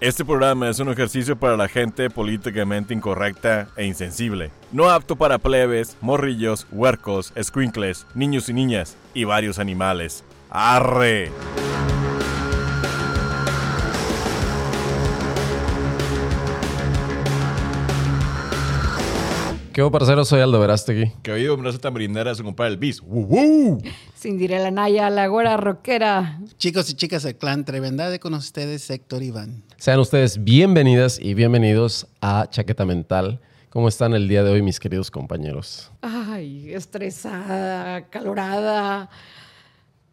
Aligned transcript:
Este 0.00 0.24
programa 0.24 0.68
es 0.68 0.78
un 0.78 0.90
ejercicio 0.90 1.34
para 1.34 1.56
la 1.56 1.66
gente 1.66 2.08
políticamente 2.08 2.94
incorrecta 2.94 3.66
e 3.76 3.84
insensible. 3.84 4.52
No 4.70 4.90
apto 4.90 5.16
para 5.16 5.38
plebes, 5.38 5.96
morrillos, 6.00 6.68
huercos, 6.70 7.32
squinkles, 7.42 8.06
niños 8.14 8.48
y 8.48 8.52
niñas 8.52 8.96
y 9.12 9.24
varios 9.24 9.58
animales. 9.58 10.22
¡Arre! 10.50 11.32
¿Qué 19.78 19.82
hubo, 19.84 19.92
parcero? 19.92 20.24
Soy 20.24 20.40
Aldo 20.40 20.58
Verástegui. 20.58 21.12
Que 21.22 21.30
oído 21.30 21.56
me 21.56 21.72
tan 21.74 21.94
brindar 21.94 22.26
a 22.26 22.34
su 22.34 22.42
compadre 22.42 22.72
el 22.72 22.78
bis. 22.78 23.00
¡Woo! 23.00 23.80
Cindy 24.16 24.48
la 24.48 24.72
Naya, 24.72 25.08
la 25.08 25.28
güera 25.28 25.56
rockera. 25.56 26.40
Chicos 26.56 26.90
y 26.90 26.94
chicas 26.94 27.22
del 27.22 27.36
clan 27.36 27.64
Trevendade 27.64 28.18
con 28.18 28.34
ustedes, 28.34 28.90
Héctor 28.90 29.22
Iván. 29.22 29.62
Sean 29.76 30.00
ustedes 30.00 30.42
bienvenidas 30.42 31.20
y 31.20 31.34
bienvenidos 31.34 32.08
a 32.20 32.48
Chaqueta 32.50 32.84
Mental. 32.86 33.40
¿Cómo 33.70 33.86
están 33.86 34.14
el 34.14 34.26
día 34.26 34.42
de 34.42 34.50
hoy, 34.50 34.62
mis 34.62 34.80
queridos 34.80 35.12
compañeros? 35.12 35.92
Ay, 36.02 36.74
estresada, 36.74 38.08
calorada, 38.10 39.08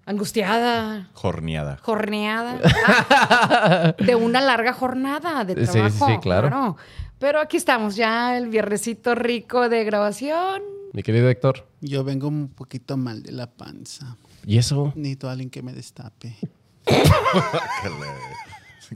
angustiada, 0.05 1.09
Jorneada. 1.13 1.79
jorneada. 1.81 2.59
Ah, 2.87 3.95
de 4.05 4.13
una 4.13 4.41
larga 4.41 4.73
jornada 4.73 5.43
de 5.43 5.55
Sí, 5.55 5.65
sí, 5.65 5.71
trabajo. 5.71 6.05
sí, 6.07 6.17
claro. 6.21 6.77
Pero 7.25 7.39
aquí 7.39 7.57
estamos 7.57 7.95
ya, 7.95 8.37
el 8.37 8.49
viernesito 8.49 9.15
rico 9.15 9.67
de 9.67 9.83
grabación. 9.83 10.61
Mi 10.93 11.01
querido 11.01 11.27
Héctor. 11.27 11.67
Yo 11.81 12.03
vengo 12.03 12.27
un 12.27 12.49
poquito 12.49 12.97
mal 12.97 13.23
de 13.23 13.31
la 13.31 13.49
panza. 13.49 14.15
¿Y 14.45 14.59
eso? 14.59 14.93
Necesito 14.95 15.27
a 15.27 15.31
alguien 15.31 15.49
que 15.49 15.63
me 15.63 15.73
destape. 15.73 16.35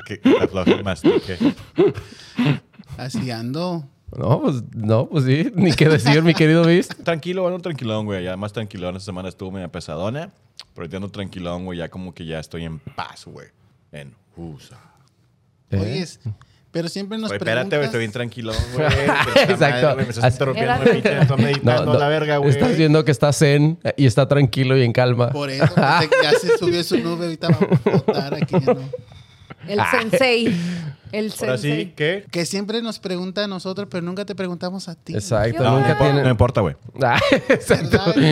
que 0.05 0.19
que 0.19 0.83
más 0.83 1.01
que. 1.01 1.55
Así 2.99 3.31
ando. 3.31 3.83
No, 4.15 4.41
pues, 4.41 4.61
no, 4.75 5.09
pues 5.09 5.25
sí, 5.25 5.51
ni 5.55 5.73
qué 5.73 5.89
decir, 5.89 6.21
mi 6.21 6.35
querido 6.35 6.63
Beast. 6.63 6.93
Tranquilo, 7.03 7.41
bueno, 7.41 7.57
tranquilón, 7.57 8.05
güey. 8.05 8.23
Ya 8.23 8.37
más 8.37 8.53
tranquilón. 8.53 8.95
Esta 8.95 9.07
semana 9.07 9.29
estuvo 9.29 9.49
media 9.49 9.71
pesadona. 9.71 10.31
Pero 10.75 10.83
ahorita 10.83 10.97
ando 10.97 11.09
tranquilón, 11.09 11.65
güey. 11.65 11.79
Ya 11.79 11.89
como 11.89 12.13
que 12.13 12.27
ya 12.27 12.37
estoy 12.37 12.65
en 12.65 12.77
paz, 12.77 13.25
güey. 13.25 13.47
En 13.91 14.13
USA. 14.35 14.79
¿Eh? 15.71 15.79
Oyes, 15.79 16.19
pero 16.71 16.87
siempre 16.87 17.17
nos 17.17 17.29
Oye, 17.31 17.37
espérate, 17.37 17.61
güey. 17.61 17.69
preguntas... 17.69 17.85
Estoy 17.87 17.99
bien 17.99 18.11
tranquilón, 18.11 18.55
güey. 18.73 18.85
Exacto. 19.49 19.87
madre, 19.87 20.03
Me 20.03 20.09
estás 20.09 20.33
interrumpiendo, 20.33 20.75
güey. 20.77 20.93
pinche, 20.93 21.21
Estoy 21.21 21.37
meditando 21.37 21.93
la 21.99 22.07
verga, 22.07 22.37
güey. 22.37 22.49
Estás 22.51 22.77
viendo 22.77 23.03
que 23.05 23.11
está 23.11 23.33
zen 23.33 23.79
y 23.97 24.05
está 24.05 24.27
tranquilo 24.27 24.77
y 24.77 24.83
en 24.83 24.93
calma. 24.93 25.29
Por 25.29 25.49
eso, 25.49 25.65
pues, 25.73 26.09
ya 26.21 26.31
se 26.39 26.57
subió 26.57 26.83
su 26.83 26.97
nube, 26.99 27.25
ahorita 27.25 27.47
vamos 27.49 27.69
a 27.71 27.77
flotar 27.77 28.33
aquí. 28.35 28.55
ya 28.59 28.73
no. 28.73 28.81
El 29.67 29.79
sensei. 29.91 30.55
El 31.11 31.31
Ahora 31.39 31.57
sensei. 31.57 31.85
sí, 31.85 31.93
¿qué? 31.95 32.25
Que 32.31 32.45
siempre 32.45 32.81
nos 32.81 32.99
pregunta 32.99 33.43
a 33.43 33.47
nosotros, 33.47 33.87
pero 33.89 34.03
nunca 34.05 34.25
te 34.25 34.35
preguntamos 34.35 34.87
a 34.89 34.95
ti. 34.95 35.13
Exacto, 35.13 35.63
No, 35.63 35.79
nunca 35.79 35.97
tiene. 35.97 36.23
no 36.23 36.29
importa, 36.29 36.61
güey. 36.61 36.75
Ah. 37.01 37.19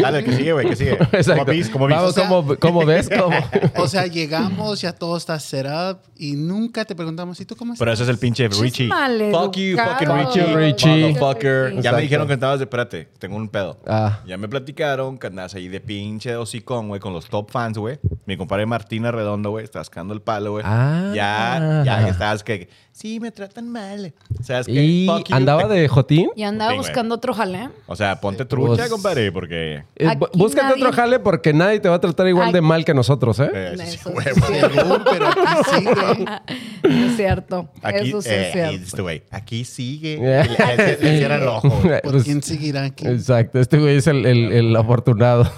Dale, 0.01 0.23
que 0.23 0.33
sigue, 0.35 0.53
güey, 0.53 0.69
que 0.69 0.75
sigue. 0.75 0.91
Exacto. 1.11 1.51
Como. 1.71 1.87
Vamos, 1.87 2.09
O 2.09 2.13
sea- 2.13 2.27
¿cómo, 2.27 2.55
cómo 2.57 2.85
ves? 2.85 3.09
¿Cómo? 3.17 3.35
O 3.77 3.87
sea, 3.87 4.05
llegamos, 4.07 4.81
ya 4.81 4.93
todo 4.93 5.17
está 5.17 5.39
set 5.39 5.65
up 5.67 5.99
y 6.17 6.33
nunca 6.33 6.85
te 6.85 6.95
preguntamos, 6.95 7.39
¿y 7.39 7.45
tú 7.45 7.55
cómo 7.55 7.73
estás? 7.73 7.79
Pero 7.79 7.91
ese 7.93 8.03
es 8.03 8.09
el 8.09 8.17
pinche 8.17 8.47
Richie. 8.47 8.89
Fuck 8.89 9.55
you, 9.57 9.77
fucking 9.77 10.07
Fuck 10.07 10.17
Richie. 10.35 10.39
you, 10.51 10.55
Richie. 10.57 11.13
Motherfucker. 11.13 11.71
Ya 11.71 11.77
Exacto. 11.77 11.95
me 11.97 12.01
dijeron 12.01 12.27
que 12.27 12.33
andabas 12.33 12.59
de, 12.59 12.65
espérate, 12.65 13.07
tengo 13.19 13.35
un 13.37 13.49
pedo. 13.49 13.79
Ah. 13.87 14.19
Ya 14.25 14.37
me 14.37 14.47
platicaron 14.47 15.17
que 15.17 15.27
andas 15.27 15.55
ahí 15.55 15.67
de 15.67 15.79
pinche 15.79 16.35
hocicón, 16.35 16.87
güey, 16.89 16.99
con 16.99 17.13
los 17.13 17.27
top 17.29 17.51
fans, 17.51 17.77
güey. 17.77 17.99
Mi 18.25 18.37
compadre 18.37 18.65
Martina 18.65 19.11
Redondo, 19.11 19.51
güey, 19.51 19.63
está 19.63 19.83
sacando 19.83 20.13
el 20.13 20.21
palo, 20.21 20.51
güey. 20.51 20.63
Ah. 20.67 21.11
Ya, 21.15 21.83
ya 21.85 22.03
que 22.03 22.09
estabas 22.11 22.43
que, 22.43 22.66
big 22.67 22.86
sí, 22.97 23.19
me 23.19 23.29
tratan 23.31 23.69
mal. 23.69 24.11
¿Sabes 24.43 24.65
qué? 24.65 24.73
Y 24.83 25.05
Fuck 25.07 25.29
you. 25.29 25.35
andaba 25.35 25.67
de 25.67 25.87
Jotín. 25.87 26.29
Y 26.35 26.41
andaba 26.43 26.71
güey. 26.71 26.79
buscando 26.79 27.13
otro 27.15 27.33
jale. 27.33 27.69
O 27.85 27.95
sea, 27.95 28.19
ponte 28.19 28.43
trucha, 28.45 28.75
Pues- 28.75 28.89
compadre, 28.89 29.31
porque... 29.31 29.83
Eh, 29.95 30.07
Aquí 30.07 30.25
búscate 30.33 30.67
nadie- 30.69 30.83
otro 30.83 30.93
jale 30.93 31.19
porque 31.19 31.53
nadie 31.53 31.79
te 31.79 31.89
va 31.89 31.95
a 31.95 32.01
tratar 32.01 32.27
igual 32.27 32.51
de 32.51 32.57
Aquí- 32.57 32.67
mal 32.67 32.85
que 32.85 32.93
nosotros, 32.95 33.39
¿eh? 33.39 33.49
eh, 33.53 33.73
sí, 33.77 33.83
Eso 33.99 34.09
sí 34.09 34.27
es 34.29 34.35
Según, 34.73 35.03
pero 35.11 35.27
aquí 35.27 35.41
sigue. 35.75 37.05
Es 37.07 37.15
cierto. 37.17 37.69
Aquí, 37.83 38.09
Eso 38.09 38.21
sí 38.21 38.29
eh, 38.31 38.47
es 38.47 38.53
cierto. 38.53 38.83
este 38.85 39.01
güey, 39.03 39.23
aquí 39.31 39.63
sigue. 39.65 40.17
Eh. 40.27 40.43
Y 40.45 40.49
le- 40.49 40.75
le- 40.77 40.97
le 41.11 41.17
cierra 41.19 41.35
el 41.35 41.47
ojo. 41.47 41.69
¿Por 41.81 42.01
Pues, 42.01 42.23
quién 42.23 42.41
seguirá 42.41 42.83
aquí? 42.85 43.07
Exacto, 43.07 43.59
este 43.59 43.77
güey 43.77 43.97
es 43.97 44.07
el, 44.07 44.25
el- 44.25 44.51
el 44.51 44.75
afortunado. 44.75 45.49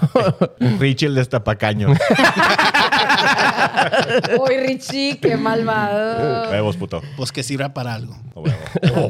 Richie 0.79 1.07
el 1.07 1.15
destapacaño. 1.15 1.89
Uy, 4.39 4.57
Richie, 4.67 5.17
qué 5.19 5.37
malvado. 5.37 6.49
Huevos, 6.51 6.77
puto. 6.77 7.01
Pues 7.17 7.28
que 7.31 7.43
sirva 7.43 7.73
para 7.73 7.93
algo. 7.95 8.15
Huevo. 8.35 8.57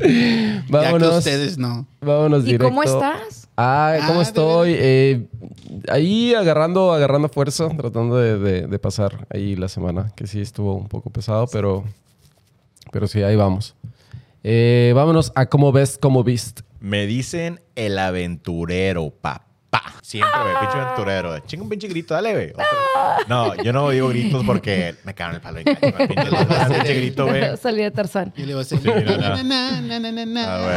Ya 0.00 0.64
que 0.64 0.64
vámonos. 0.68 1.18
ustedes 1.18 1.58
no. 1.58 1.86
Vámonos 2.00 2.42
¿Y 2.42 2.46
directo. 2.46 2.64
cómo 2.66 2.82
estás? 2.82 3.48
Ah, 3.56 3.96
¿cómo 4.06 4.20
Ah, 4.20 4.22
de 4.22 4.22
estoy? 4.22 4.74
Eh, 4.78 5.26
ahí 5.88 6.34
agarrando, 6.34 6.92
agarrando 6.92 7.28
fuerza, 7.28 7.68
tratando 7.76 8.16
de, 8.16 8.38
de- 8.38 8.66
de 8.66 8.78
pasar 8.78 9.26
ahí 9.30 9.56
la 9.56 9.68
semana, 9.68 10.12
que 10.16 10.26
sí 10.26 10.40
estuvo 10.40 10.74
un 10.74 10.88
poco 10.88 11.10
pesado, 11.10 11.46
pero, 11.48 11.84
pero 12.92 13.06
sí, 13.08 13.22
ahí 13.22 13.36
vamos. 13.36 13.74
Eh, 14.44 14.92
vámonos 14.94 15.32
a 15.34 15.46
cómo 15.46 15.72
ves, 15.72 15.98
cómo 16.00 16.22
viste. 16.22 16.62
Me 16.80 17.06
dicen 17.06 17.60
el 17.74 17.98
aventurero, 17.98 19.10
papá. 19.10 19.46
Siempre, 20.02 20.40
güey, 20.42 20.54
pinche 20.60 20.78
aventurero. 20.78 21.38
Chinga 21.40 21.62
un 21.62 21.68
pinche 21.68 21.88
grito, 21.88 22.14
dale, 22.14 22.32
güey. 22.32 22.50
Otro. 22.50 22.64
No, 23.28 23.54
yo 23.56 23.72
no 23.72 23.90
digo 23.90 24.08
gritos 24.08 24.44
porque 24.44 24.94
me 25.04 25.14
cago 25.14 25.30
en 25.30 25.36
el 25.36 25.42
palo. 25.42 25.58
Pinche, 25.64 26.94
grito, 26.94 27.26
güey. 27.26 27.56
Salí 27.56 27.82
de 27.82 27.90
Tarzán. 27.90 28.32
Y 28.36 28.44
le 28.44 28.54
voy 28.54 28.62
a 28.62 28.64
decir... 28.64 28.80
Ah. 29.20 29.38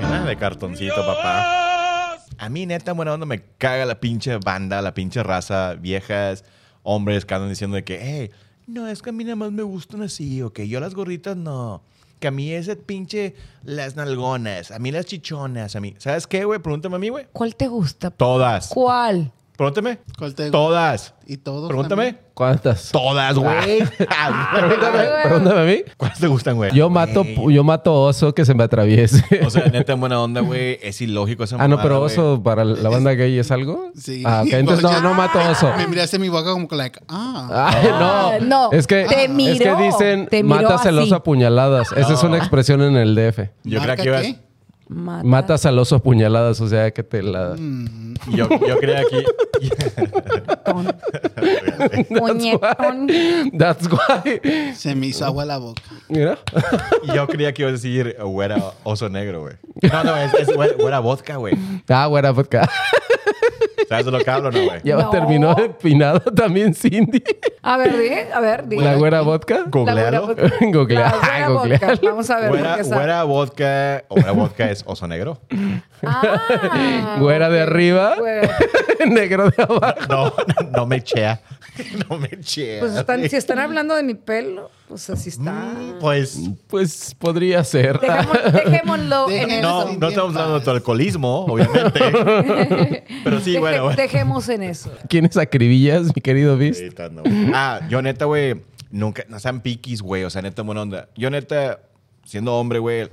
Mira, 0.00 0.24
De 0.24 0.36
cartoncito, 0.36 1.04
papá. 1.04 2.16
A 2.38 2.48
mí, 2.48 2.66
neta, 2.66 2.92
buena 2.92 3.14
onda, 3.14 3.26
me 3.26 3.42
caga 3.58 3.84
la 3.84 4.00
pinche 4.00 4.36
banda, 4.38 4.82
la 4.82 4.94
pinche 4.94 5.22
raza, 5.22 5.74
viejas, 5.74 6.44
hombres 6.82 7.24
que 7.24 7.34
andan 7.34 7.48
diciendo 7.48 7.76
de 7.76 7.84
que, 7.84 7.98
hey, 8.00 8.30
no, 8.66 8.88
es 8.88 9.02
que 9.02 9.10
a 9.10 9.12
mí 9.12 9.24
nada 9.24 9.36
más 9.36 9.52
me 9.52 9.62
gustan 9.62 10.02
así, 10.02 10.42
o 10.42 10.52
que 10.52 10.68
yo 10.68 10.80
las 10.80 10.94
gorritas 10.94 11.36
no. 11.36 11.82
Que 12.24 12.28
a 12.28 12.30
mí 12.30 12.54
ese 12.54 12.74
pinche, 12.74 13.34
las 13.64 13.96
nalgonas, 13.96 14.70
a 14.70 14.78
mí 14.78 14.90
las 14.90 15.04
chichonas, 15.04 15.76
a 15.76 15.80
mí. 15.80 15.94
¿Sabes 15.98 16.26
qué, 16.26 16.46
güey? 16.46 16.58
Pregúntame 16.58 16.96
a 16.96 16.98
mí, 16.98 17.10
güey. 17.10 17.26
¿Cuál 17.34 17.54
te 17.54 17.68
gusta? 17.68 18.10
Todas. 18.10 18.68
¿Cuál? 18.68 19.30
Pregúntame. 19.56 19.98
¿Cuál 20.18 20.34
te- 20.34 20.50
Todas. 20.50 21.14
Y 21.26 21.36
todos 21.36 21.68
Pregúntame. 21.68 22.04
también. 22.06 22.24
¿Cuántas? 22.34 22.90
Todas, 22.90 23.36
güey. 23.38 23.78
Pregúntame, 24.52 24.98
güey. 24.98 25.22
pregúntame 25.22 25.60
a 25.60 25.64
mí. 25.64 25.82
¿Cuáles 25.96 26.18
te 26.18 26.26
gustan, 26.26 26.56
güey? 26.56 26.72
Yo 26.74 26.90
mato, 26.90 27.24
Güey. 27.24 27.54
yo 27.54 27.62
mato 27.64 27.94
oso 28.02 28.34
que 28.34 28.44
se 28.44 28.52
me 28.54 28.64
atraviese. 28.64 29.22
O 29.46 29.50
sea, 29.50 29.66
neta, 29.66 29.92
en 29.92 30.00
buena 30.00 30.20
onda, 30.20 30.40
güey. 30.40 30.78
Es 30.82 31.00
ilógico 31.00 31.44
esa 31.44 31.54
ah, 31.56 31.68
no, 31.68 31.76
mamada, 31.76 31.82
pero 31.82 32.00
güey. 32.00 32.12
oso 32.12 32.42
para 32.42 32.64
la 32.64 32.88
banda 32.88 33.12
gay 33.12 33.38
es 33.38 33.50
algo. 33.52 33.92
Sí. 33.96 34.22
Ah, 34.26 34.42
ok, 34.44 34.52
entonces 34.54 34.82
no, 34.82 35.00
no 35.00 35.14
mato 35.14 35.38
oso. 35.50 35.70
Me 35.76 35.86
miraste 35.86 36.16
en 36.16 36.22
mi 36.22 36.28
boca 36.28 36.50
como 36.50 36.66
que, 36.66 36.74
like, 36.76 37.00
ah. 37.08 37.70
Ay, 37.72 37.88
Ah, 37.92 38.32
no. 38.40 38.70
no. 38.70 38.72
Es 38.72 38.86
que, 38.88 39.04
Te 39.04 39.24
es 39.24 39.30
miró. 39.30 39.76
que 39.76 39.82
dicen 39.84 40.26
Te 40.26 40.42
miró 40.42 40.62
matas 40.62 40.84
el 40.86 40.98
así. 40.98 41.06
oso 41.06 41.14
a 41.16 41.22
puñaladas. 41.22 41.92
Esa 41.92 42.12
es 42.12 42.22
una 42.24 42.38
expresión 42.38 42.82
en 42.82 42.96
el 42.96 43.14
DF. 43.14 43.50
Yo 43.62 43.78
¿Marca 43.78 43.94
creía 43.96 44.20
que 44.20 44.28
ibas... 44.28 44.38
qué? 44.40 44.44
Mata. 44.88 45.24
Matas 45.24 45.66
al 45.66 45.78
oso 45.78 45.96
a 45.96 45.98
puñaladas, 46.02 46.60
o 46.60 46.68
sea 46.68 46.90
que 46.90 47.02
te 47.02 47.22
la. 47.22 47.54
Mm, 47.58 48.14
Yo, 48.34 48.48
yo 48.48 48.78
creía 48.78 49.02
que... 49.08 49.24
Muñecón. 52.10 53.08
That's 53.58 53.88
why. 53.90 54.74
se 54.74 54.94
me 54.94 55.06
hizo 55.08 55.24
agua 55.24 55.44
la 55.44 55.58
boca. 55.58 55.82
Mira. 56.08 56.38
Yo 57.14 57.26
creía 57.26 57.52
que 57.52 57.62
ibas 57.62 57.70
a 57.70 57.72
decir 57.72 58.16
güera 58.20 58.72
oso 58.82 59.08
negro, 59.08 59.42
güey. 59.42 59.54
No, 59.90 60.04
no, 60.04 60.16
es, 60.16 60.34
es 60.34 60.54
güera, 60.54 60.74
güera 60.74 60.98
vodka, 61.00 61.36
güey. 61.36 61.54
Ah, 61.88 62.06
buena 62.06 62.30
vodka. 62.30 62.68
¿Sabes 63.88 64.04
de 64.06 64.10
lo 64.10 64.18
que 64.20 64.30
hablo, 64.30 64.50
no, 64.50 64.64
güey? 64.64 64.80
Ya 64.84 64.96
No. 64.96 65.10
terminó 65.10 65.56
empinado 65.58 66.20
también 66.20 66.74
Cindy. 66.74 67.22
A 67.62 67.76
ver, 67.76 67.96
di, 67.98 68.08
a 68.32 68.40
ver, 68.40 68.66
di. 68.68 68.76
La 68.78 68.94
güera 68.94 69.20
vodka. 69.22 69.64
Googlealo. 69.66 70.10
La 70.10 70.20
güera 70.34 70.52
Googlea. 70.60 71.00
La 71.00 71.18
güera 71.18 71.48
Googlealo. 71.48 71.86
vodka. 71.88 72.00
Vamos 72.10 72.30
a 72.30 72.38
ver. 72.40 72.50
Güera, 72.50 73.22
vodka... 73.24 74.04
O 74.08 74.14
güera 74.14 74.32
vodka 74.32 74.70
es 74.70 74.82
oso 74.86 75.06
negro. 75.06 75.38
Ah, 76.06 77.16
Güera 77.18 77.48
de 77.50 77.60
arriba. 77.62 78.14
Güera. 78.18 78.50
Negro 79.06 79.50
de 79.50 79.62
abajo. 79.62 79.94
No, 80.08 80.24
no, 80.26 80.70
no 80.76 80.86
me 80.86 81.02
chea. 81.02 81.40
No 82.08 82.18
me 82.18 82.28
chea. 82.40 82.80
Pues 82.80 82.94
están, 82.96 83.28
si 83.28 83.36
están 83.36 83.58
hablando 83.58 83.94
de 83.94 84.02
mi 84.02 84.14
pelo, 84.14 84.70
pues 84.88 85.08
así 85.10 85.28
está. 85.30 85.52
Mm, 85.52 85.98
Pues... 86.00 86.38
Pues 86.68 87.14
podría 87.18 87.62
ser. 87.64 87.98
Dejémoslo, 88.00 88.50
dejémoslo 88.52 89.30
en 89.30 89.48
Dejen- 89.48 89.58
eso. 89.58 89.62
No, 89.62 89.92
no 89.98 90.08
estamos 90.08 90.36
hablando 90.36 90.58
de 90.58 90.64
tu 90.64 90.70
alcoholismo, 90.70 91.44
obviamente. 91.46 92.00
Pero 93.24 93.40
sí, 93.40 93.52
Deje- 93.52 93.60
bueno, 93.60 93.82
bueno. 93.84 93.96
Dejemos 93.96 94.48
en 94.48 94.62
eso. 94.62 94.92
¿Quién 95.08 95.24
es 95.26 95.36
acribillas, 95.36 96.06
mi 96.14 96.20
querido? 96.22 96.52
Ahorita 96.52 97.08
no. 97.08 97.22
Ah, 97.54 97.80
yo 97.88 98.02
neta, 98.02 98.24
güey, 98.26 98.62
nunca, 98.90 99.24
no 99.28 99.38
sean 99.40 99.60
piquis, 99.60 100.00
güey, 100.02 100.24
o 100.24 100.30
sea, 100.30 100.42
neta, 100.42 100.62
buena 100.62 100.82
onda. 100.82 101.08
Yo 101.16 101.30
neta, 101.30 101.80
siendo 102.24 102.54
hombre, 102.54 102.78
güey, 102.78 103.08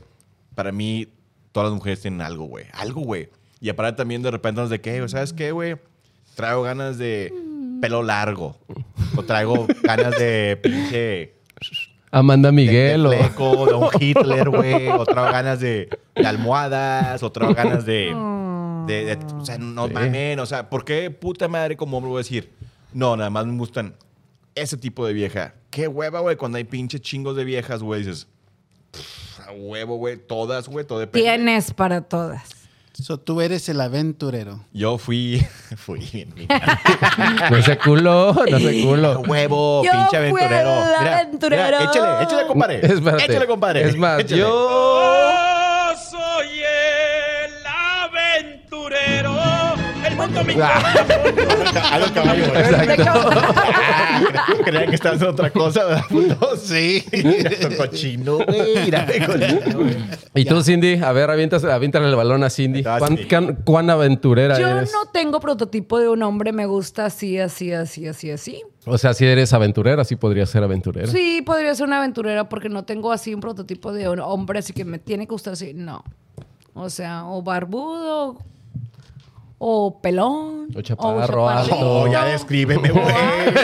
para 0.56 0.72
mí, 0.72 1.08
todas 1.52 1.70
las 1.70 1.76
mujeres 1.78 2.02
tienen 2.02 2.22
algo, 2.22 2.46
güey. 2.46 2.66
Algo, 2.74 3.02
güey. 3.02 3.30
Y 3.60 3.70
aparte 3.70 3.98
también 3.98 4.22
de 4.22 4.32
repente 4.32 4.62
nos 4.62 4.70
de 4.70 4.82
que, 4.82 5.08
¿sabes 5.10 5.34
qué, 5.34 5.52
güey? 5.52 5.78
Traigo 6.36 6.62
ganas 6.64 6.98
de 6.98 7.34
pelo 7.82 8.04
largo. 8.04 8.58
O 9.16 9.24
traigo 9.24 9.68
ganas 9.84 10.18
de 10.18 10.58
pinche... 10.62 11.34
Amanda 12.14 12.52
Miguel 12.52 13.04
de, 13.04 13.08
o... 13.08 13.12
de 13.12 13.18
fleco, 13.18 13.66
de 13.66 13.74
un 13.74 13.90
Hitler, 14.00 14.50
güey. 14.50 14.88
O 14.90 15.06
traigo 15.06 15.32
ganas 15.32 15.60
de, 15.60 15.90
de 16.16 16.28
almohadas. 16.28 17.24
O 17.24 17.32
traigo 17.32 17.54
ganas 17.54 17.86
de... 17.86 18.14
de- 18.88 19.16
de- 19.16 19.26
o 19.36 19.46
sea, 19.46 19.58
no 19.58 19.88
Sí. 19.88 19.94
mamen. 19.94 20.40
O 20.40 20.46
sea, 20.46 20.70
¿por 20.70 20.84
qué 20.86 21.10
puta 21.12 21.48
madre 21.48 21.76
como 21.78 21.98
hombre 21.98 22.10
voy 22.10 22.18
a 22.20 22.24
decir? 22.24 22.52
No, 22.94 23.16
nada 23.16 23.30
más 23.30 23.46
me 23.46 23.58
gustan 23.58 23.96
ese 24.56 24.76
tipo 24.78 25.06
de 25.06 25.14
vieja. 25.14 25.54
Qué 25.70 25.88
hueva, 25.88 26.20
güey, 26.20 26.36
cuando 26.36 26.58
hay 26.58 26.66
pinche 26.66 27.00
chingos 27.00 27.36
de 27.38 27.46
viejas, 27.46 27.82
güey. 27.82 28.02
Dices, 28.02 28.28
"Pff, 28.92 29.40
a 29.48 29.52
huevo, 29.54 29.96
güey. 29.96 30.18
Todas, 30.18 30.68
güey. 30.68 30.86
Todo 30.86 31.00
depende. 31.00 31.26
Tienes 31.30 31.74
para 31.74 32.02
todas. 32.02 32.61
So, 33.02 33.18
tú 33.20 33.42
eres 33.42 33.68
el 33.70 33.82
aventurero. 33.82 34.60
Yo 34.74 34.98
fui... 34.98 35.46
fui 35.78 36.00
bien... 36.12 36.34
No 37.52 37.62
se 37.62 37.78
culo, 37.78 38.34
no 38.50 38.60
se 38.60 38.82
culo. 38.84 39.20
huevo, 39.22 39.84
Yo 39.84 39.92
pinche 39.92 40.30
fui 40.30 40.42
aventurero. 40.42 40.70
el 40.84 41.00
Mira, 41.00 41.18
aventurero. 41.20 41.64
mira, 41.66 41.84
échale, 41.84 42.24
échale, 42.24 42.48
compadre. 42.48 42.76
Espérate. 42.86 43.26
Échale, 43.26 43.48
compadre. 43.48 43.84
Es 43.90 43.98
más, 43.98 44.20
Échale. 44.20 44.42
yo... 44.42 44.48
Yo 44.48 45.41
El 50.12 50.18
mundo 50.18 50.44
me 50.44 50.56
Ah. 50.62 50.94
Algo 51.94 52.14
caballo, 52.14 52.44
güey. 52.50 52.62
Exacto. 52.62 53.30
Creían 54.66 54.90
que 54.90 54.96
estabas 54.96 55.16
haciendo 55.18 55.32
otra 55.32 55.50
cosa, 55.52 55.86
¿verdad, 55.86 56.04
puto? 56.10 56.56
Sí. 56.62 57.04
Cochino, 57.78 58.38
güey. 58.46 58.84
Mira, 58.86 59.06
qué 59.06 59.26
cochino, 59.26 59.80
güey. 59.80 59.98
Y 60.36 60.46
tú, 60.46 60.62
Cindy, 60.64 60.96
a 61.02 61.12
ver, 61.12 61.30
avientas, 61.30 61.64
aviéntale 61.64 62.08
el 62.10 62.16
balón 62.16 62.44
a 62.44 62.50
Cindy. 62.50 62.84
Ah, 62.86 62.98
¿Cuán, 63.00 63.18
can- 63.28 63.56
cuán 63.64 63.90
aventurera 63.90 64.60
Yo 64.60 64.68
eres? 64.68 64.92
no 64.94 65.10
tengo 65.12 65.40
prototipo 65.40 66.00
de 66.00 66.10
un 66.10 66.22
hombre, 66.24 66.52
me 66.52 66.66
gusta 66.66 67.06
así, 67.06 67.40
así, 67.40 67.72
así, 67.72 68.08
así, 68.08 68.32
así. 68.32 68.64
O 68.86 68.98
sea, 68.98 69.14
si 69.14 69.26
eres 69.26 69.54
aventurera, 69.54 70.04
sí 70.04 70.16
podrías 70.16 70.50
ser 70.50 70.64
aventurera. 70.64 71.08
Sí, 71.08 71.42
podría 71.46 71.74
ser 71.76 71.88
una 71.88 71.98
aventurera 72.00 72.50
porque 72.50 72.70
no 72.70 72.84
tengo 72.84 73.12
así 73.12 73.34
un 73.34 73.40
prototipo 73.42 73.94
de 73.94 74.10
un 74.10 74.20
hombre, 74.20 74.60
así 74.60 74.74
que 74.74 74.86
me 74.86 75.00
tiene 75.00 75.26
que 75.28 75.32
gustar 75.32 75.54
así. 75.54 75.74
No. 75.74 76.04
O 76.74 76.90
sea, 76.90 77.26
o 77.26 77.42
barbudo, 77.42 78.38
o 79.64 80.02
pelón, 80.02 80.70
O 80.76 80.82
chaparro, 80.82 81.48
alto. 81.48 81.76
Oh, 81.80 82.08
ya 82.08 82.26
descríbeme, 82.26 82.90
güey. 82.90 83.06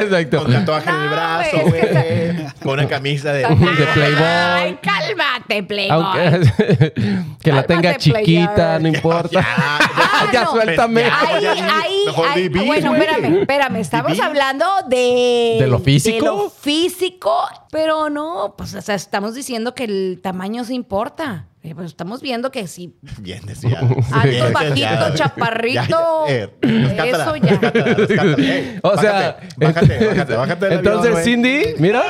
Exacto. 0.04 0.44
Con 0.44 0.54
tatuaje 0.54 0.90
en 0.92 0.96
el 0.96 1.06
No, 1.06 1.12
brazo, 1.12 1.58
güey, 1.66 1.82
es. 1.82 2.54
Con 2.62 2.74
una 2.74 2.88
camisa 2.88 3.34
de... 3.34 3.40
De 3.40 3.88
Playboy. 3.96 4.24
Ay, 4.24 4.80
cálmate, 4.80 5.64
Playboy. 5.64 5.90
Aunque 5.90 6.94
que 7.42 7.52
la 7.52 7.64
tenga 7.64 7.98
chiquita, 7.98 8.54
player. 8.54 8.82
no 8.84 8.88
importa. 8.90 9.40
Ah, 9.44 10.28
ya 10.32 10.44
no. 10.46 10.52
suéltame. 10.52 11.04
Ahí, 11.06 11.42
ya, 11.42 11.52
ahí, 11.54 12.04
mejor 12.06 12.28
ahí. 12.30 12.50
Bueno, 12.50 12.94
espérame, 12.96 13.40
espérame. 13.40 13.76
Estamos 13.78 14.20
hablando 14.20 14.66
de... 14.88 15.58
¿De 15.62 15.66
lo 15.68 15.80
físico? 15.80 16.18
De 16.18 16.22
lo 16.26 16.50
físico, 16.52 17.36
pero 17.72 18.12
no, 18.12 18.54
pues 18.56 18.76
o 18.76 18.82
sea, 18.84 18.94
estamos 18.94 19.34
diciendo 19.34 19.74
que 19.74 19.86
el 19.86 20.20
tamaño 20.22 20.64
se 20.64 20.76
importa. 20.76 21.48
Eh, 21.64 21.74
pues, 21.76 21.88
estamos 21.88 22.22
viendo 22.22 22.52
que 22.52 22.68
sí. 22.68 22.94
Bien 23.20 23.42
decía. 23.46 23.80
Alto, 24.12 24.28
Bien, 24.30 24.54
bajito, 24.54 24.76
ya. 24.80 25.14
chaparrito. 25.14 26.26
Ya, 26.28 26.34
eh, 26.34 26.50
Eso 26.62 27.36
ya. 27.36 27.50
rescátala, 27.50 27.94
rescátala. 27.96 28.36
Ey, 28.38 28.80
O 28.84 28.98
sea, 28.98 29.38
bájate, 29.58 29.58
bájate, 29.58 30.08
bájate, 30.08 30.36
bájate 30.36 30.66
del 30.70 30.78
avión, 30.80 30.96
entonces. 30.96 31.26
Cindy, 31.26 31.64
mira, 31.80 32.02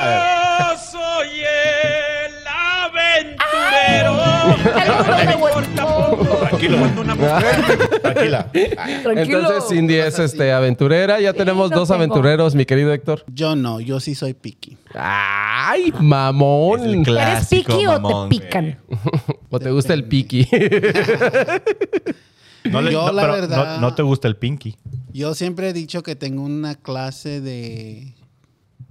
Yo 0.58 0.78
soy 0.90 1.28
el 1.40 2.34
aventurero. 2.46 4.16
Loco. 5.76 6.36
Tranquilo, 6.40 6.78
Cuando 6.78 7.00
una 7.02 7.14
mujer 7.14 8.00
tranquila. 8.02 8.46
Entonces 8.52 9.64
Cindy 9.68 9.94
es 9.96 10.18
este 10.18 10.52
aventurera. 10.52 11.20
Ya 11.20 11.32
tenemos 11.32 11.70
dos 11.70 11.88
tengo. 11.88 11.94
aventureros, 12.02 12.54
mi 12.54 12.64
querido 12.64 12.92
Héctor. 12.92 13.24
Yo 13.28 13.54
no, 13.56 13.80
yo 13.80 14.00
sí 14.00 14.14
soy 14.14 14.34
picky. 14.34 14.76
Ay, 14.94 15.92
mamón. 16.00 17.04
¿Eres 17.06 17.46
piqui 17.48 17.86
o 17.86 18.00
te 18.02 18.14
pican? 18.36 18.78
¿O 19.50 19.58
te 19.58 19.70
gusta 19.70 19.94
el 19.94 20.04
piqui? 20.04 20.46
No 22.64 22.82
le- 22.82 22.92
Yo, 22.92 23.06
no, 23.06 23.12
la 23.12 23.22
pero 23.22 23.32
verdad- 23.34 23.76
No, 23.76 23.80
no 23.88 23.94
te 23.94 24.02
gusta 24.02 24.28
el 24.28 24.36
pinky. 24.36 24.76
Yo 25.12 25.34
siempre 25.34 25.70
he 25.70 25.72
dicho 25.72 26.02
que 26.02 26.16
tengo 26.16 26.42
una 26.42 26.74
clase 26.74 27.40
de 27.40 28.12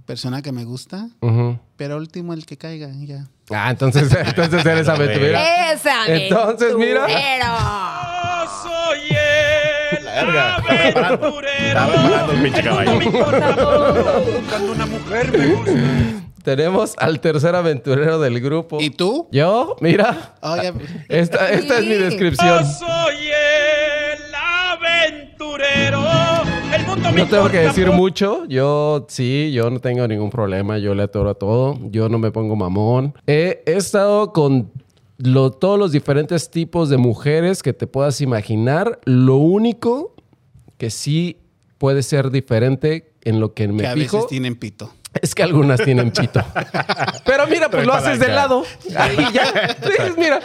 persona 0.04 0.42
que 0.42 0.50
me 0.52 0.64
gusta, 0.64 1.10
pero 1.76 1.96
último 1.98 2.32
el 2.32 2.44
que 2.46 2.56
caiga, 2.56 2.90
ya. 3.04 3.28
Ah, 3.50 3.70
entonces, 3.70 4.10
entonces 4.26 4.64
eres 4.66 4.88
aventurera. 4.88 5.72
Esa 5.72 6.06
Entonces, 6.08 6.74
mira. 6.76 7.06
Yo 7.06 8.50
soy 8.64 9.00
el 9.10 10.08
aventurero. 10.08 11.86
Me 12.98 13.04
importa. 13.04 13.54
Cuando 14.48 14.72
una 14.72 14.86
mujer 14.86 15.38
me 15.38 15.46
gusta. 15.54 15.72
Tenemos 16.48 16.94
al 16.96 17.20
tercer 17.20 17.54
aventurero 17.54 18.18
del 18.18 18.40
grupo. 18.40 18.78
¿Y 18.80 18.88
tú? 18.88 19.28
Yo, 19.30 19.76
mira. 19.82 20.34
Oh, 20.40 20.56
ya- 20.56 20.72
Esta, 21.10 21.50
esta 21.50 21.78
es 21.78 21.84
mi 21.84 21.92
descripción. 21.96 22.60
Yo 22.64 22.64
soy 22.64 23.16
el 23.26 24.34
aventurero. 24.34 26.02
El 26.74 26.86
mundo 26.86 27.12
me 27.12 27.18
No 27.22 27.28
tengo 27.28 27.50
que 27.50 27.58
decir 27.58 27.90
mucho. 27.90 28.46
Yo 28.46 29.04
sí, 29.10 29.52
yo 29.52 29.68
no 29.68 29.78
tengo 29.80 30.08
ningún 30.08 30.30
problema. 30.30 30.78
Yo 30.78 30.94
le 30.94 31.02
atoro 31.02 31.28
a 31.28 31.34
todo. 31.34 31.78
Yo 31.90 32.08
no 32.08 32.18
me 32.18 32.30
pongo 32.30 32.56
mamón. 32.56 33.12
He, 33.26 33.62
he 33.66 33.74
estado 33.74 34.32
con 34.32 34.70
lo- 35.18 35.50
todos 35.50 35.78
los 35.78 35.92
diferentes 35.92 36.50
tipos 36.50 36.88
de 36.88 36.96
mujeres 36.96 37.62
que 37.62 37.74
te 37.74 37.86
puedas 37.86 38.22
imaginar. 38.22 39.00
Lo 39.04 39.36
único 39.36 40.14
que 40.78 40.88
sí 40.88 41.36
puede 41.76 42.02
ser 42.02 42.30
diferente 42.30 43.12
en 43.24 43.38
lo 43.40 43.52
que 43.52 43.68
me 43.68 43.82
que 43.82 43.88
a 43.88 43.92
fijo 43.94 44.16
veces 44.16 44.30
tienen 44.30 44.56
pito. 44.56 44.90
Es 45.20 45.34
que 45.34 45.42
algunas 45.42 45.80
tienen 45.82 46.10
pito. 46.10 46.44
Pero 47.24 47.46
mira, 47.46 47.70
pues 47.70 47.86
lo 47.86 47.94
haces 47.94 48.18
de 48.18 48.28
lado. 48.28 48.64
Ahí 48.96 49.16
ya. 49.32 49.76
Dices, 49.82 50.16
mira, 50.16 50.40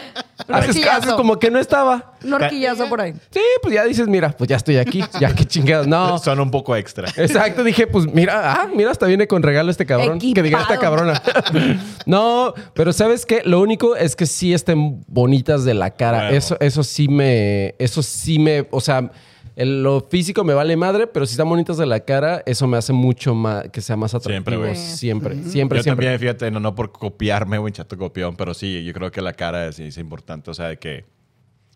haces, 0.48 0.86
haces 0.88 1.14
como 1.14 1.38
que 1.38 1.52
no 1.52 1.60
estaba. 1.60 2.14
Un 2.24 2.34
horquillazo 2.34 2.88
por 2.88 3.02
ahí. 3.02 3.14
Sí, 3.32 3.42
pues 3.62 3.74
ya 3.74 3.84
dices, 3.84 4.08
mira, 4.08 4.32
pues 4.32 4.50
ya 4.50 4.56
estoy 4.56 4.78
aquí. 4.78 5.04
Ya 5.20 5.34
qué 5.36 5.46
chingados. 5.46 5.88
No. 5.88 6.18
Son 6.24 6.40
un 6.40 6.52
poco 6.52 6.76
extra. 6.76 7.10
Exacto, 7.16 7.64
dije, 7.64 7.88
pues 7.88 8.06
mira, 8.08 8.54
ah, 8.54 8.70
mira, 8.74 8.92
hasta 8.92 9.06
viene 9.06 9.28
con 9.28 9.44
regalo 9.44 9.70
este 9.70 9.86
cabrón. 9.86 10.20
Que 10.20 10.42
diga 10.42 10.62
esta 10.62 10.78
cabrona. 10.78 11.22
no, 12.06 12.54
pero 12.74 12.94
¿sabes 12.94 13.26
qué? 13.26 13.42
Lo 13.46 13.60
único 13.62 13.96
es 13.96 14.16
que 14.16 14.26
sí 14.26 14.54
estén 14.54 15.04
bonitas 15.08 15.66
de 15.66 15.74
la 15.74 15.92
cara. 15.92 16.32
Eso, 16.32 16.58
eso 16.60 16.84
sí 16.84 17.08
me. 17.08 17.76
Eso 17.80 18.02
sí 18.02 18.40
me. 18.40 18.68
O 18.72 18.82
sea, 18.82 19.12
el- 19.56 19.84
lo 19.84 20.02
físico 20.02 20.44
me 20.44 20.54
vale 20.54 20.76
madre, 20.76 21.08
pero 21.08 21.26
si 21.26 21.34
están 21.34 21.48
bonitas 21.50 21.78
de 21.78 21.86
la 21.86 22.00
cara, 22.02 22.42
eso 22.46 22.68
me 22.68 22.78
hace 22.78 22.94
mucho 22.94 23.36
más 23.36 23.70
que 23.70 23.82
sea 23.82 23.96
más 23.96 24.14
atractivo. 24.14 24.34
Siempre, 24.34 24.58
güey. 24.58 24.76
Siempre, 24.76 25.44
siempre, 25.50 25.78
yo 25.80 25.84
siempre. 25.84 26.06
también, 26.06 26.20
fíjate, 26.20 26.50
no, 26.52 26.60
no 26.60 26.74
por 26.76 26.92
copiarme, 26.92 27.58
güey, 27.58 27.72
chato 27.74 27.98
copión, 27.98 28.36
pero 28.36 28.54
sí, 28.54 28.84
yo 28.84 28.94
creo 28.94 29.12
que 29.12 29.22
la 29.22 29.34
cara 29.34 29.68
es, 29.68 29.80
es 29.80 29.98
importante, 29.98 30.50
o 30.52 30.54
sea, 30.54 30.68
de 30.70 30.78
que... 30.78 31.06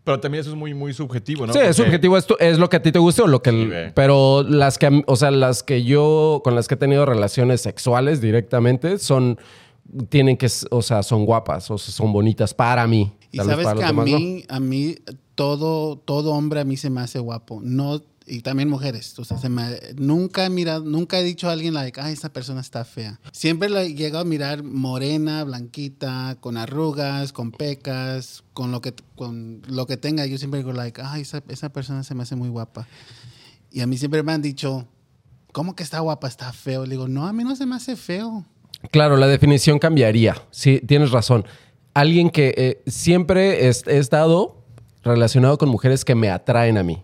Pero 0.04 0.22
también 0.22 0.40
eso 0.42 0.52
es 0.52 0.56
muy, 0.56 0.74
muy 0.74 0.94
subjetivo, 0.94 1.46
¿no? 1.46 1.52
Sí, 1.52 1.60
es 1.60 1.76
subjetivo, 1.76 2.18
es, 2.18 2.26
tu- 2.26 2.38
es 2.40 2.58
lo 2.58 2.70
que 2.70 2.78
a 2.78 2.82
ti 2.82 2.94
te 2.94 3.00
guste 3.00 3.24
o 3.24 3.28
lo 3.28 3.42
que... 3.42 3.52
Sí, 3.52 3.92
pero 3.94 4.42
las 4.42 4.78
que, 4.78 5.04
o 5.06 5.16
sea, 5.18 5.32
las 5.32 5.64
que 5.64 5.84
yo, 5.84 6.40
con 6.46 6.56
las 6.56 6.70
que 6.70 6.76
he 6.76 6.78
tenido 6.78 7.06
relaciones 7.06 7.60
sexuales 7.60 8.22
directamente, 8.22 9.00
son, 9.00 9.38
tienen 10.10 10.38
que, 10.38 10.48
o 10.72 10.82
sea, 10.82 11.04
son 11.04 11.26
guapas, 11.26 11.70
o 11.72 11.78
sea, 11.78 11.94
son 11.94 12.12
bonitas 12.14 12.54
para 12.54 12.86
mí. 12.88 13.12
Y 13.32 13.38
Tal 13.38 13.48
sabes 13.48 13.68
que 13.74 13.84
a 13.84 13.92
no. 13.92 14.04
mí, 14.04 14.44
a 14.50 14.60
mí, 14.60 14.96
todo, 15.36 15.98
todo 15.98 16.34
hombre 16.34 16.60
a 16.62 16.66
mí 16.66 16.78
se 16.78 16.90
me 16.90 17.02
hace 17.02 17.20
guapo. 17.20 17.60
No, 17.64 18.02
y 18.26 18.42
también 18.42 18.70
mujeres. 18.70 19.18
O 19.20 19.24
sea, 19.26 19.38
se 19.38 19.48
me- 19.50 19.80
nunca 19.98 20.46
he 20.46 20.50
mirado, 20.50 20.84
nunca 20.84 21.20
he 21.20 21.24
dicho 21.24 21.48
a 21.48 21.54
alguien, 21.54 21.74
like, 21.74 22.00
ay, 22.02 22.14
esa 22.14 22.30
persona 22.34 22.60
está 22.62 22.84
fea. 22.86 23.20
Siempre 23.32 23.70
la 23.70 23.84
he 23.84 23.94
llegado 23.96 24.22
a 24.22 24.26
mirar 24.26 24.64
morena, 24.64 25.44
blanquita, 25.46 26.38
con 26.42 26.58
arrugas, 26.58 27.32
con 27.32 27.52
pecas, 27.52 28.44
con 28.54 28.72
lo 28.72 28.82
que, 28.82 28.94
con 29.16 29.62
lo 29.68 29.86
que 29.88 29.96
tenga. 29.98 30.26
Yo 30.26 30.38
siempre 30.38 30.60
digo, 30.60 30.74
like, 30.74 31.02
ay, 31.04 31.22
esa, 31.22 31.42
esa 31.48 31.70
persona 31.70 32.04
se 32.04 32.16
me 32.16 32.24
hace 32.24 32.36
muy 32.36 32.50
guapa. 32.50 32.88
Y 33.72 33.82
a 33.82 33.88
mí 33.88 33.98
siempre 33.98 34.24
me 34.24 34.32
han 34.34 34.42
dicho, 34.42 34.88
¿cómo 35.54 35.76
que 35.76 35.84
está 35.84 36.00
guapa? 36.00 36.28
Está 36.28 36.52
feo. 36.52 36.84
Le 36.86 36.92
digo, 36.92 37.08
no, 37.08 37.28
a 37.28 37.34
mí 37.34 37.44
no 37.44 37.56
se 37.56 37.66
me 37.66 37.76
hace 37.76 37.96
feo. 37.96 38.46
Claro, 38.92 39.18
la 39.18 39.28
definición 39.28 39.80
cambiaría. 39.80 40.36
Sí, 40.52 40.82
tienes 40.86 41.12
razón. 41.12 41.46
Alguien 41.94 42.30
que 42.30 42.54
eh, 42.58 42.82
siempre 42.88 43.68
es- 43.68 43.86
he 43.88 43.98
estado 43.98 44.56
relacionado 45.04 45.58
con 45.58 45.70
mujeres 45.70 46.04
que 46.06 46.16
me 46.16 46.30
atraen 46.30 46.78
a 46.78 46.84
mí. 46.84 47.02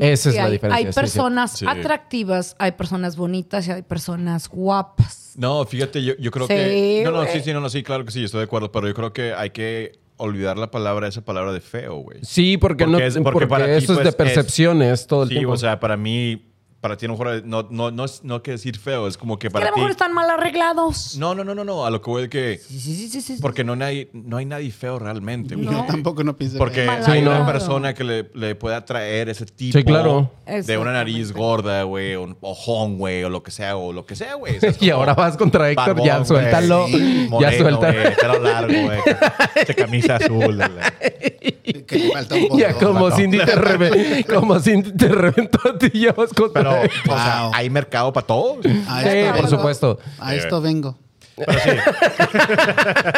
Esa 0.00 0.30
es 0.30 0.34
Sí, 0.34 0.40
la 0.40 0.46
hay, 0.46 0.52
diferencia. 0.52 0.78
hay 0.78 0.84
sí, 0.86 0.92
sí. 0.92 1.00
personas 1.00 1.50
Sí. 1.58 1.66
atractivas, 1.68 2.56
hay 2.58 2.72
personas 2.72 3.14
bonitas 3.16 3.68
y 3.68 3.70
hay 3.72 3.82
personas 3.82 4.48
guapas. 4.48 5.34
No, 5.36 5.64
fíjate, 5.64 6.02
yo, 6.02 6.14
yo 6.18 6.30
creo 6.30 6.46
Sí, 6.46 6.54
que... 6.54 7.02
No, 7.04 7.10
no, 7.12 7.24
sí, 7.26 7.40
sí, 7.44 7.52
no, 7.52 7.60
no, 7.60 7.68
sí, 7.68 7.82
claro 7.82 8.04
que 8.04 8.10
sí, 8.10 8.24
estoy 8.24 8.38
de 8.38 8.44
acuerdo, 8.44 8.72
pero 8.72 8.88
yo 8.88 8.94
creo 8.94 9.12
que 9.12 9.32
hay 9.34 9.50
que 9.50 9.92
olvidar 10.16 10.56
la 10.58 10.70
palabra, 10.70 11.08
esa 11.08 11.24
palabra 11.24 11.52
de 11.52 11.60
feo, 11.60 11.96
güey. 11.96 12.18
Sí, 12.22 12.56
porque, 12.56 12.84
Porque 12.84 13.00
no, 13.00 13.06
es- 13.06 13.14
porque 13.14 13.32
porque, 13.32 13.46
para 13.46 13.64
ti, 13.66 13.70
eso 13.72 13.92
es 13.92 13.98
pues, 13.98 14.04
de 14.04 14.08
es- 14.10 14.14
percepciones 14.16 15.06
todo 15.06 15.22
el 15.24 15.28
Sí, 15.28 15.34
tiempo. 15.36 15.52
o 15.52 15.56
sea, 15.56 15.78
para 15.78 15.96
mí, 15.96 16.51
para 16.82 16.96
ti 16.96 17.06
a 17.06 17.08
lo 17.08 17.14
mejor 17.16 17.46
no, 17.46 17.66
no, 17.70 17.90
no, 17.92 18.04
es, 18.04 18.22
no 18.24 18.42
que 18.42 18.50
decir 18.50 18.76
feo, 18.76 19.06
es 19.06 19.16
como 19.16 19.38
que 19.38 19.42
Que 19.42 19.46
a 19.48 19.50
para 19.52 19.66
lo 19.66 19.72
ti... 19.74 19.80
mejor 19.80 19.90
están 19.92 20.12
mal 20.12 20.28
arreglados. 20.28 21.16
No, 21.16 21.34
no, 21.34 21.44
no, 21.44 21.54
no, 21.54 21.64
no, 21.64 21.86
a 21.86 21.90
lo 21.90 22.02
que 22.02 22.10
voy 22.10 22.22
es 22.24 22.28
que... 22.28 22.58
Sí, 22.58 22.78
sí, 22.80 23.08
sí, 23.08 23.20
sí. 23.22 23.38
Porque 23.40 23.62
no 23.64 23.72
hay, 23.84 24.10
no 24.12 24.36
hay 24.36 24.44
nadie 24.46 24.70
feo 24.72 24.98
realmente, 24.98 25.54
güey. 25.54 25.66
No. 25.66 25.72
Yo 25.72 25.84
tampoco 25.86 26.24
no 26.24 26.36
pienso 26.36 26.58
Porque 26.58 26.84
que- 26.84 27.10
hay 27.10 27.22
una 27.22 27.46
persona 27.46 27.94
que 27.94 28.02
le, 28.04 28.30
le 28.34 28.54
puede 28.56 28.74
atraer 28.76 29.28
ese 29.28 29.46
tipo 29.46 29.78
Sí, 29.78 29.84
claro. 29.84 30.32
de 30.44 30.76
una 30.76 30.92
nariz 30.92 31.32
gorda, 31.32 31.84
güey, 31.84 32.16
o 32.16 32.24
un 32.24 32.36
ojón, 32.40 32.98
güey, 32.98 33.22
o 33.24 33.30
lo 33.30 33.42
que 33.44 33.52
sea, 33.52 33.76
o 33.76 33.92
lo 33.92 34.04
que 34.04 34.16
sea, 34.16 34.34
güey. 34.34 34.58
Y 34.80 34.90
ahora 34.90 35.14
vas 35.14 35.36
contra 35.36 35.70
Héctor, 35.70 35.86
barbón, 35.86 36.04
ya 36.04 36.24
suéltalo. 36.24 36.86
sí, 36.88 37.24
ya 37.24 37.30
moreno, 37.30 37.58
suéltalo. 37.58 38.00
güey, 38.02 38.16
pelo 38.16 38.38
largo, 38.40 38.72
güey, 38.82 38.98
de 39.68 39.74
camisa 39.76 40.16
azul. 40.16 40.60
que 41.62 41.98
le 41.98 42.10
falta 42.12 42.34
un 42.34 42.48
Ya 42.58 42.72
como 42.74 43.10
Cindy 43.10 43.38
te 43.38 43.54
reve- 43.56 44.24
como 44.26 44.58
Cindy 44.60 44.92
te 44.92 45.08
reventó 45.08 45.58
a 45.68 45.78
ti, 45.78 45.90
ya 45.92 46.12
vas 46.12 46.32
contra 46.32 46.62
Pero, 46.62 46.82
o 46.82 47.16
sea, 47.16 47.42
Wow. 47.44 47.50
hay 47.54 47.70
mercado 47.70 48.12
para 48.12 48.26
todos. 48.26 48.58
A 48.88 49.02
Sí, 49.02 49.08
esto 49.08 49.32
por 49.32 49.44
vengo. 49.44 49.48
supuesto. 49.48 49.98
A 50.18 50.34
esto 50.34 50.60
vengo. 50.60 50.98
Pero 51.36 51.52
sí. 51.60 51.70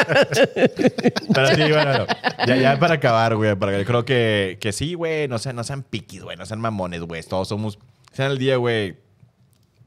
Pero 1.34 1.46
sí, 1.48 1.62
bueno, 1.72 2.06
ya, 2.46 2.56
ya 2.56 2.78
para 2.78 2.94
acabar, 2.94 3.36
güey, 3.36 3.54
para 3.56 3.78
yo 3.78 3.84
creo 3.84 4.04
que, 4.04 4.58
que 4.60 4.72
sí, 4.72 4.94
güey, 4.94 5.28
no 5.28 5.38
sean, 5.38 5.56
no 5.56 5.64
sean 5.64 5.82
piquis, 5.82 6.22
güey, 6.22 6.36
no 6.36 6.46
sean 6.46 6.60
mamones, 6.60 7.00
güey. 7.02 7.22
Todos 7.22 7.48
somos, 7.48 7.78
sean 8.12 8.30
el 8.32 8.38
día, 8.38 8.56
güey, 8.56 8.96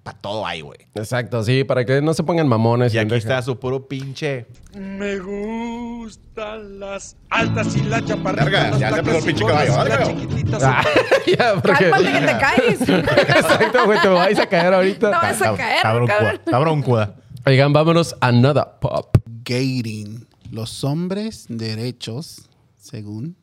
para 0.07 0.21
todo 0.21 0.45
hay, 0.47 0.61
güey. 0.61 0.79
Exacto, 0.95 1.43
sí, 1.43 1.65
para 1.65 1.83
que 1.83 2.01
no 2.01 2.13
se 2.13 2.23
pongan 2.23 2.47
mamones. 2.47 2.93
Y 2.93 2.97
aquí 2.97 3.15
está 3.15 3.41
su 3.41 3.59
puro 3.59 3.89
pinche. 3.89 4.45
Me 4.73 5.19
gustan 5.19 6.79
las 6.79 7.17
altas 7.29 7.75
y 7.75 7.83
las 7.83 8.05
chaparritas. 8.05 8.71
Las 8.71 8.79
ya 8.79 8.95
se 8.95 9.03
pegó 9.03 9.17
el 9.17 9.23
pinche 9.25 9.45
caballo, 9.45 9.83
las 9.83 10.07
chiquititas. 10.07 10.63
Ah, 10.63 10.83
ya, 11.27 11.61
porque... 11.61 11.89
Cálmate 11.89 12.11
que 12.13 12.19
te 12.25 12.37
caes. 12.37 12.81
Exacto, 12.89 13.85
güey, 13.85 14.01
te 14.01 14.07
vais 14.07 14.39
a 14.39 14.45
caer 14.47 14.73
ahorita. 14.73 15.11
No 15.11 15.17
vas 15.21 15.41
a 15.41 15.55
caer, 15.57 15.81
Cabrón, 15.81 16.07
cabrón. 16.07 16.31
cuda, 16.37 16.51
cabrón, 16.51 16.81
cuda. 16.83 17.15
Oigan, 17.45 17.73
vámonos 17.73 18.15
a 18.21 18.31
nada 18.31 18.79
pop. 18.79 19.17
Gating. 19.43 20.25
Los 20.51 20.85
hombres 20.85 21.47
derechos, 21.49 22.47
según, 22.77 23.35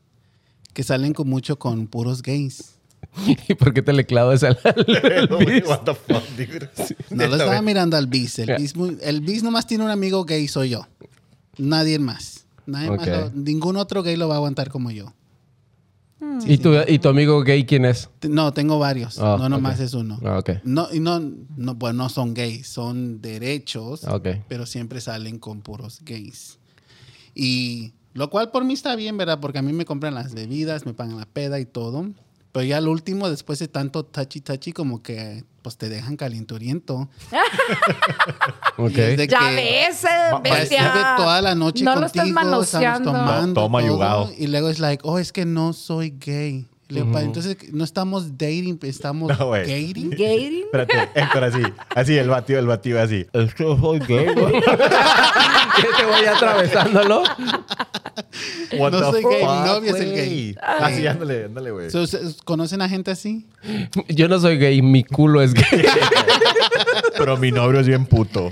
que 0.73 0.83
salen 0.83 1.13
con 1.13 1.29
mucho 1.29 1.59
con 1.59 1.89
puros 1.89 2.23
gays. 2.23 2.74
¿Y 3.49 3.55
por 3.55 3.73
qué 3.75 3.83
te 3.83 3.93
le 3.93 4.05
clavas 4.07 4.43
al, 4.45 4.59
al 4.65 5.29
bis? 5.47 5.65
What 5.67 5.81
the 5.85 5.95
fuck, 5.95 6.23
dude. 6.37 6.69
No 7.11 7.27
lo 7.27 7.37
estaba 7.37 7.63
mirando 7.63 7.97
al 7.97 8.07
bis. 8.07 8.39
El 8.39 8.57
muy- 8.75 8.99
el 9.03 9.21
bis 9.21 9.43
nomás 9.43 9.67
tiene 9.67 9.85
un 9.85 9.91
amigo 9.91 10.25
gay, 10.25 10.49
soy 10.49 10.71
yo. 10.71 10.87
Nadie 11.59 11.99
más. 11.99 12.47
Nadie 12.67 12.91
más 12.91 13.07
lo- 13.07 13.31
ningún 13.35 13.77
otro 13.77 14.03
gay 14.03 14.17
lo 14.17 14.29
va 14.29 14.35
a 14.35 14.39
aguantar 14.39 14.71
como 14.71 14.91
yo. 14.91 15.13
¿Y, 16.47 16.57
tu, 16.59 16.73
¿Y 16.89 16.99
tu 16.99 17.09
amigo 17.11 17.43
gay 17.43 17.65
quién 17.67 17.85
es? 17.85 18.09
No, 18.23 18.53
tengo 18.53 18.79
varios. 18.79 19.19
Ah, 19.19 19.37
no, 19.39 19.49
nomás 19.49 19.79
es 19.79 19.93
uno. 19.95 20.19
Ah, 20.25 20.39
ok. 20.39 20.51
No, 20.65 20.89
y 20.93 20.99
no, 20.99 21.21
no, 21.57 21.79
pues 21.79 21.95
no 21.95 22.09
son 22.09 22.33
gays, 22.35 22.67
son 22.67 23.21
derechos, 23.21 24.05
Ok. 24.05 24.29
pero 24.49 24.65
siempre 24.67 25.01
salen 25.03 25.39
con 25.39 25.61
puros 25.61 26.01
gays. 26.03 26.59
Y 27.35 27.93
lo 28.15 28.31
cual 28.31 28.51
por 28.51 28.65
mí 28.65 28.73
está 28.73 28.97
bien, 28.97 29.17
¿verdad? 29.19 29.39
Porque 29.39 29.59
a 29.59 29.63
mí 29.63 29.73
me 29.75 29.85
compran 29.85 30.15
las 30.15 30.33
bebidas, 30.35 30.87
me 30.87 30.95
pagan 30.95 31.19
la 31.19 31.27
peda 31.27 31.61
y 31.61 31.67
todo. 31.67 32.11
Pero 32.55 32.65
ya 32.67 32.77
al 32.77 32.87
último, 32.87 33.29
después 33.29 33.59
de 33.59 33.67
tanto 33.67 34.05
tachi 34.05 34.41
tachi, 34.41 34.71
como 34.73 35.03
que 35.03 35.43
pues 35.61 35.77
te 35.77 35.89
dejan 35.89 36.17
calienturiento. 36.17 37.09
Ok. 38.77 38.91
Y 38.97 39.01
es 39.01 39.17
de 39.17 39.27
Ya 39.27 39.41
que- 39.41 39.57
ves, 39.57 40.05
eh, 40.05 40.09
estuve 40.63 41.05
toda 41.17 41.43
la 41.43 41.57
noche 41.57 41.83
No 41.83 41.97
lo 41.97 42.03
contigo, 42.03 42.07
estás 42.25 42.29
estamos 42.29 42.45
manoseando. 42.53 43.11
tomando 43.13 43.61
Toma 43.61 43.81
todo, 43.81 44.33
y 44.39 44.47
luego 44.47 44.69
es 44.69 44.79
like, 44.79 45.03
oh, 45.05 45.19
es 45.19 45.33
que 45.33 45.45
no 45.45 45.73
soy 45.73 46.15
gay. 46.17 46.69
Y 46.89 46.95
le 46.95 47.01
digo, 47.01 47.13
"Pa, 47.13 47.23
Entonces 47.23 47.57
no 47.73 47.83
estamos 47.85 48.37
dating, 48.37 48.79
estamos 48.83 49.39
No, 49.39 49.51
gating. 49.51 50.11
Gating. 50.11 50.63
Espérate, 50.65 51.09
Héctor, 51.15 51.45
así. 51.45 51.63
Así, 51.95 52.17
el 52.19 52.29
batido, 52.29 52.59
el 52.59 52.67
batido, 52.67 53.01
así. 53.01 53.27
Es 53.33 53.55
que 53.55 53.65
soy 53.65 53.99
gay, 54.01 54.27
güey. 54.35 54.53
¿Qué 55.77 55.89
te 55.97 56.05
voy 56.07 56.25
atravesándolo? 56.27 57.23
What 58.79 58.93
No 58.93 59.11
soy 59.11 59.23
gay, 59.25 59.43
mi 59.43 59.67
novio 59.67 59.95
es 59.97 60.01
el 60.03 60.13
gay. 60.15 60.57
Así, 60.63 61.07
ándale, 61.07 61.45
ándale, 61.47 61.71
güey. 61.71 61.91
So, 61.91 62.07
¿se- 62.07 62.21
¿Conocen 62.45 62.83
a 62.83 62.89
gente 62.89 63.11
así? 63.11 63.47
Yo 64.09 64.29
no 64.29 64.39
soy 64.39 64.59
gay, 64.59 64.83
mi 64.83 65.05
culo 65.05 65.41
es 65.43 65.55
gay. 65.55 65.65
Pero 67.19 67.37
mi 67.39 67.51
novio 67.51 67.81
es 67.81 67.87
bien 67.87 68.07
puto. 68.07 68.51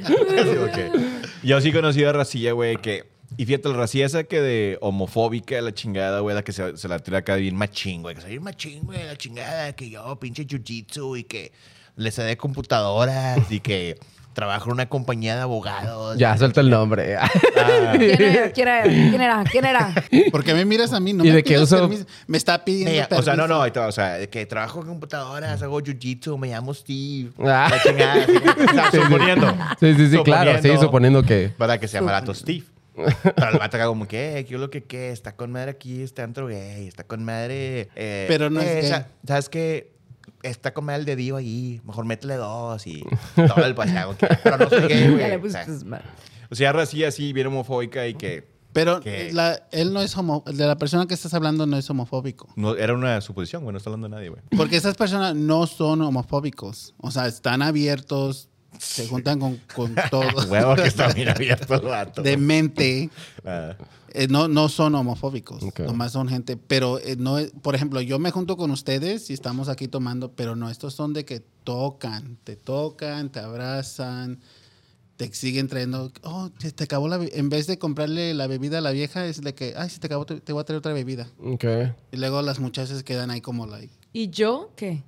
Yo 1.42 1.60
sí 1.60 1.72
conocí 1.72 2.02
a 2.04 2.12
Racilla, 2.12 2.52
güey, 2.52 2.76
que... 2.76 3.11
Y 3.36 3.46
fíjate, 3.46 3.68
la 3.68 3.76
Racilla 3.76 4.06
esa 4.06 4.24
que 4.24 4.40
de 4.40 4.78
homofóbica, 4.80 5.60
la 5.60 5.72
chingada, 5.72 6.20
güey, 6.20 6.34
la 6.34 6.42
que 6.42 6.52
se, 6.52 6.76
se 6.76 6.88
la 6.88 6.98
tira 6.98 7.18
acá 7.18 7.36
bien 7.36 7.56
machín, 7.56 8.02
güey. 8.02 8.14
Que 8.14 8.20
soy 8.20 8.30
bien 8.30 8.42
machín, 8.42 8.82
güey, 8.84 9.04
la 9.04 9.16
chingada, 9.16 9.72
que 9.72 9.90
yo 9.90 10.16
pinche 10.20 10.46
jiu-jitsu 10.46 11.18
y 11.18 11.24
que 11.24 11.52
le 11.96 12.10
sé 12.10 12.22
de 12.22 12.36
computadoras 12.36 13.50
y 13.50 13.60
que 13.60 13.98
trabajo 14.32 14.66
en 14.70 14.72
una 14.72 14.88
compañía 14.88 15.36
de 15.36 15.42
abogados. 15.42 16.16
Ya, 16.16 16.36
suelta 16.38 16.60
el 16.62 16.70
nombre. 16.70 17.16
Ah, 17.64 17.94
¿Quién 17.98 18.20
era? 18.20 18.50
¿Quién 18.52 18.68
era? 18.68 18.82
¿Quién 18.82 19.20
era? 19.20 19.44
¿Quién 19.44 19.64
era? 19.66 19.94
¿Por 20.32 20.42
qué 20.42 20.52
me 20.54 20.64
miras 20.64 20.92
a 20.92 20.98
mí? 21.00 21.12
No 21.12 21.24
¿Y 21.24 21.28
me 21.28 21.34
de 21.36 21.42
qué 21.44 21.58
uso? 21.58 21.88
Me 22.26 22.36
está 22.38 22.64
pidiendo 22.64 22.90
Me- 23.10 23.16
o 23.18 23.22
sea, 23.22 23.36
no, 23.36 23.46
no, 23.46 23.60
o 23.60 23.92
sea, 23.92 24.14
de 24.14 24.28
que 24.28 24.46
trabajo 24.46 24.80
en 24.80 24.86
computadoras, 24.88 25.62
hago 25.62 25.80
jiu-jitsu, 25.80 26.36
me 26.38 26.48
llamo 26.48 26.74
Steve. 26.74 27.30
Ah. 27.38 27.68
La 27.70 27.82
chingada, 27.82 28.14
sea, 28.26 28.90
Sí, 28.90 28.96
sí. 28.96 29.02
suponiendo. 29.04 29.56
Sí, 29.78 29.94
sí, 29.94 30.10
sí, 30.10 30.18
claro. 30.24 30.62
Sí, 30.62 30.68
suponiendo 30.80 31.22
que... 31.22 31.52
¿Verdad? 31.58 31.78
Que 31.78 31.86
se 31.86 31.98
llama 31.98 32.12
Lato 32.12 32.34
Steve. 32.34 32.64
Pero 32.94 33.50
el 33.52 33.58
vato 33.58 33.76
acá 33.76 33.86
como 33.86 34.06
que, 34.06 34.38
eh, 34.38 34.44
¿qué 34.44 34.54
es 34.54 34.60
lo 34.60 34.70
que 34.70 34.84
qué? 34.84 35.10
Está 35.10 35.34
con 35.36 35.50
madre 35.52 35.70
aquí, 35.70 36.02
está 36.02 36.24
antro 36.24 36.46
gay, 36.46 36.86
está 36.86 37.04
con 37.04 37.24
madre... 37.24 37.88
eh, 37.96 38.26
Pero 38.28 38.50
no 38.50 38.60
es 38.60 38.66
eh, 38.68 38.80
gay. 38.82 38.90
sa- 38.90 39.08
¿Sabes 39.26 39.48
qué? 39.48 39.92
Está 40.42 40.74
con 40.74 40.84
madre 40.84 41.00
el 41.00 41.06
dedillo 41.06 41.36
ahí, 41.36 41.80
mejor 41.84 42.04
métele 42.04 42.34
dos 42.36 42.86
y 42.86 43.02
todo 43.34 43.64
el 43.64 43.74
paseado. 43.74 44.14
Pero 44.42 44.58
no 44.58 44.68
soy 44.68 44.88
gay, 44.88 45.08
güey. 45.12 45.34
O 45.36 45.50
sea, 45.50 45.66
o 46.50 46.54
sea, 46.54 46.70
así, 46.72 47.04
así, 47.04 47.32
bien 47.32 47.46
homofóbica 47.46 48.06
y 48.06 48.14
que... 48.14 48.50
Pero 48.74 49.00
la- 49.32 49.62
él 49.70 49.92
no 49.92 50.00
es 50.00 50.16
homo, 50.16 50.42
de 50.46 50.66
la 50.66 50.76
persona 50.76 51.06
que 51.06 51.12
estás 51.14 51.34
hablando 51.34 51.66
no 51.66 51.76
es 51.76 51.88
homofóbico. 51.90 52.48
No, 52.56 52.74
era 52.74 52.94
una 52.94 53.20
suposición, 53.20 53.62
güey, 53.64 53.72
no 53.72 53.78
está 53.78 53.90
hablando 53.90 54.08
de 54.08 54.14
nadie, 54.16 54.30
güey. 54.30 54.42
Porque 54.56 54.76
esas 54.76 54.96
personas 54.96 55.34
no 55.34 55.66
son 55.66 56.00
homofóbicos. 56.00 56.94
O 56.98 57.10
sea, 57.10 57.26
están 57.26 57.60
abiertos, 57.60 58.48
se 58.78 59.06
juntan 59.08 59.38
con, 59.40 59.60
con 59.74 59.94
todo. 60.10 60.46
Huevo 60.48 60.74
que 60.76 60.86
está 60.88 61.08
bien 61.12 61.28
abierto 61.28 61.74
el 61.74 61.80
vato. 61.82 62.22
de 62.22 62.36
mente. 62.36 63.10
Ah. 63.44 63.76
Eh, 64.14 64.28
no, 64.28 64.46
no 64.46 64.68
son 64.68 64.94
homofóbicos, 64.94 65.62
Ok. 65.62 65.80
nomás 65.80 66.12
son 66.12 66.28
gente, 66.28 66.58
pero 66.58 66.98
eh, 66.98 67.16
no 67.16 67.38
es- 67.38 67.50
por 67.62 67.74
ejemplo, 67.74 68.00
yo 68.02 68.18
me 68.18 68.30
junto 68.30 68.58
con 68.58 68.70
ustedes 68.70 69.30
y 69.30 69.32
estamos 69.32 69.70
aquí 69.70 69.88
tomando, 69.88 70.32
pero 70.32 70.54
no, 70.54 70.68
estos 70.68 70.92
son 70.92 71.14
de 71.14 71.24
que 71.24 71.40
tocan, 71.64 72.36
te 72.44 72.54
tocan, 72.56 73.30
te 73.32 73.40
abrazan, 73.40 74.38
te 75.16 75.32
siguen 75.32 75.66
trayendo, 75.66 76.12
oh, 76.24 76.50
se 76.58 76.72
te 76.72 76.84
acabó 76.84 77.08
la, 77.08 77.16
be-". 77.16 77.30
en 77.38 77.48
vez 77.48 77.66
de 77.66 77.78
comprarle 77.78 78.34
la 78.34 78.46
bebida 78.48 78.78
a 78.78 78.80
la 78.82 78.90
vieja, 78.90 79.24
es 79.24 79.40
de 79.40 79.54
que, 79.54 79.72
ay, 79.78 79.88
se 79.88 79.98
te 79.98 80.08
acabó, 80.08 80.26
te, 80.26 80.40
te 80.42 80.52
voy 80.52 80.60
a 80.60 80.64
traer 80.64 80.78
otra 80.80 80.92
bebida. 80.92 81.30
Ok. 81.42 81.64
Y 82.12 82.16
luego 82.18 82.42
las 82.42 82.58
muchachas 82.60 83.02
quedan 83.04 83.30
ahí 83.30 83.40
como, 83.40 83.66
like, 83.66 83.94
¿Y 84.12 84.28
yo 84.28 84.72
qué? 84.76 85.02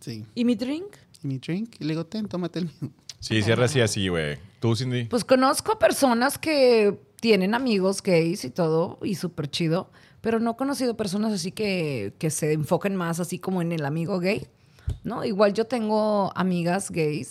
sí, 0.00 0.24
¿Y 0.34 0.44
mi 0.44 0.56
drink? 0.56 0.96
¿y 1.22 1.28
mi 1.28 1.38
drink? 1.38 1.76
Y 1.78 1.84
le 1.84 1.90
digo, 1.90 2.06
ten, 2.06 2.26
tómate 2.26 2.58
el 2.58 2.64
mío. 2.80 2.90
Sí, 3.20 3.42
cierra 3.42 3.64
así, 3.64 3.80
así, 3.80 4.08
güey. 4.08 4.38
¿Tú, 4.60 4.74
Cindy? 4.76 5.04
Pues 5.04 5.24
conozco 5.24 5.72
a 5.72 5.78
personas 5.78 6.38
que 6.38 6.98
tienen 7.20 7.54
amigos 7.54 8.02
gays 8.02 8.44
y 8.44 8.50
todo, 8.50 8.98
y 9.02 9.16
súper 9.16 9.50
chido, 9.50 9.90
pero 10.20 10.38
no 10.38 10.52
he 10.52 10.56
conocido 10.56 10.96
personas 10.96 11.32
así 11.32 11.52
que, 11.52 12.14
que 12.18 12.30
se 12.30 12.52
enfoquen 12.52 12.94
más 12.96 13.20
así 13.20 13.38
como 13.38 13.60
en 13.60 13.72
el 13.72 13.84
amigo 13.84 14.20
gay, 14.20 14.46
¿no? 15.04 15.24
Igual 15.24 15.52
yo 15.52 15.66
tengo 15.66 16.32
amigas 16.36 16.90
gays, 16.90 17.30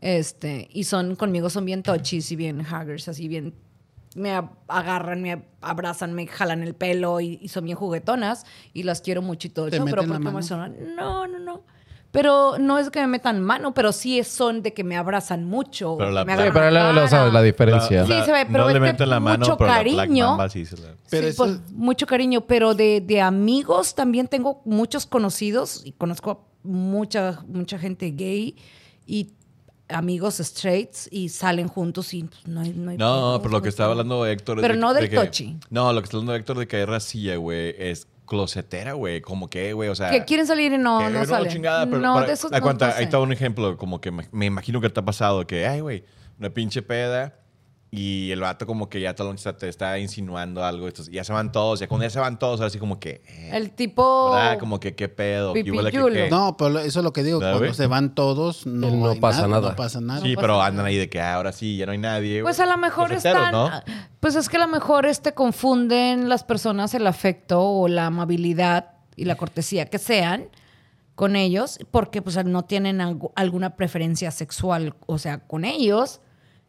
este, 0.00 0.68
y 0.72 0.84
son 0.84 1.16
conmigo, 1.16 1.48
son 1.48 1.64
bien 1.64 1.82
touchies 1.82 2.30
y 2.32 2.36
bien 2.36 2.60
huggers, 2.60 3.08
así 3.08 3.28
bien, 3.28 3.54
me 4.14 4.30
agarran, 4.68 5.22
me 5.22 5.44
abrazan, 5.62 6.12
me 6.12 6.26
jalan 6.26 6.62
el 6.62 6.74
pelo 6.74 7.20
y, 7.20 7.38
y 7.40 7.48
son 7.48 7.64
bien 7.64 7.76
juguetonas, 7.76 8.44
y 8.74 8.82
las 8.82 9.00
quiero 9.00 9.22
mucho 9.22 9.48
y 9.48 9.50
todo 9.50 9.70
¿Te 9.70 9.76
eso, 9.76 9.84
pero 9.86 10.02
porque 10.02 10.18
mano? 10.18 10.42
son, 10.42 10.94
no, 10.94 11.26
no, 11.26 11.38
no. 11.38 11.62
Pero 12.14 12.58
no 12.58 12.78
es 12.78 12.90
que 12.90 13.00
me 13.00 13.08
metan 13.08 13.42
mano, 13.42 13.74
pero 13.74 13.90
sí 13.92 14.18
es- 14.20 14.28
son 14.28 14.62
de 14.62 14.72
que 14.72 14.84
me 14.84 14.96
abrazan 14.96 15.44
mucho. 15.44 15.96
Pero 15.98 16.10
la- 16.12 16.24
me 16.24 16.32
Sí, 16.36 16.42
pero 16.52 16.70
la 16.70 17.42
diferencia. 17.42 18.06
Sí, 18.06 18.12
se 18.24 18.32
ve, 18.32 18.46
pero 18.46 18.64
no 18.64 18.70
le 18.70 18.78
meten 18.80 19.10
la 19.10 19.20
mano, 19.20 19.40
mucho 19.44 19.56
pero 19.58 19.70
cariño. 19.70 20.48
Sí 20.48 20.64
se 20.64 20.76
la... 20.76 20.94
Pero 21.10 21.26
Sí, 21.26 21.30
eso- 21.30 21.44
pues, 21.44 21.60
mucho 21.72 22.06
cariño, 22.06 22.42
pero 22.46 22.74
de, 22.74 23.00
de 23.00 23.20
amigos 23.20 23.94
también 23.94 24.28
tengo 24.28 24.62
muchos 24.64 25.06
conocidos 25.06 25.82
y 25.84 25.92
conozco 25.92 26.30
a 26.30 26.38
mucha, 26.66 27.42
mucha 27.48 27.78
gente 27.78 28.10
gay 28.12 28.56
y 29.06 29.32
amigos 29.88 30.36
straights 30.38 31.08
y 31.12 31.28
salen 31.28 31.68
juntos 31.68 32.14
y 32.14 32.24
pues, 32.24 32.46
no 32.46 32.60
hay... 32.60 32.72
No, 32.72 32.90
hay 32.92 32.96
No, 32.96 33.38
pero 33.42 33.50
lo 33.52 33.60
que 33.62 33.68
estaba 33.68 33.90
hablando 33.90 34.24
Héctor... 34.24 34.58
es 34.58 34.62
Pero 34.62 34.74
de- 34.74 34.80
no 34.80 34.94
de 34.94 35.00
del 35.02 35.10
que- 35.10 35.16
tochi. 35.16 35.56
No, 35.70 35.92
lo 35.92 36.00
que 36.00 36.04
está 36.04 36.16
hablando 36.16 36.34
Héctor 36.36 36.58
de 36.58 36.66
que 36.68 36.76
hay 36.76 36.84
racilla, 36.84 37.36
güey, 37.36 37.74
es 37.78 38.06
closetera, 38.26 38.92
güey. 38.94 39.20
Como 39.20 39.48
que, 39.48 39.72
güey, 39.72 39.88
o 39.88 39.94
sea... 39.94 40.10
Que 40.10 40.24
quieren 40.24 40.46
salir 40.46 40.72
y 40.72 40.78
no, 40.78 41.08
no 41.10 41.24
salen. 41.24 41.52
chingada, 41.52 41.86
pero 41.86 41.98
no, 41.98 42.14
para- 42.14 42.26
de 42.26 42.32
esos 42.32 42.50
da 42.50 42.58
no, 42.58 42.64
cuenta, 42.64 42.96
ahí 42.96 43.04
está 43.04 43.18
un 43.20 43.32
ejemplo, 43.32 43.76
como 43.76 44.00
que 44.00 44.10
me, 44.10 44.26
me 44.32 44.46
imagino 44.46 44.80
que 44.80 44.90
te 44.90 45.00
ha 45.00 45.04
pasado, 45.04 45.46
que, 45.46 45.66
ay, 45.66 45.80
güey, 45.80 46.04
una 46.38 46.50
pinche 46.50 46.82
peda 46.82 47.38
Y 47.96 48.32
el 48.32 48.40
vato 48.40 48.66
como 48.66 48.88
que 48.88 49.00
ya 49.00 49.14
todo 49.14 49.28
el 49.30 49.36
mundo 49.36 49.54
te 49.56 49.68
está 49.68 49.98
insinuando 50.00 50.64
algo. 50.64 50.88
Entonces, 50.88 51.14
ya 51.14 51.22
se 51.22 51.32
van 51.32 51.52
todos. 51.52 51.78
Ya 51.78 51.86
cuando 51.86 52.04
ya 52.04 52.10
se 52.10 52.18
van 52.18 52.38
todos, 52.40 52.58
ahora 52.60 52.70
sí 52.70 52.78
como 52.80 52.98
que... 52.98 53.22
eh, 53.28 53.50
El 53.52 53.70
tipo. 53.70 54.32
¿Verdad? 54.32 54.58
Como 54.58 54.80
que 54.80 54.96
qué 54.96 55.08
pedo. 55.08 55.52
No, 56.30 56.56
pero 56.56 56.80
eso 56.80 56.98
es 57.00 57.04
lo 57.04 57.12
que 57.12 57.22
digo. 57.22 57.38
¿Verdad, 57.38 57.58
Cuando 57.58 57.74
se 57.74 57.86
van 57.86 58.14
todos, 58.16 58.66
no, 58.66 58.90
No 58.90 59.10
hay 59.10 59.20
pasa 59.20 59.46
nada. 59.46 59.70
No 59.70 59.76
pasa 59.76 60.00
nada. 60.00 60.20
Sí, 60.22 60.34
pasa 60.34 60.40
pero 60.42 60.54
nada. 60.54 60.66
andan 60.66 60.86
ahí 60.86 60.96
de 60.96 61.08
que 61.08 61.20
ah, 61.20 61.34
ahora 61.36 61.52
sí, 61.52 61.76
ya 61.76 61.86
no 61.86 61.92
hay 61.92 61.98
nadie. 61.98 62.42
Pues 62.42 62.58
a 62.58 62.66
lo 62.66 62.76
mejor 62.78 63.10
Los 63.12 63.24
heteros, 63.24 63.44
están. 63.44 63.52
¿no? 63.52 63.70
Pues 64.18 64.34
es 64.34 64.48
que 64.48 64.56
a 64.56 64.60
lo 64.60 64.68
mejor 64.68 65.06
este 65.06 65.32
confunden 65.34 66.28
las 66.28 66.42
personas 66.42 66.94
el 66.94 67.06
afecto 67.06 67.62
o 67.62 67.86
la 67.88 68.06
amabilidad 68.06 68.90
y 69.14 69.24
la 69.26 69.36
cortesía 69.36 69.86
que 69.86 69.98
sean 69.98 70.48
con 71.14 71.36
ellos, 71.36 71.78
porque 71.92 72.22
pues 72.22 72.44
no 72.44 72.64
tienen 72.64 72.98
algu- 72.98 73.30
alguna 73.36 73.76
preferencia 73.76 74.32
sexual, 74.32 74.96
o 75.06 75.18
sea, 75.18 75.38
con 75.46 75.64
ellos. 75.64 76.20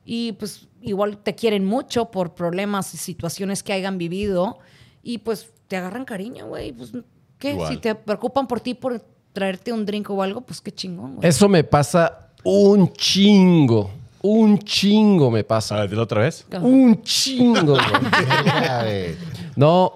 Y 0.05 0.33
pues 0.33 0.67
igual 0.81 1.17
te 1.17 1.33
quieren 1.35 1.65
mucho 1.65 2.11
por 2.11 2.35
problemas 2.35 2.93
y 2.93 2.97
situaciones 2.97 3.63
que 3.63 3.73
hayan 3.73 3.97
vivido. 3.97 4.59
Y 5.03 5.17
pues 5.19 5.51
te 5.67 5.77
agarran 5.77 6.05
cariño, 6.05 6.47
güey. 6.47 6.71
Pues, 6.71 6.91
¿qué? 7.39 7.51
Igual. 7.53 7.73
Si 7.73 7.79
te 7.79 7.95
preocupan 7.95 8.47
por 8.47 8.59
ti, 8.59 8.73
por 8.75 9.03
traerte 9.33 9.73
un 9.73 9.85
drink 9.85 10.09
o 10.11 10.21
algo, 10.21 10.41
pues 10.41 10.61
qué 10.61 10.71
chingón, 10.71 11.15
güey. 11.15 11.27
Eso 11.27 11.49
me 11.49 11.63
pasa 11.63 12.29
un 12.43 12.91
chingo. 12.93 13.89
Un 14.21 14.57
chingo 14.59 15.29
me 15.29 15.41
A 15.41 15.47
pasa. 15.47 15.75
ver, 15.81 15.89
dilo 15.89 16.03
otra 16.03 16.21
vez. 16.21 16.45
Un 16.61 17.01
chingo, 17.03 17.73
güey. 17.75 19.15
No, 19.55 19.91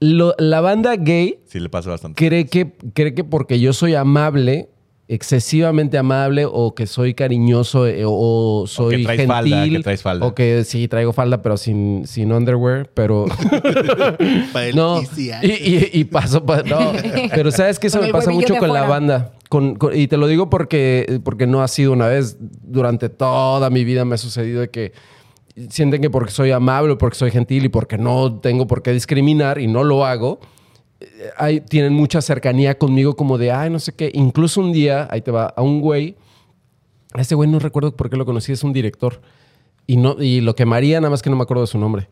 lo- 0.00 0.34
la 0.38 0.60
banda 0.60 0.96
gay 0.96 1.40
Sí, 1.46 1.60
le 1.60 1.68
pasa 1.68 1.90
bastante. 1.90 2.16
cree 2.26 2.46
que, 2.46 2.72
cree 2.92 3.14
que 3.14 3.24
porque 3.24 3.60
yo 3.60 3.72
soy 3.72 3.94
amable, 3.94 4.68
excesivamente 5.06 5.98
amable, 5.98 6.46
o 6.50 6.74
que 6.74 6.86
soy 6.86 7.12
cariñoso, 7.14 7.86
eh, 7.86 8.04
o, 8.06 8.64
soy 8.66 9.04
traes 9.04 9.20
gentil. 9.20 9.28
falda, 9.52 9.68
que 9.68 9.80
traes 9.80 10.02
falda. 10.02 10.26
O 10.26 10.34
que 10.34 10.64
sí, 10.64 10.88
traigo 10.88 11.12
falda, 11.12 11.42
pero 11.42 11.56
sin, 11.56 12.06
sin 12.06 12.32
underwear, 12.32 12.88
pero... 12.94 13.26
No, 14.74 15.02
y, 15.42 15.46
y, 15.52 15.90
y 15.92 16.04
paso, 16.04 16.44
pa- 16.44 16.62
no, 16.62 16.92
pero 17.34 17.50
sabes 17.50 17.78
que 17.78 17.88
eso 17.88 17.98
Con 17.98 18.06
me 18.06 18.12
pasa 18.12 18.30
mucho 18.30 18.56
con 18.56 18.72
la 18.72 18.84
banda. 18.84 19.32
Con- 19.48 19.74
con- 19.76 19.96
y 19.96 20.06
te 20.08 20.16
lo 20.16 20.26
digo 20.26 20.48
porque, 20.50 21.20
porque 21.24 21.46
no 21.46 21.62
ha 21.62 21.68
sido 21.68 21.92
una 21.92 22.08
vez. 22.08 22.36
Durante 22.40 23.08
toda 23.08 23.70
mi 23.70 23.84
vida 23.84 24.04
me 24.04 24.14
ha 24.14 24.18
sucedido 24.18 24.60
de 24.62 24.70
que 24.70 24.92
sienten 25.68 26.00
que 26.02 26.10
porque 26.10 26.32
soy 26.32 26.50
amable, 26.50 26.96
porque 26.96 27.16
soy 27.16 27.30
gentil 27.30 27.66
y 27.66 27.68
porque 27.68 27.98
no 27.98 28.40
tengo 28.40 28.66
por 28.66 28.82
qué 28.82 28.92
discriminar 28.92 29.60
y 29.60 29.66
no 29.66 29.84
lo 29.84 30.04
hago, 30.06 30.40
hay- 31.36 31.60
tienen 31.60 31.92
mucha 31.92 32.20
cercanía 32.22 32.78
conmigo 32.78 33.16
como 33.16 33.38
de, 33.38 33.52
ay, 33.52 33.70
no 33.70 33.78
sé 33.78 33.92
qué. 33.92 34.10
Incluso 34.14 34.60
un 34.60 34.72
día, 34.72 35.08
ahí 35.10 35.20
te 35.20 35.30
va, 35.30 35.46
a 35.56 35.62
un 35.62 35.80
güey, 35.80 36.16
a 37.12 37.20
ese 37.20 37.34
güey 37.34 37.48
no 37.48 37.58
recuerdo 37.58 37.94
por 37.96 38.10
qué 38.10 38.16
lo 38.16 38.24
conocí, 38.24 38.52
es 38.52 38.64
un 38.64 38.72
director. 38.72 39.20
Y, 39.86 39.96
no, 39.96 40.16
y 40.20 40.40
lo 40.40 40.54
quemaría, 40.54 41.00
nada 41.00 41.10
más 41.10 41.22
que 41.22 41.30
no 41.30 41.36
me 41.36 41.42
acuerdo 41.42 41.62
de 41.62 41.66
su 41.68 41.78
nombre. 41.78 42.08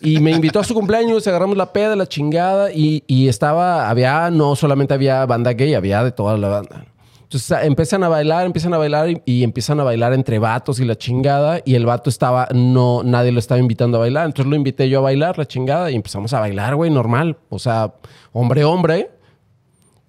Y 0.00 0.18
me 0.20 0.32
invitó 0.32 0.58
a 0.58 0.64
su 0.64 0.74
cumpleaños, 0.74 1.26
agarramos 1.28 1.56
la 1.56 1.72
peda, 1.72 1.94
la 1.94 2.06
chingada, 2.08 2.72
y, 2.72 3.04
y 3.06 3.28
estaba, 3.28 3.88
había, 3.88 4.30
no 4.30 4.56
solamente 4.56 4.94
había 4.94 5.24
banda 5.26 5.52
gay, 5.52 5.74
había 5.74 6.02
de 6.02 6.10
toda 6.12 6.36
la 6.36 6.48
banda. 6.48 6.86
Entonces 7.28 7.52
a- 7.52 7.62
empiezan 7.64 8.02
a 8.04 8.08
bailar, 8.08 8.46
empiezan 8.46 8.72
a 8.72 8.78
bailar 8.78 9.10
y, 9.10 9.22
y 9.26 9.42
empiezan 9.44 9.78
a 9.80 9.84
bailar 9.84 10.14
entre 10.14 10.38
vatos 10.38 10.80
y 10.80 10.86
la 10.86 10.96
chingada, 10.96 11.60
y 11.64 11.74
el 11.74 11.84
vato 11.84 12.08
estaba, 12.08 12.48
no, 12.54 13.02
nadie 13.02 13.32
lo 13.32 13.38
estaba 13.38 13.60
invitando 13.60 13.98
a 13.98 14.00
bailar. 14.00 14.24
Entonces 14.26 14.48
lo 14.48 14.56
invité 14.56 14.88
yo 14.88 15.00
a 15.00 15.02
bailar, 15.02 15.36
la 15.36 15.44
chingada, 15.46 15.90
y 15.90 15.94
empezamos 15.94 16.32
a 16.32 16.40
bailar, 16.40 16.74
güey, 16.74 16.90
normal. 16.90 17.36
O 17.50 17.58
sea, 17.58 17.92
hombre, 18.32 18.64
hombre. 18.64 19.10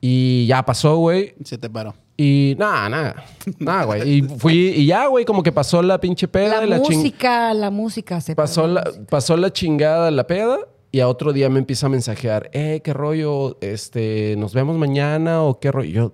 Y 0.01 0.45
ya 0.47 0.63
pasó, 0.63 0.95
güey. 0.97 1.33
Se 1.43 1.57
te 1.57 1.69
paró. 1.69 1.93
Y 2.15 2.55
nada, 2.57 2.89
nada, 2.89 3.23
nada, 3.59 3.83
güey. 3.85 4.09
Y 4.09 4.21
fui, 4.21 4.69
y 4.69 4.85
ya, 4.85 5.07
güey, 5.07 5.23
como 5.25 5.41
que 5.43 5.51
pasó 5.51 5.81
la 5.81 5.99
pinche 5.99 6.27
peda. 6.27 6.59
La, 6.59 6.65
y 6.65 6.69
la 6.69 6.77
música, 6.79 7.53
la 7.53 7.69
música 7.69 8.19
se 8.21 8.35
Pasó 8.35 8.67
la, 8.67 8.83
pasó 9.09 9.35
la 9.37 9.51
chingada 9.53 10.11
la 10.11 10.25
peda 10.27 10.57
y 10.91 10.99
a 11.01 11.07
otro 11.07 11.31
día 11.33 11.49
me 11.49 11.59
empieza 11.59 11.85
a 11.85 11.89
mensajear, 11.89 12.49
eh, 12.51 12.81
qué 12.83 12.93
rollo, 12.93 13.57
este, 13.61 14.35
nos 14.37 14.53
vemos 14.53 14.75
mañana 14.77 15.43
o 15.43 15.59
qué 15.59 15.71
rollo. 15.71 15.89
Yo, 15.91 16.13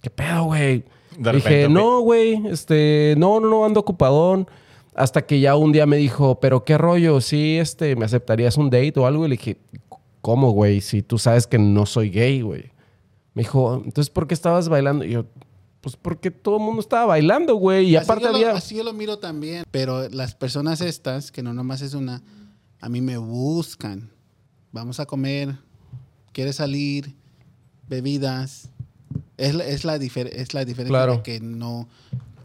¿qué 0.00 0.10
pedo, 0.10 0.44
güey? 0.44 0.84
De 1.18 1.32
Dije, 1.32 1.48
repente, 1.48 1.68
no, 1.68 2.00
güey, 2.00 2.46
este, 2.48 3.14
no, 3.18 3.40
no, 3.40 3.48
no, 3.50 3.64
ando 3.64 3.80
ocupadón. 3.80 4.48
Hasta 4.94 5.22
que 5.24 5.38
ya 5.40 5.54
un 5.56 5.72
día 5.72 5.86
me 5.86 5.96
dijo, 5.96 6.40
pero 6.40 6.64
qué 6.64 6.76
rollo, 6.76 7.20
sí, 7.20 7.56
este, 7.58 7.94
¿me 7.96 8.04
aceptarías 8.04 8.56
un 8.56 8.70
date 8.70 8.94
o 8.96 9.06
algo? 9.06 9.24
Y 9.24 9.28
le 9.30 9.36
dije, 9.36 9.58
¿cómo, 10.20 10.50
güey? 10.50 10.80
Si 10.80 11.02
tú 11.02 11.18
sabes 11.18 11.46
que 11.46 11.58
no 11.58 11.86
soy 11.86 12.10
gay, 12.10 12.40
güey. 12.42 12.72
Me 13.34 13.42
dijo, 13.42 13.76
entonces, 13.84 14.10
¿por 14.10 14.26
qué 14.26 14.34
estabas 14.34 14.68
bailando? 14.68 15.04
Y 15.04 15.10
yo, 15.12 15.26
pues 15.80 15.96
porque 15.96 16.30
todo 16.30 16.56
el 16.56 16.62
mundo 16.64 16.80
estaba 16.80 17.06
bailando, 17.06 17.54
güey. 17.54 17.90
Y 17.90 17.96
así 17.96 18.04
aparte 18.04 18.24
yo 18.24 18.30
lo- 18.32 18.36
había... 18.36 18.52
así 18.52 18.74
yo 18.76 18.84
lo 18.84 18.92
miro 18.92 19.18
también. 19.18 19.64
Pero 19.70 20.08
las 20.08 20.34
personas 20.34 20.80
estas, 20.80 21.30
que 21.30 21.42
no 21.42 21.54
nomás 21.54 21.80
es 21.82 21.94
una, 21.94 22.22
a 22.80 22.88
mí 22.88 23.00
me 23.00 23.16
buscan. 23.16 24.10
Vamos 24.72 24.98
a 25.00 25.06
comer, 25.06 25.54
quieres 26.32 26.56
salir, 26.56 27.14
bebidas. 27.88 28.70
Es, 29.36 29.54
la- 29.54 29.64
es, 29.66 29.84
la, 29.84 29.96
es 29.96 30.54
la 30.54 30.64
diferencia 30.64 30.84
Claro. 30.88 31.16
de 31.16 31.22
que 31.22 31.40
no... 31.40 31.88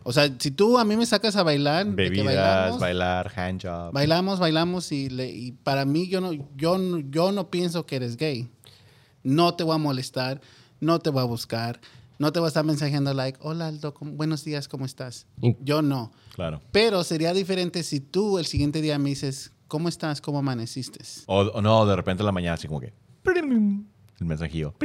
O 0.08 0.14
sea, 0.14 0.32
si 0.38 0.52
tú 0.52 0.78
a 0.78 0.86
mí 0.86 0.96
me 0.96 1.06
sacas 1.08 1.36
a 1.36 1.42
bailar, 1.42 1.88
de 1.88 1.96
que 1.96 2.10
Bebidas, 2.22 2.26
bailamos, 2.26 2.80
bailar, 2.80 3.32
handjob. 3.36 3.92
bailamos, 3.92 4.40
bailamos 4.40 4.92
y, 4.92 5.10
le- 5.10 5.32
y 5.32 5.52
para 5.52 5.84
mí 5.86 6.08
yo 6.08 6.22
no, 6.22 6.32
yo, 6.56 6.78
no- 6.78 7.00
yo 7.00 7.32
no 7.32 7.50
pienso 7.50 7.86
que 7.88 7.96
eres 7.96 8.16
gay. 8.16 8.48
No 9.24 9.56
te 9.56 9.64
voy 9.64 9.74
a 9.76 9.80
molestar, 9.80 10.42
no 10.80 11.00
te 11.00 11.10
voy 11.10 11.22
a 11.22 11.26
buscar, 11.26 11.82
no 12.20 12.32
te 12.32 12.40
voy 12.40 12.46
a 12.46 12.50
estar 12.50 12.64
mensajeando 12.64 13.16
like, 13.16 13.40
hola 13.42 13.68
Aldo, 13.68 13.96
¿cómo- 13.96 14.12
buenos 14.12 14.44
días, 14.46 14.68
¿cómo 14.68 14.86
estás? 14.86 15.26
Yo 15.62 15.82
no. 15.82 16.12
Claro. 16.36 16.62
Pero 16.72 17.04
sería 17.04 17.34
diferente 17.34 17.82
si 17.82 18.00
tú 18.00 18.38
el 18.38 18.46
siguiente 18.46 18.82
día 18.84 19.00
me 19.00 19.10
dices, 19.10 19.54
¿cómo 19.68 19.90
estás? 19.90 20.22
¿Cómo 20.22 20.38
amaneciste? 20.38 21.00
O, 21.26 21.40
o 21.42 21.62
no, 21.64 21.84
de 21.88 21.96
repente 21.96 22.22
en 22.22 22.28
la 22.28 22.32
mañana 22.32 22.54
así 22.54 22.68
como 22.68 22.80
que... 22.80 22.94
El 24.20 24.26
mensajillo. 24.28 24.76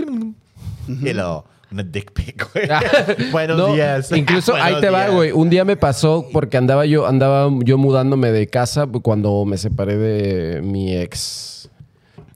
Hello. 1.05 1.45
Una 1.73 1.83
dick 1.85 2.13
pic, 2.13 2.49
güey. 2.53 2.69
Buenos 3.33 3.57
No, 3.57 3.75
días. 3.75 4.11
Incluso 4.13 4.55
ahí 4.61 4.81
te 4.81 4.91
va, 4.91 5.09
güey. 5.09 5.31
Un 5.33 5.51
día 5.51 5.65
me 5.65 5.77
pasó 5.77 6.27
porque 6.33 6.57
andaba 6.57 6.85
yo, 6.87 7.07
andaba 7.07 7.49
yo 7.65 7.79
mudándome 7.79 8.33
de 8.33 8.49
casa 8.49 8.87
cuando 9.03 9.45
me 9.45 9.57
separé 9.57 9.97
de 9.97 10.63
mi 10.63 10.97
ex. 10.97 11.71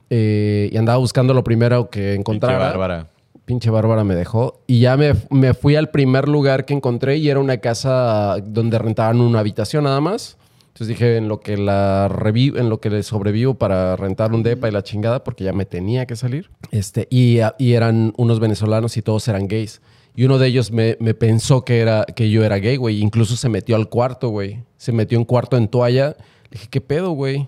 Eh, 0.09 0.69
y 0.71 0.77
andaba 0.77 0.97
buscando 0.99 1.33
lo 1.33 1.43
primero 1.43 1.89
que 1.89 1.99
Pinche 1.99 2.15
encontrara. 2.19 2.57
bárbara. 2.59 3.07
Pinche 3.45 3.69
Bárbara 3.69 4.03
me 4.03 4.15
dejó. 4.15 4.61
Y 4.65 4.79
ya 4.79 4.97
me, 4.97 5.13
me 5.29 5.53
fui 5.53 5.75
al 5.75 5.89
primer 5.91 6.27
lugar 6.27 6.65
que 6.65 6.73
encontré 6.73 7.17
y 7.17 7.29
era 7.29 7.39
una 7.39 7.57
casa 7.57 8.37
donde 8.43 8.79
rentaban 8.79 9.21
una 9.21 9.39
habitación 9.39 9.83
nada 9.83 10.01
más. 10.01 10.37
Entonces 10.75 10.89
dije, 10.89 11.15
en 11.15 11.29
lo 11.29 11.39
que 11.39 11.55
la 11.55 12.09
revivo, 12.09 12.57
en 12.57 12.67
lo 12.67 12.81
que 12.81 12.89
le 12.89 13.01
sobrevivo 13.01 13.53
para 13.53 13.95
rentar 13.95 14.33
un 14.33 14.43
depa 14.43 14.67
y 14.67 14.71
la 14.71 14.83
chingada, 14.83 15.23
porque 15.23 15.45
ya 15.45 15.53
me 15.53 15.65
tenía 15.65 16.05
que 16.05 16.17
salir. 16.17 16.49
Este, 16.69 17.07
y, 17.09 17.37
y 17.57 17.73
eran 17.75 18.13
unos 18.17 18.41
venezolanos 18.41 18.97
y 18.97 19.01
todos 19.01 19.25
eran 19.29 19.47
gays. 19.47 19.81
Y 20.17 20.25
uno 20.25 20.37
de 20.37 20.47
ellos 20.47 20.71
me, 20.71 20.97
me 20.99 21.13
pensó 21.13 21.63
que, 21.63 21.79
era, 21.79 22.03
que 22.03 22.29
yo 22.29 22.43
era 22.43 22.57
gay, 22.57 22.75
güey. 22.75 22.99
Incluso 22.99 23.37
se 23.37 23.47
metió 23.47 23.77
al 23.77 23.87
cuarto, 23.87 24.27
güey. 24.27 24.63
Se 24.75 24.91
metió 24.91 25.17
en 25.17 25.23
cuarto 25.23 25.55
en 25.55 25.69
toalla. 25.69 26.09
Le 26.49 26.51
dije, 26.51 26.67
¿qué 26.69 26.81
pedo, 26.81 27.11
güey? 27.11 27.47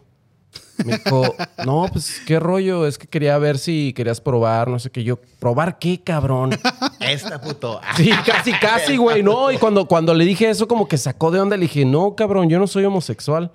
Me 0.85 0.97
dijo, 0.97 1.35
no, 1.65 1.87
pues 1.91 2.21
qué 2.25 2.39
rollo, 2.39 2.85
es 2.85 2.97
que 2.97 3.07
quería 3.07 3.37
ver 3.37 3.57
si 3.57 3.93
querías 3.93 4.21
probar, 4.21 4.67
no 4.67 4.79
sé 4.79 4.89
qué. 4.89 5.03
Yo, 5.03 5.17
¿probar 5.39 5.79
qué, 5.79 6.01
cabrón? 6.01 6.51
Esta 6.99 7.41
puto. 7.41 7.81
Sí, 7.95 8.11
casi, 8.25 8.51
casi, 8.53 8.97
güey, 8.97 9.23
no. 9.23 9.51
Y 9.51 9.57
cuando, 9.57 9.87
cuando 9.87 10.13
le 10.13 10.25
dije 10.25 10.49
eso, 10.49 10.67
como 10.67 10.87
que 10.87 10.97
sacó 10.97 11.31
de 11.31 11.39
onda, 11.39 11.57
le 11.57 11.63
dije, 11.63 11.85
no, 11.85 12.15
cabrón, 12.15 12.49
yo 12.49 12.59
no 12.59 12.67
soy 12.67 12.85
homosexual. 12.85 13.51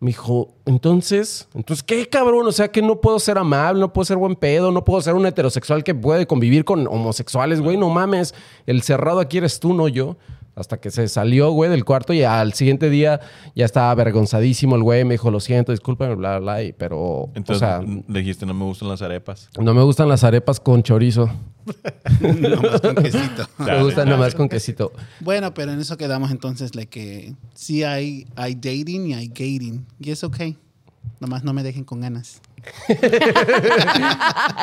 Me 0.00 0.08
dijo, 0.08 0.54
entonces, 0.70 1.48
entonces, 1.54 1.82
¿qué, 1.82 2.06
cabrón? 2.08 2.46
O 2.46 2.52
sea, 2.52 2.68
que 2.68 2.80
no 2.80 3.00
puedo 3.00 3.18
ser 3.18 3.38
amable, 3.38 3.80
no 3.80 3.92
puedo 3.92 4.04
ser 4.04 4.16
buen 4.16 4.36
pedo, 4.36 4.70
no 4.70 4.84
puedo 4.84 5.00
ser 5.02 5.14
un 5.14 5.26
heterosexual 5.26 5.82
que 5.82 5.94
puede 5.94 6.26
convivir 6.26 6.64
con 6.64 6.86
homosexuales, 6.86 7.60
güey, 7.60 7.76
no 7.76 7.88
mames. 7.90 8.34
El 8.66 8.82
cerrado 8.82 9.18
aquí 9.20 9.38
eres 9.38 9.58
tú, 9.60 9.74
no 9.74 9.88
yo. 9.88 10.16
Hasta 10.56 10.78
que 10.78 10.90
se 10.90 11.08
salió, 11.08 11.52
güey, 11.52 11.70
del 11.70 11.84
cuarto 11.86 12.12
y 12.12 12.22
al 12.22 12.52
siguiente 12.52 12.90
día 12.90 13.20
ya 13.54 13.64
estaba 13.64 13.92
avergonzadísimo 13.92 14.76
el 14.76 14.82
güey. 14.82 15.04
Me 15.04 15.14
dijo, 15.14 15.30
lo 15.30 15.40
siento, 15.40 15.72
discúlpame, 15.72 16.14
bla, 16.16 16.38
bla, 16.38 16.54
bla. 16.56 16.62
y- 16.64 16.72
Pero, 16.72 17.30
Entonces 17.34 17.56
o 17.56 17.58
sea, 17.66 17.80
le 17.80 18.18
dijiste, 18.18 18.44
no 18.44 18.52
me 18.52 18.64
gustan 18.64 18.88
las 18.88 19.00
arepas. 19.00 19.48
no 19.58 19.72
me 19.72 19.82
gustan 19.82 20.08
las 20.08 20.22
arepas 20.24 20.60
con 20.60 20.82
chorizo. 20.82 21.30
Nomás 22.20 22.80
con 22.80 22.94
quesito. 22.96 23.48
Me 23.58 23.82
gustan 23.82 24.08
nomás 24.08 24.34
con 24.34 24.48
quesito. 24.48 24.92
Bueno, 25.20 25.54
pero 25.54 25.72
en 25.72 25.80
eso 25.80 25.96
quedamos 25.96 26.30
entonces, 26.30 26.72
de 26.72 26.86
que 26.88 27.34
sí 27.54 27.84
hay, 27.84 28.26
hay 28.34 28.54
dating 28.54 29.06
y 29.08 29.14
hay 29.14 29.28
gating. 29.28 29.86
Y 30.00 30.10
es 30.10 30.24
ok. 30.24 30.36
Nomás 31.20 31.44
no 31.44 31.52
me 31.52 31.62
dejen 31.62 31.84
con 31.84 32.00
ganas. 32.00 32.40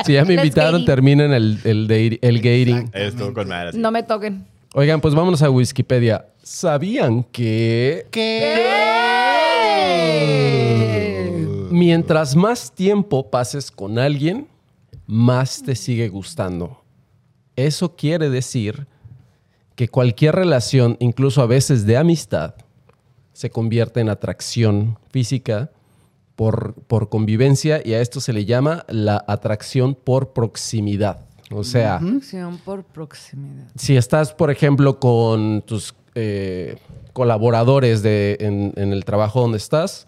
Si 0.06 0.14
ya 0.14 0.24
me 0.24 0.36
Let's 0.36 0.44
invitaron, 0.46 0.74
gating. 0.82 0.86
terminen 0.86 1.34
el, 1.34 1.60
el, 1.64 1.88
date- 1.88 2.20
el 2.22 2.38
gating. 2.38 2.90
Estuvo 2.94 3.34
con 3.34 3.48
madre. 3.48 3.78
No 3.78 3.92
me 3.92 4.04
toquen. 4.04 4.46
Oigan, 4.74 5.02
pues 5.02 5.16
vámonos 5.16 5.42
a 5.42 5.50
Wikipedia. 5.50 6.26
¿Sabían 6.44 7.24
que 7.24 8.06
mientras 11.72 12.36
más 12.36 12.72
tiempo 12.72 13.30
pases 13.30 13.72
con 13.72 13.98
alguien, 14.00 14.48
más 15.06 15.62
te 15.64 15.76
sigue 15.76 16.10
gustando? 16.10 16.82
Eso 17.56 17.96
quiere 17.96 18.30
decir 18.30 18.88
que 19.76 19.88
cualquier 19.88 20.36
relación, 20.36 20.98
incluso 21.00 21.42
a 21.42 21.48
veces 21.48 21.86
de 21.86 21.98
amistad, 21.98 22.56
se 23.34 23.50
convierte 23.50 24.00
en 24.00 24.10
atracción 24.10 24.98
física 25.12 25.72
por, 26.38 26.76
por 26.88 27.10
convivencia 27.10 27.82
y 27.84 27.94
a 27.94 28.00
esto 28.00 28.22
se 28.22 28.32
le 28.32 28.46
llama 28.46 28.86
la 28.88 29.26
atracción 29.28 29.96
por 29.96 30.34
proximidad. 30.34 31.26
O 31.50 31.64
sea, 31.64 32.00
por 32.64 32.84
proximidad. 32.84 33.66
si 33.76 33.98
estás, 33.98 34.34
por 34.34 34.52
ejemplo, 34.52 35.00
con 35.00 35.64
tus 35.64 35.96
eh, 36.14 36.78
colaboradores 37.14 38.04
de, 38.04 38.38
en, 38.40 38.72
en 38.76 38.94
el 38.94 39.04
trabajo 39.04 39.42
donde 39.42 39.58
estás, 39.58 40.08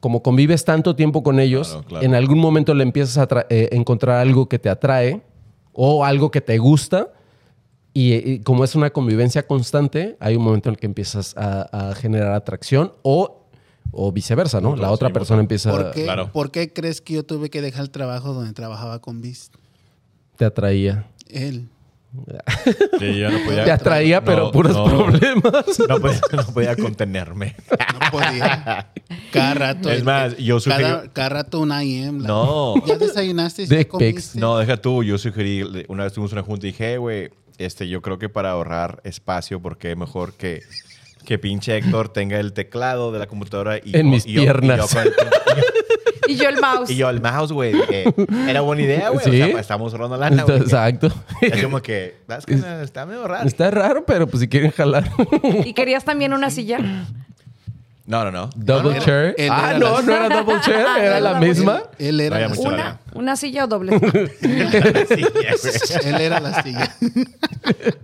como 0.00 0.22
convives 0.22 0.66
tanto 0.66 0.94
tiempo 0.94 1.22
con 1.22 1.40
ellos, 1.40 1.68
Claro, 1.68 1.84
claro. 1.86 2.04
en 2.04 2.14
algún 2.14 2.38
momento 2.40 2.74
le 2.74 2.82
empiezas 2.82 3.16
a 3.16 3.46
eh, 3.48 3.70
encontrar 3.72 4.18
algo 4.18 4.48
que 4.50 4.58
te 4.58 4.68
atrae 4.68 5.22
o 5.72 6.04
algo 6.04 6.30
que 6.30 6.42
te 6.42 6.58
gusta. 6.58 7.10
Y, 7.94 8.12
y 8.14 8.38
como 8.40 8.64
es 8.64 8.74
una 8.74 8.90
convivencia 8.90 9.46
constante, 9.46 10.16
hay 10.20 10.36
un 10.36 10.42
momento 10.42 10.68
en 10.68 10.74
el 10.74 10.78
que 10.80 10.86
empiezas 10.86 11.34
a, 11.38 11.90
a 11.90 11.94
generar 11.94 12.32
atracción 12.34 12.92
o, 13.02 13.43
o 13.90 14.10
viceversa, 14.12 14.60
¿no? 14.60 14.76
La 14.76 14.90
otra 14.90 15.08
sí, 15.08 15.14
persona 15.14 15.40
empieza 15.40 15.70
¿Por 15.70 15.90
qué, 15.92 16.04
Claro. 16.04 16.32
¿Por 16.32 16.50
qué 16.50 16.72
crees 16.72 17.00
que 17.00 17.14
yo 17.14 17.24
tuve 17.24 17.50
que 17.50 17.62
dejar 17.62 17.82
el 17.82 17.90
trabajo 17.90 18.32
donde 18.32 18.52
trabajaba 18.52 19.00
con 19.00 19.20
Beast? 19.20 19.54
te 20.36 20.44
atraía. 20.44 21.06
Él. 21.28 21.68
Sí, 23.00 23.18
yo 23.18 23.30
no 23.30 23.38
podía. 23.44 23.64
Te 23.64 23.72
atraía, 23.72 24.20
no, 24.20 24.24
pero 24.24 24.50
puros 24.52 24.76
no. 24.76 24.84
problemas. 24.84 25.64
No 25.88 25.98
podía, 26.00 26.20
no 26.32 26.44
podía 26.54 26.76
contenerme. 26.76 27.56
No 27.70 28.10
podía. 28.12 28.90
Cada 29.32 29.54
rato. 29.54 29.90
Es 29.90 30.04
más, 30.04 30.36
yo 30.38 30.58
cada, 30.60 31.02
sugerí- 31.04 31.12
cada 31.12 31.28
rato 31.28 31.60
un 31.60 31.72
IM. 31.72 32.18
No. 32.18 32.74
¿Ya 32.86 32.96
desayunaste? 32.98 33.62
Dick 33.66 33.70
¿Ya 33.78 33.88
comiste? 33.88 34.12
pics. 34.14 34.36
No, 34.36 34.58
deja 34.58 34.76
tú. 34.76 35.02
Yo 35.02 35.18
sugerí, 35.18 35.62
una 35.88 36.04
vez 36.04 36.12
tuvimos 36.12 36.32
una 36.32 36.42
junta 36.42 36.66
y 36.66 36.70
dije, 36.70 36.92
"Hey, 36.92 36.96
güey, 36.98 37.30
este, 37.58 37.88
yo 37.88 38.00
creo 38.00 38.18
que 38.18 38.28
para 38.28 38.52
ahorrar 38.52 39.00
espacio, 39.04 39.60
porque 39.60 39.96
mejor 39.96 40.34
que, 40.34 40.62
que 41.24 41.38
pinche 41.38 41.76
Héctor 41.76 42.08
tenga 42.10 42.38
el 42.38 42.52
teclado 42.52 43.12
de 43.12 43.18
la 43.18 43.26
computadora 43.26 43.78
y 43.78 43.96
En 43.96 44.06
yo- 44.06 44.10
mis 44.12 44.26
y 44.26 44.32
yo- 44.32 44.42
y 44.42 44.46
yo 44.46 44.52
piernas. 44.52 44.94
con 44.94 45.02
el- 45.02 45.14
Y 46.26 46.36
yo 46.36 46.48
el 46.48 46.58
mouse. 46.58 46.88
Y 46.90 46.96
yo 46.96 47.10
el 47.10 47.20
mouse, 47.20 47.52
güey. 47.52 47.74
dije, 47.74 48.04
Era 48.48 48.62
buena 48.62 48.80
idea, 48.80 49.10
güey. 49.10 49.22
Sí. 49.24 49.30
O 49.30 49.34
sea, 49.34 49.48
pues, 49.50 49.60
estamos 49.60 49.92
ahorrando 49.92 50.16
lana, 50.16 50.42
güey. 50.44 50.56
Exacto. 50.58 51.08
Es 51.42 51.62
como 51.62 51.82
que, 51.82 52.16
¿sabes 52.26 52.46
qué? 52.46 52.54
Está 52.82 53.04
medio 53.04 53.28
raro. 53.28 53.46
Está 53.46 53.70
raro, 53.70 54.04
pero 54.06 54.26
pues 54.26 54.40
si 54.40 54.48
quieren 54.48 54.70
jalar. 54.70 55.04
¿Y 55.66 55.74
querías 55.74 56.02
también 56.04 56.32
una 56.32 56.48
silla? 56.50 56.78
No, 58.06 58.24
no, 58.24 58.30
no. 58.30 58.48
Double 58.56 58.98
chair. 59.00 59.34
él 59.36 59.50
ah, 59.52 59.74
no, 59.78 60.00
la- 60.00 60.02
no 60.02 60.12
era 60.26 60.28
double 60.42 60.60
chair, 60.64 60.86
era 60.98 61.20
la 61.20 61.38
misma. 61.40 61.82
Él 61.98 62.18
era, 62.20 62.38
lana. 62.40 62.54
¿Una? 62.58 63.00
¿Una 63.12 63.36
silla 63.36 63.64
o 63.64 63.66
doble? 63.66 63.92
Él 64.42 66.20
era 66.20 66.40
la 66.40 66.62
silla. 66.62 66.94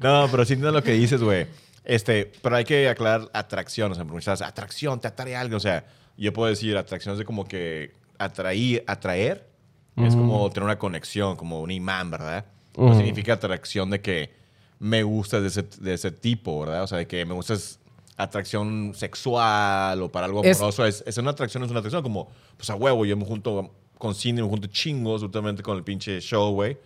No, 0.03 0.29
pero 0.31 0.45
sí 0.45 0.55
entiendo 0.55 0.73
lo 0.73 0.83
que 0.83 0.93
dices, 0.93 1.23
güey. 1.23 1.47
Este, 1.91 2.31
pero 2.43 2.55
hay 2.57 2.65
que 2.65 2.89
aclarar 2.89 3.29
atracción. 3.33 3.91
O 3.91 3.95
sea, 3.97 4.05
estás, 4.19 4.43
atracción, 4.43 5.01
te 5.01 5.09
atrae 5.09 5.35
algo. 5.35 5.57
O 5.57 5.61
sea, 5.61 5.85
yo 6.17 6.33
puedo 6.33 6.49
decir 6.49 6.77
atracción 6.77 7.15
es 7.15 7.19
de 7.19 7.25
como 7.25 7.47
que 7.47 7.93
atraí, 8.19 8.83
atraer. 8.87 9.49
Es 9.97 10.15
como 10.15 10.49
tener 10.51 10.65
una 10.65 10.79
conexión, 10.79 11.37
como 11.37 11.61
un 11.61 11.71
imán, 11.71 12.11
¿verdad? 12.11 12.47
No 12.77 12.85
Ujú. 12.87 12.95
significa 12.97 13.35
atracción 13.35 13.91
de 13.91 14.01
que 14.01 14.31
me 14.79 15.03
gustas 15.03 15.43
de 15.43 15.49
ese, 15.49 15.63
de 15.79 15.93
ese 15.95 16.11
tipo, 16.11 16.61
¿verdad? 16.61 16.85
O 16.85 16.87
sea, 16.87 16.97
de 16.99 17.07
que 17.07 17.25
me 17.27 17.35
gustas 17.35 17.81
atracción 18.17 18.93
sexual 18.95 20.01
o 20.01 20.11
para 20.11 20.27
algo 20.27 20.43
Es- 20.45 20.59
amoroso. 20.59 20.87
Es, 20.87 21.03
es 21.07 21.19
una 21.19 21.33
atracción, 21.33 21.65
es 21.65 21.71
una 21.71 21.81
atracción. 21.81 22.03
Como, 22.03 22.29
pues 22.57 22.71
a 22.71 22.77
huevo, 22.77 23.05
yo 23.05 23.17
me 23.17 23.25
junto 23.27 23.73
con 23.99 24.15
cine, 24.15 24.43
me 24.43 24.49
junto 24.49 24.69
chingos, 24.69 25.23
justamente 25.23 25.63
con 25.63 25.77
el 25.77 25.83
pinche 25.85 26.21
show, 26.21 26.53
güey. 26.55 26.79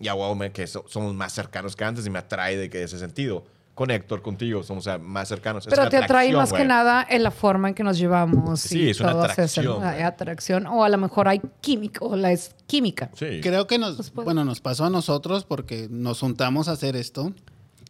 Y 0.00 0.08
a 0.08 0.14
huevo 0.14 0.34
me, 0.34 0.50
que 0.50 0.66
so- 0.66 0.84
somos 0.88 1.14
más 1.14 1.32
cercanos 1.32 1.76
que 1.76 1.84
antes 1.84 2.06
y 2.06 2.10
me 2.10 2.18
atrae 2.18 2.56
de 2.56 2.70
que 2.70 2.82
ese 2.82 2.98
sentido. 2.98 3.44
Con 3.78 3.92
Héctor, 3.92 4.22
contigo, 4.22 4.64
somos 4.64 4.88
o 4.88 4.90
sea, 4.90 4.98
más 4.98 5.28
cercanos. 5.28 5.64
Es 5.64 5.70
Pero 5.70 5.82
una 5.82 5.90
te 5.90 5.98
atrae 5.98 6.32
más 6.32 6.52
que 6.52 6.64
nada 6.64 7.06
en 7.08 7.22
la 7.22 7.30
forma 7.30 7.68
en 7.68 7.76
que 7.76 7.84
nos 7.84 7.96
llevamos. 7.96 8.58
Sí, 8.58 8.80
y 8.80 8.90
es 8.90 8.98
una 8.98 9.12
atracción, 9.12 9.84
atracción. 9.84 10.66
O 10.66 10.82
a 10.82 10.88
lo 10.88 10.98
mejor 10.98 11.28
hay 11.28 11.40
química, 11.60 12.04
o 12.04 12.16
la 12.16 12.32
es 12.32 12.56
química. 12.66 13.08
Sí. 13.14 13.38
Creo 13.40 13.68
que 13.68 13.78
nos, 13.78 14.10
Pues 14.10 14.24
bueno, 14.24 14.44
nos 14.44 14.60
pasó 14.60 14.86
a 14.86 14.90
nosotros 14.90 15.44
porque 15.44 15.86
nos 15.90 16.18
juntamos 16.18 16.66
a 16.66 16.72
hacer 16.72 16.96
esto. 16.96 17.32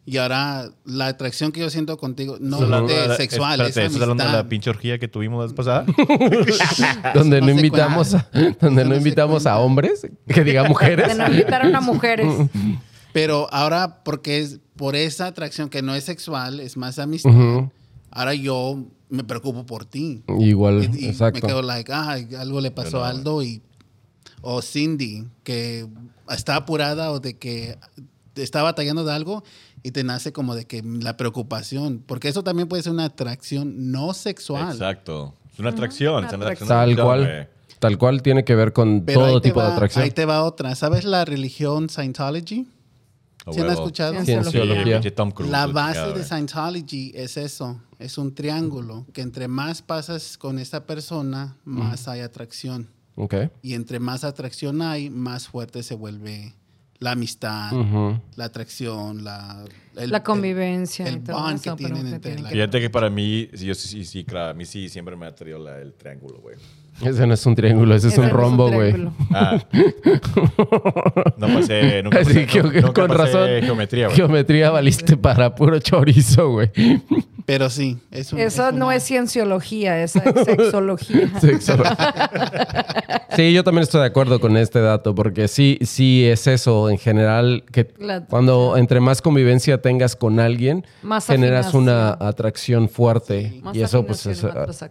Y 0.05 0.17
ahora 0.17 0.69
la 0.85 1.07
atracción 1.07 1.51
que 1.51 1.59
yo 1.59 1.71
siento 1.71 1.97
contigo, 1.97 2.37
no 2.39 2.57
¿Estás 2.57 2.61
hablando 2.61 2.93
de 2.93 3.07
la- 3.07 3.15
sexual, 3.15 3.61
espérate, 3.61 3.79
es 3.81 3.85
¿Estás 3.87 4.01
hablando 4.03 4.23
de 4.25 4.31
la 4.31 4.47
pinche 4.47 4.69
orgía 4.69 4.99
que 4.99 5.07
tuvimos 5.07 5.39
la 5.39 5.45
vez 5.47 5.53
pasada? 5.53 5.85
donde 7.15 7.41
no 7.41 7.47
no 7.47 7.51
invitamos 7.53 8.13
a, 8.13 8.27
donde 8.61 8.83
no 8.83 8.91
no 8.91 8.95
invitamos 8.95 9.47
a 9.47 9.57
hombres, 9.57 10.07
que 10.27 10.43
diga 10.43 10.65
mujeres. 10.65 11.07
De 11.07 11.15
no 11.15 11.27
invitaron 11.31 11.75
a 11.75 11.81
mujeres. 11.81 12.27
Pero 13.13 13.47
ahora, 13.51 14.03
porque 14.03 14.39
es 14.39 14.59
por 14.75 14.95
esa 14.95 15.27
atracción 15.27 15.69
que 15.69 15.81
no 15.81 15.95
es 15.95 16.03
sexual, 16.03 16.59
es 16.59 16.77
más 16.77 16.99
amistad, 16.99 17.31
Ujú. 17.31 17.71
ahora 18.11 18.33
yo 18.35 18.85
me 19.09 19.23
preocupo 19.23 19.65
por 19.65 19.85
ti. 19.85 20.23
Igual, 20.39 20.83
Y, 20.83 20.85
y 20.85 21.01
me 21.05 21.09
exacto. 21.09 21.45
quedo 21.45 21.61
like, 21.61 21.91
ah, 21.91 22.17
algo 22.37 22.61
le 22.61 22.71
pasó 22.71 23.03
a 23.03 23.09
Aldo 23.09 23.41
y 23.43 23.61
o 24.41 24.61
Cindy 24.61 25.25
que 25.43 25.87
está 26.29 26.55
apurada 26.55 27.11
o 27.11 27.19
de 27.19 27.37
que 27.37 27.77
está 28.35 28.61
batallando 28.63 29.03
de 29.03 29.11
algo 29.13 29.43
y 29.83 29.91
te 29.91 30.03
nace 30.03 30.31
como 30.31 30.55
de 30.55 30.65
que 30.65 30.81
la 30.83 31.17
preocupación, 31.17 32.03
porque 32.05 32.27
eso 32.29 32.43
también 32.43 32.67
puede 32.69 32.83
ser 32.83 32.91
una 32.93 33.05
atracción 33.05 33.91
no 33.91 34.13
sexual. 34.13 34.71
Exacto. 34.71 35.33
Es 35.51 35.59
una 35.59 35.71
atracción. 35.71 36.23
es 36.25 36.31
una 36.33 36.43
atracción, 36.45 36.67
Tal 36.69 36.95
cual. 36.95 37.49
Tal 37.79 37.97
cual 37.97 38.21
tiene 38.21 38.43
que 38.43 38.55
ver 38.55 38.73
con 38.73 39.03
Pero 39.05 39.21
todo 39.21 39.41
tipo 39.41 39.61
de 39.61 39.67
va- 39.69 39.73
atracción. 39.73 40.03
Ahí 40.03 40.11
te 40.11 40.25
va 40.25 40.43
otra. 40.43 40.75
¿Sabes 40.75 41.05
la 41.05 41.23
religión 41.25 41.89
Scientology? 41.89 42.67
¿Sí 43.53 43.59
han 43.61 43.67
escuchado? 43.73 44.13
Cienciología. 44.43 44.99
La 45.51 45.65
base 45.73 45.99
de. 46.19 46.23
Scientology 46.23 47.11
es 47.15 47.37
eso, 47.37 47.81
es 47.97 48.17
un 48.17 48.33
triángulo, 48.35 49.05
que 49.13 49.21
entre 49.21 49.47
más 49.47 49.81
pasas 49.81 50.37
con 50.37 50.59
esta 50.59 50.85
persona, 50.85 51.55
más 51.63 52.07
hay 52.07 52.21
atracción. 52.21 52.89
Y 53.61 53.73
entre 53.73 53.99
más 53.99 54.23
atracción 54.23 54.81
hay, 54.81 55.09
más 55.09 55.47
fuerte 55.47 55.83
se 55.83 55.95
vuelve 55.95 56.53
la 56.99 57.11
amistad, 57.11 57.71
la 58.35 58.45
atracción, 58.45 59.23
la, 59.23 59.63
el- 59.95 60.09
La 60.11 60.21
convivencia 60.21 61.07
el 61.07 61.15
y 61.15 61.19
todo 61.21 61.37
bond 61.39 61.55
eso, 61.55 61.75
que 61.77 61.83
tienen 61.83 62.03
que 62.05 62.15
entre 62.15 62.19
tiene 62.31 62.41
la- 62.43 62.49
que- 62.49 62.55
Fíjate 62.55 62.81
que 62.81 62.89
para 62.89 63.09
mí, 63.09 63.49
sí, 63.53 63.65
yo 63.65 63.73
sí, 63.75 63.87
sí, 63.87 64.03
sí, 64.05 64.23
claro, 64.25 64.51
a 64.51 64.53
mí 64.53 64.65
sí 64.65 64.89
siempre 64.89 65.15
me 65.15 65.25
ha 65.25 65.33
traído 65.33 65.59
la- 65.59 65.79
el 65.79 65.93
triángulo, 65.93 66.39
güey. 66.41 66.57
Ese 67.01 67.25
no 67.25 67.33
es 67.33 67.45
un 67.45 67.55
triángulo, 67.55 67.95
ese 67.95 68.09
es 68.09 68.17
un 68.17 68.29
rombo, 68.29 68.69
güey. 68.71 68.93
Ah. 69.31 69.57
No 71.37 71.47
pasé, 71.47 72.03
nunca 72.03 72.19
Así 72.19 72.45
con 72.93 73.07
pasé 73.07 73.07
razón. 73.07 73.49
geometría, 73.63 74.05
güey. 74.07 74.17
Geometría 74.17 74.69
valiste 74.71 75.15
para 75.17 75.55
puro 75.55 75.79
chorizo, 75.79 76.51
güey. 76.51 76.69
Pero 77.45 77.69
sí, 77.69 77.97
es 78.11 78.31
un- 78.33 78.39
Eso 78.39 78.67
es 78.69 78.73
no 78.75 78.87
una- 78.87 78.95
es 78.95 79.03
cienciología, 79.03 80.03
esa 80.03 80.19
es 80.19 80.45
sexología. 80.45 81.29
Sexo. 81.41 81.77
Sí, 83.35 83.53
yo 83.53 83.63
también 83.63 83.83
estoy 83.83 84.01
de 84.01 84.07
acuerdo 84.07 84.39
con 84.41 84.57
este 84.57 84.81
dato, 84.81 85.15
porque 85.15 85.47
sí, 85.47 85.77
sí 85.83 86.25
es 86.25 86.45
eso 86.47 86.89
en 86.89 86.97
general, 86.97 87.63
que 87.71 87.87
La- 87.97 88.25
cuando 88.25 88.75
entre 88.75 88.99
más 88.99 89.21
convivencia 89.21 89.81
tengas 89.81 90.15
con 90.17 90.39
alguien, 90.41 90.85
Más 91.03 91.27
generas 91.27 91.73
una 91.73 92.09
atracción 92.19 92.89
fuerte. 92.89 93.61
Y 93.73 93.81
eso 93.81 94.05
pues 94.05 94.25
es... 94.25 94.39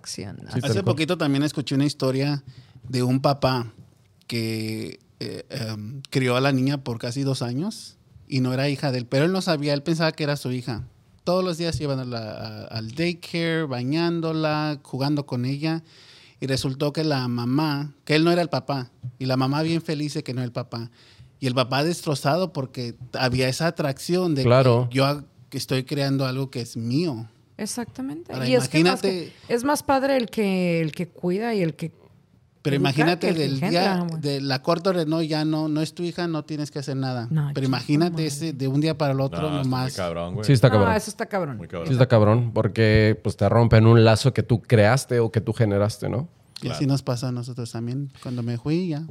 sí, 0.04 0.24
Hace 0.62 0.82
poquito 0.82 1.18
también 1.18 1.42
escuché 1.42 1.74
una 1.74 1.84
historia 1.84 1.97
de 2.88 3.02
un 3.02 3.20
papá 3.20 3.72
que 4.26 5.00
eh, 5.20 5.44
em, 5.50 6.00
crió 6.11 6.37
a 6.37 6.40
la 6.40 6.52
niña 6.52 6.84
por 6.84 6.98
casi 6.98 7.22
dos 7.22 7.42
años 7.42 7.96
y 8.28 8.40
no 8.40 8.52
era 8.54 8.68
hija 8.68 8.92
de 8.92 8.98
él, 8.98 9.06
pero 9.06 9.24
él 9.24 9.32
no 9.32 9.42
sabía, 9.42 9.74
él 9.74 9.82
pensaba 9.82 10.12
que 10.12 10.22
era 10.24 10.37
su 10.37 10.52
hija. 10.52 10.84
Todos 11.24 11.42
los 11.44 11.58
días 11.58 11.78
iban 11.80 11.98
a 11.98 12.04
la- 12.04 12.30
a- 12.32 12.64
al 12.66 12.92
daycare, 12.92 13.64
bañándola, 13.64 14.78
jugando 14.82 15.26
con 15.26 15.44
ella. 15.44 15.82
Y 16.40 16.46
resultó 16.46 16.92
que 16.92 17.02
la 17.04 17.26
mamá, 17.26 17.94
que 18.04 18.14
él 18.14 18.22
no 18.24 18.30
era 18.30 18.42
el 18.42 18.48
papá, 18.48 18.90
y 19.18 19.26
la 19.26 19.37
mamá 19.37 19.62
bien 19.62 19.82
feliz 19.82 20.14
de 20.14 20.22
que 20.22 20.32
no 20.34 20.40
era 20.40 20.46
el 20.46 20.52
papá. 20.52 20.90
Y 21.40 21.46
el 21.48 21.54
papá 21.54 21.82
destrozado 21.84 22.52
porque 22.52 22.94
había 23.12 23.48
esa 23.48 23.66
atracción 23.66 24.34
de 24.37 24.44
Claro. 24.44 24.88
que 24.90 24.96
yo 24.98 25.24
estoy 25.50 25.82
creando 25.84 26.26
algo 26.26 26.50
que 26.50 26.61
es 26.61 26.76
mío. 26.76 27.28
Exactamente. 27.58 28.32
Ahora, 28.32 28.48
y 28.48 28.54
es 28.54 28.68
que, 28.68 28.82
más 28.82 29.00
imagínate- 29.04 29.32
que- 29.48 29.54
es 29.54 29.64
más 29.64 29.82
padre 29.82 30.16
el 30.16 30.30
que 30.30 30.80
el 30.80 30.92
que 30.92 31.08
cuida 31.08 31.54
y 31.54 31.60
el 31.62 31.74
que 31.74 31.92
Pero 32.62 32.76
imagínate 32.76 33.32
del 33.34 33.54
engendra, 33.54 34.04
día 34.04 34.18
de 34.20 34.40
la 34.40 34.62
corte 34.62 34.92
de 34.92 35.06
no 35.06 35.22
ya 35.22 35.44
no 35.44 35.68
no 35.68 35.80
es 35.80 35.94
tu 35.94 36.02
hija 36.02 36.26
no 36.28 36.44
tienes 36.44 36.70
que 36.70 36.78
hacer 36.80 36.96
nada 36.96 37.26
No, 37.30 37.42
pero 37.54 37.66
chico, 37.66 37.66
imagínate 37.68 38.26
ese 38.26 38.52
de 38.52 38.68
un 38.68 38.80
día 38.80 38.96
para 38.98 39.12
el 39.12 39.20
otro 39.20 39.40
No, 39.42 39.46
está 39.48 39.54
muy 39.58 39.64
nomás 39.64 39.96
cabrón, 39.96 40.34
güey. 40.34 40.44
Sí 40.46 40.52
está 40.52 40.68
No, 40.68 40.72
cabrón. 40.72 40.92
Ah, 40.92 40.96
eso 40.96 41.10
está 41.10 41.26
cabrón. 41.26 41.56
Muy 41.56 41.66
Sí 41.66 41.70
cabrón. 41.72 41.92
está 41.92 42.06
cabrón, 42.08 42.50
porque 42.54 43.18
pues 43.22 43.36
te 43.36 43.48
rompen 43.48 43.86
un 43.86 44.04
lazo 44.04 44.32
que 44.32 44.42
tú 44.42 44.60
creaste 44.62 45.18
o 45.20 45.30
que 45.30 45.40
tú 45.40 45.52
generaste, 45.52 46.08
¿no? 46.08 46.28
y 46.60 46.68
así 46.68 46.86
nos 46.86 47.02
pasa 47.04 47.28
a 47.28 47.32
nosotros 47.32 47.70
también 47.70 48.10
cuando 48.22 48.42
me 48.42 48.58
fui 48.58 48.88
ya 48.88 49.04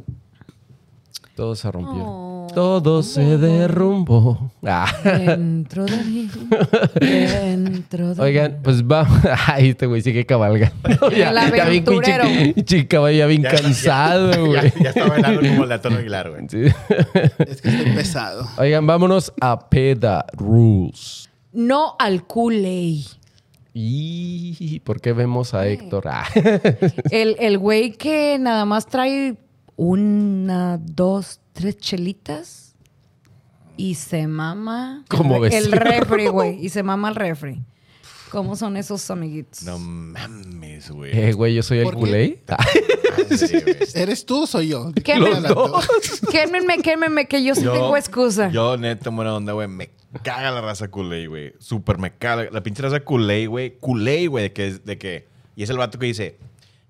Todo 1.37 1.55
se 1.55 1.71
rompió. 1.71 2.03
Oh. 2.03 2.47
Todo 2.55 3.03
se 3.03 3.37
derrumbó. 3.37 4.49
Ah. 4.65 4.91
Dentro 5.03 5.85
de 5.85 5.97
mí. 6.03 6.27
Dentro 6.99 8.15
de 8.15 8.21
Oigan, 8.23 8.59
pues 8.63 8.83
va. 8.83 9.07
Ay, 9.47 9.69
este 9.69 9.85
güey 9.85 10.01
sigue 10.01 10.25
cabalgando. 10.25 10.75
El 11.11 11.37
aventurero. 11.37 12.23
pinche- 12.23 12.53
pinche 12.55 12.87
caballo 12.87 13.15
ya 13.19 13.25
bien 13.27 13.43
Ya- 13.43 13.51
cansado, 13.51 14.31
ya, 14.31 14.39
güey. 14.39 14.53
ya, 14.53 14.73
ya 14.81 14.89
está 14.89 15.07
bailando 15.07 15.41
como 15.47 15.63
el 15.63 15.69
de 15.69 15.75
Antonio 15.75 15.99
Aguilar, 15.99 16.29
güey. 16.31 16.49
Sí. 16.49 16.61
es 17.47 17.61
que 17.61 17.69
estoy 17.69 17.91
pesado 17.93 18.47
Oigan, 18.57 18.87
vámonos 18.87 19.31
a 19.39 19.69
Peda 19.69 20.25
Rules. 20.33 21.29
No 21.53 21.95
al 21.99 22.25
Kool-Aid. 22.25 23.05
¿Y 23.79 24.79
por 24.79 24.99
qué 25.01 25.13
vemos 25.13 25.53
a 25.53 25.67
Héctor? 25.67 26.05
Ah. 26.07 26.25
El, 27.11 27.35
el 27.39 27.59
güey 27.59 27.91
que 27.91 28.37
nada 28.39 28.65
más 28.65 28.87
trae 28.87 29.37
una, 29.77 30.77
dos, 30.77 31.39
tres 31.53 31.77
chelitas 31.77 32.75
y 33.77 33.95
se 33.95 34.27
mama 34.27 35.05
Como 35.07 35.45
el, 35.45 35.71
refri, 35.71 36.27
güey. 36.27 36.65
Y 36.65 36.69
se 36.69 36.83
mama 36.83 37.09
el 37.09 37.15
refri. 37.15 37.61
¿Cómo 38.31 38.57
son 38.57 38.75
esos 38.75 39.09
amiguitos? 39.09 39.63
No 39.63 39.79
mames, 39.79 40.89
güey. 40.89 41.17
Eh, 41.17 41.31
güey, 41.31 41.53
yo 41.55 41.63
soy 41.63 41.79
el 41.79 41.93
culé. 41.93 42.43
¿Eres 43.95 44.25
tú 44.25 44.43
o 44.43 44.47
soy 44.47 44.69
yo? 44.69 44.91
¿Qué 45.03 45.13
Una 45.13 45.29
me- 45.29 45.35
de 45.35 45.41
las 45.41 45.55
dos. 45.55 45.85
Quémenme, 46.31 46.79
quémenme, 46.79 47.27
que 47.27 47.43
yo 47.43 47.55
sí 47.55 47.61
tengo 47.61 47.95
excusa. 47.95 48.49
Yo, 48.49 48.77
neta, 48.77 49.09
buena 49.11 49.35
onda, 49.35 49.53
güey. 49.53 49.67
Me 49.67 49.89
caga 50.23 50.51
la 50.51 50.61
raza 50.61 50.89
culé, 50.89 51.27
güey. 51.27 51.53
Súper 51.59 51.99
me 51.99 52.11
caga. 52.11 52.49
La 52.51 52.63
pinche 52.63 52.81
raza 52.81 52.99
culé, 52.99 53.47
güey. 53.47 53.77
Culé, 53.79 54.27
güey, 54.27 54.45
de 54.45 54.53
que, 54.53 54.71
de 54.71 54.97
que. 54.97 55.27
Y 55.55 55.63
es 55.63 55.69
el 55.69 55.77
vato 55.77 55.97
que 55.97 56.07
dice: 56.07 56.37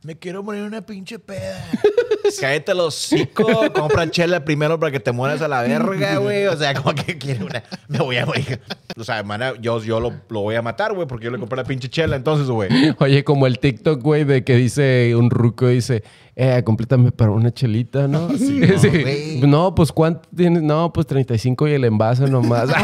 Me 0.03 0.15
quiero 0.15 0.43
poner 0.43 0.63
una 0.63 0.85
pinche 0.85 1.17
peda. 1.17 1.59
Cállate 2.39 2.75
los 2.75 2.95
hocico. 2.95 3.45
Compra 3.73 4.09
chela 4.11 4.45
primero 4.45 4.79
para 4.79 4.91
que 4.91 4.99
te 4.99 5.11
mueras 5.11 5.41
a 5.41 5.47
la 5.47 5.63
verga, 5.63 6.17
güey. 6.17 6.45
O 6.45 6.55
sea, 6.55 6.75
como 6.75 6.93
que 6.93 7.17
quiere 7.17 7.43
una. 7.43 7.63
Me 7.87 7.97
voy 7.99 8.17
a 8.17 8.25
morir. 8.25 8.61
O 8.95 9.03
sea, 9.03 9.23
mana, 9.23 9.53
yo, 9.59 9.81
yo 9.81 9.99
lo, 9.99 10.13
lo 10.29 10.41
voy 10.41 10.55
a 10.55 10.61
matar, 10.61 10.93
güey, 10.93 11.07
porque 11.07 11.25
yo 11.25 11.31
le 11.31 11.39
compré 11.39 11.57
la 11.57 11.63
pinche 11.63 11.89
chela. 11.89 12.15
Entonces, 12.15 12.47
güey. 12.47 12.69
Oye, 12.99 13.23
como 13.23 13.47
el 13.47 13.57
TikTok, 13.57 14.01
güey, 14.01 14.23
de 14.23 14.43
que 14.43 14.55
dice 14.55 15.15
un 15.15 15.31
ruco, 15.31 15.67
dice, 15.67 16.03
eh, 16.35 16.61
complétame 16.63 17.11
para 17.11 17.31
una 17.31 17.51
chelita, 17.51 18.07
¿no? 18.07 18.29
Sí, 18.37 19.39
no. 19.41 19.47
No, 19.47 19.75
pues 19.75 19.91
¿cuánto 19.91 20.29
tienes? 20.35 20.61
No, 20.61 20.93
pues 20.93 21.07
35 21.07 21.67
y 21.69 21.73
el 21.73 21.85
envase 21.85 22.27
nomás. 22.27 22.69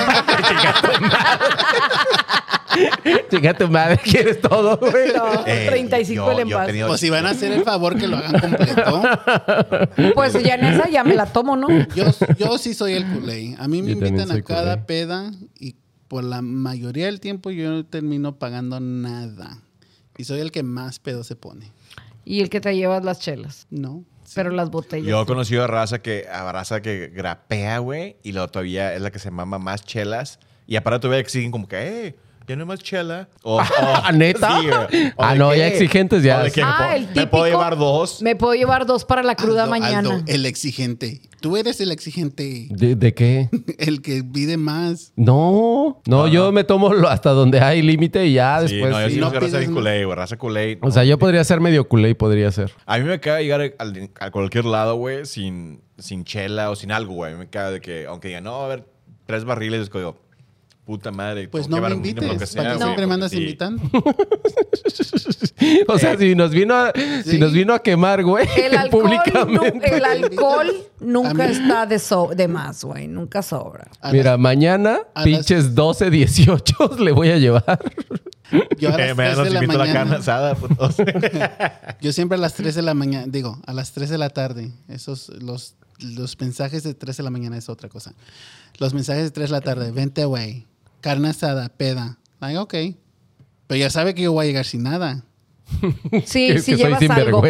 Chica 3.30 3.54
tu 3.54 3.68
madre. 3.68 3.98
Quieres 4.04 4.40
todo, 4.42 4.78
güey. 4.78 5.14
No, 5.16 5.46
Eh, 5.46 5.66
35 5.68 6.32
yo- 6.34 6.40
el 6.40 6.48
yo 6.48 6.62
he 6.62 6.66
tenido- 6.66 6.88
Pues 6.88 7.00
si 7.02 7.10
van 7.10 7.26
a 7.26 7.32
hacer 7.32 7.52
el 7.52 7.64
favor 7.64 7.98
que 7.98 8.08
lo 8.08 8.18
hagan 8.18 8.40
completo. 8.40 9.02
Pues 10.16 10.34
ya 10.44 10.56
en 10.56 10.66
esa 10.66 10.90
ya 10.90 11.04
me 11.04 11.16
la 11.16 11.26
tomo, 11.28 11.56
¿no? 11.56 11.68
Yo, 11.96 12.06
yo 12.38 12.58
sí 12.58 12.74
soy 12.74 12.94
el 12.94 13.06
culé. 13.06 13.56
A 13.60 13.68
mí 13.68 13.82
me 13.82 13.90
Yo 13.90 13.94
también 13.96 14.14
invitan 14.16 14.28
soy 14.30 14.40
a 14.40 14.44
cada 14.44 14.74
culé. 14.76 14.86
peda 14.86 15.32
y 15.60 15.76
por 16.08 16.24
la 16.24 16.42
mayoría 16.42 17.06
del 17.08 17.20
tiempo 17.20 17.50
yo 17.52 17.70
no 17.72 17.86
termino 17.86 18.36
pagando 18.38 18.80
nada. 18.80 19.60
Y 20.18 20.26
soy 20.26 20.40
el 20.42 20.52
que 20.52 20.64
más 20.64 21.00
pedo 21.00 21.24
se 21.24 21.36
pone. 21.36 21.72
Y 22.26 22.42
el 22.42 22.50
que 22.50 22.62
te 22.62 22.76
llevas 22.76 23.04
las 23.04 23.20
chelas. 23.20 23.68
No. 23.70 24.04
Pero 24.36 24.50
las 24.52 24.70
botellas. 24.72 25.08
Yo 25.08 25.22
he 25.22 25.26
conocido 25.26 25.64
a 25.64 25.68
raza 25.68 26.00
que, 26.02 26.26
a 26.32 26.52
raza 26.52 26.82
que 26.82 27.12
grapea, 27.14 27.80
güey, 27.80 28.16
y 28.24 28.32
luego 28.32 28.48
todavía 28.48 28.94
es 28.96 29.02
la 29.02 29.12
que 29.12 29.20
se 29.20 29.30
mama 29.32 29.60
más 29.60 29.84
chelas. 29.86 30.40
Y 30.66 30.76
aparte 30.76 31.02
todavía 31.02 31.20
exigen 31.20 31.52
como 31.52 31.68
que, 31.68 32.08
eh, 32.08 32.16
ya 32.48 32.56
no 32.56 32.64
hay 32.64 32.68
más 32.68 32.80
chela. 32.82 33.28
O, 33.44 33.58
o- 33.62 34.12
¿Neta? 34.14 34.60
Sí, 34.60 34.68
güey. 34.68 35.08
O 35.16 35.24
Ah, 35.24 35.34
de 35.34 35.40
no, 35.40 35.52
que- 35.52 35.58
ya 35.58 35.68
exigentes 35.68 36.24
ya. 36.24 36.44
de 36.44 36.52
que 36.52 36.62
me 36.62 36.68
Ah, 36.70 36.76
puedo- 36.78 36.92
el 36.94 37.02
típico. 37.08 37.20
Me 37.22 37.28
puedo 37.28 37.46
llevar 37.46 37.78
dos. 37.78 38.22
Me 38.22 38.36
puedo 38.36 38.54
llevar 38.54 38.86
dos 38.86 39.06
para 39.06 39.24
la 39.24 39.36
cruda 39.36 39.64
Aldo, 39.64 39.72
mañana. 39.72 39.98
Aldo, 40.00 40.24
el 40.28 40.46
exigente. 40.46 41.22
Tú 41.42 41.58
eres 41.58 41.82
el 41.82 41.92
exigente. 41.92 42.68
¿De, 42.70 42.96
de 42.96 43.14
qué? 43.14 43.50
El 43.78 44.02
que 44.02 44.24
pide 44.24 44.56
más. 44.56 45.12
No, 45.18 46.02
no, 46.08 46.24
Ah, 46.24 46.30
yo 46.30 46.46
no. 46.46 46.52
me 46.54 46.64
tomo 46.64 46.94
lo- 46.94 47.10
hasta 47.10 47.32
donde 47.32 47.60
hay 47.60 47.82
límite 47.82 48.26
y 48.28 48.34
ya 48.36 48.66
Sí, 48.66 48.76
después. 48.76 48.92
no, 48.94 49.02
yo 49.02 49.10
sí. 49.10 49.18
no 49.20 49.30
soy 49.30 49.40
raza 49.40 49.66
culé, 49.72 50.06
güey. 50.06 50.16
Raza 50.16 50.38
culé. 50.38 50.80
O 50.82 50.90
sea, 50.90 51.04
yo 51.04 51.20
podría 51.20 51.44
ser 51.44 51.60
medio 51.60 51.88
culé 51.90 52.12
y 52.12 52.14
podría 52.14 52.50
ser. 52.54 52.72
A 52.86 52.98
mí 52.98 53.04
me 53.04 53.20
caga 53.20 53.42
llegar 53.42 53.74
al- 53.78 54.10
a 54.22 54.32
cualquier 54.32 54.64
lado, 54.64 54.96
güey, 54.96 55.26
sin, 55.26 55.82
sin 55.98 56.24
chela 56.24 56.70
o 56.72 56.78
sin 56.78 56.94
algo, 56.94 57.14
güey. 57.14 57.32
A 57.32 57.36
mí 57.36 57.40
me 57.40 57.50
caga 57.50 57.72
de 57.72 57.82
que, 57.82 58.06
aunque 58.06 58.30
digan, 58.30 58.46
no, 58.46 58.64
a 58.64 58.68
ver, 58.70 58.86
tres 59.26 59.44
barriles, 59.44 59.82
es 59.82 59.90
que 59.90 59.98
digo, 59.98 60.16
puta 60.86 61.12
madre. 61.12 61.48
Pues 61.48 61.68
no 61.70 61.80
me 61.82 61.90
invites. 61.92 62.24
lo 62.24 62.34
que 62.34 62.36
¿Para 62.40 62.46
sea, 62.48 62.62
qué 62.64 62.68
güey, 62.70 62.82
siempre 62.84 63.08
me 63.08 63.14
andas 63.14 63.32
sí. 63.32 63.38
invitando? 63.38 63.82
O 65.88 65.98
sea, 65.98 66.18
si 66.18 66.36
nos 66.36 66.52
vino 66.52 66.76
a, 66.76 66.92
si 67.24 67.32
Sí. 67.32 67.38
nos 67.38 67.54
vino 67.54 67.74
a 67.74 67.80
quemar, 67.82 68.24
güey, 68.24 68.46
El 68.58 68.76
alcohol, 68.78 69.04
públicamente. 69.04 69.96
el 69.98 70.04
alcohol 70.06 70.72
nunca 71.00 71.46
está 71.46 71.86
de, 71.86 72.00
so- 72.00 72.32
de 72.36 72.48
más, 72.48 72.84
güey. 72.84 73.08
Nunca 73.08 73.42
sobra. 73.42 73.88
A 74.02 74.12
Mira, 74.12 74.32
las- 74.32 74.40
mañana, 74.40 75.00
a 75.16 75.24
pinches 75.24 75.74
12, 75.74 76.10
18 76.10 76.76
le 77.00 77.12
voy 77.12 77.30
a 77.30 77.38
llevar. 77.38 77.80
yo 78.78 78.90
a 78.90 78.96
Eh, 78.96 79.08
las 79.08 79.18
me 79.18 79.24
3 79.26 79.38
nos 79.38 79.44
de 79.46 79.68
la 79.68 79.78
mañana. 79.78 80.16
asada, 80.18 80.56
putos. 80.56 80.96
Yo 82.02 82.12
siempre 82.12 82.38
a 82.38 82.42
las 82.42 82.54
3 82.56 82.76
de 82.76 82.82
la 82.82 82.94
mañana, 82.94 83.26
digo, 83.28 83.58
a 83.66 83.74
las 83.74 83.94
3 83.94 84.10
de 84.10 84.18
la 84.18 84.30
tarde. 84.32 84.72
Esos, 84.90 85.30
los, 85.42 85.76
los 86.00 86.38
mensajes 86.42 86.84
de 86.84 86.94
3 86.94 87.16
de 87.18 87.24
la 87.24 87.30
mañana 87.30 87.58
es 87.58 87.70
otra 87.70 87.88
cosa. 87.90 88.14
Los 88.80 88.94
mensajes 88.94 89.24
de 89.24 89.32
3 89.32 89.50
de 89.50 89.54
la 89.54 89.62
tarde, 89.62 89.92
vente, 89.92 90.26
güey. 90.26 90.66
Carne 91.04 91.28
asada, 91.28 91.68
peda. 91.68 92.18
Ay, 92.40 92.56
ok. 92.56 92.74
Pero 93.68 93.78
ya 93.78 93.90
sabe 93.90 94.16
que 94.16 94.22
yo 94.22 94.32
voy 94.32 94.46
a 94.46 94.48
llegar 94.48 94.66
sin 94.66 94.84
nada. 94.84 95.26
Sí, 96.26 96.60
si 96.60 96.76
llevas 96.76 97.02
algo. 97.10 97.44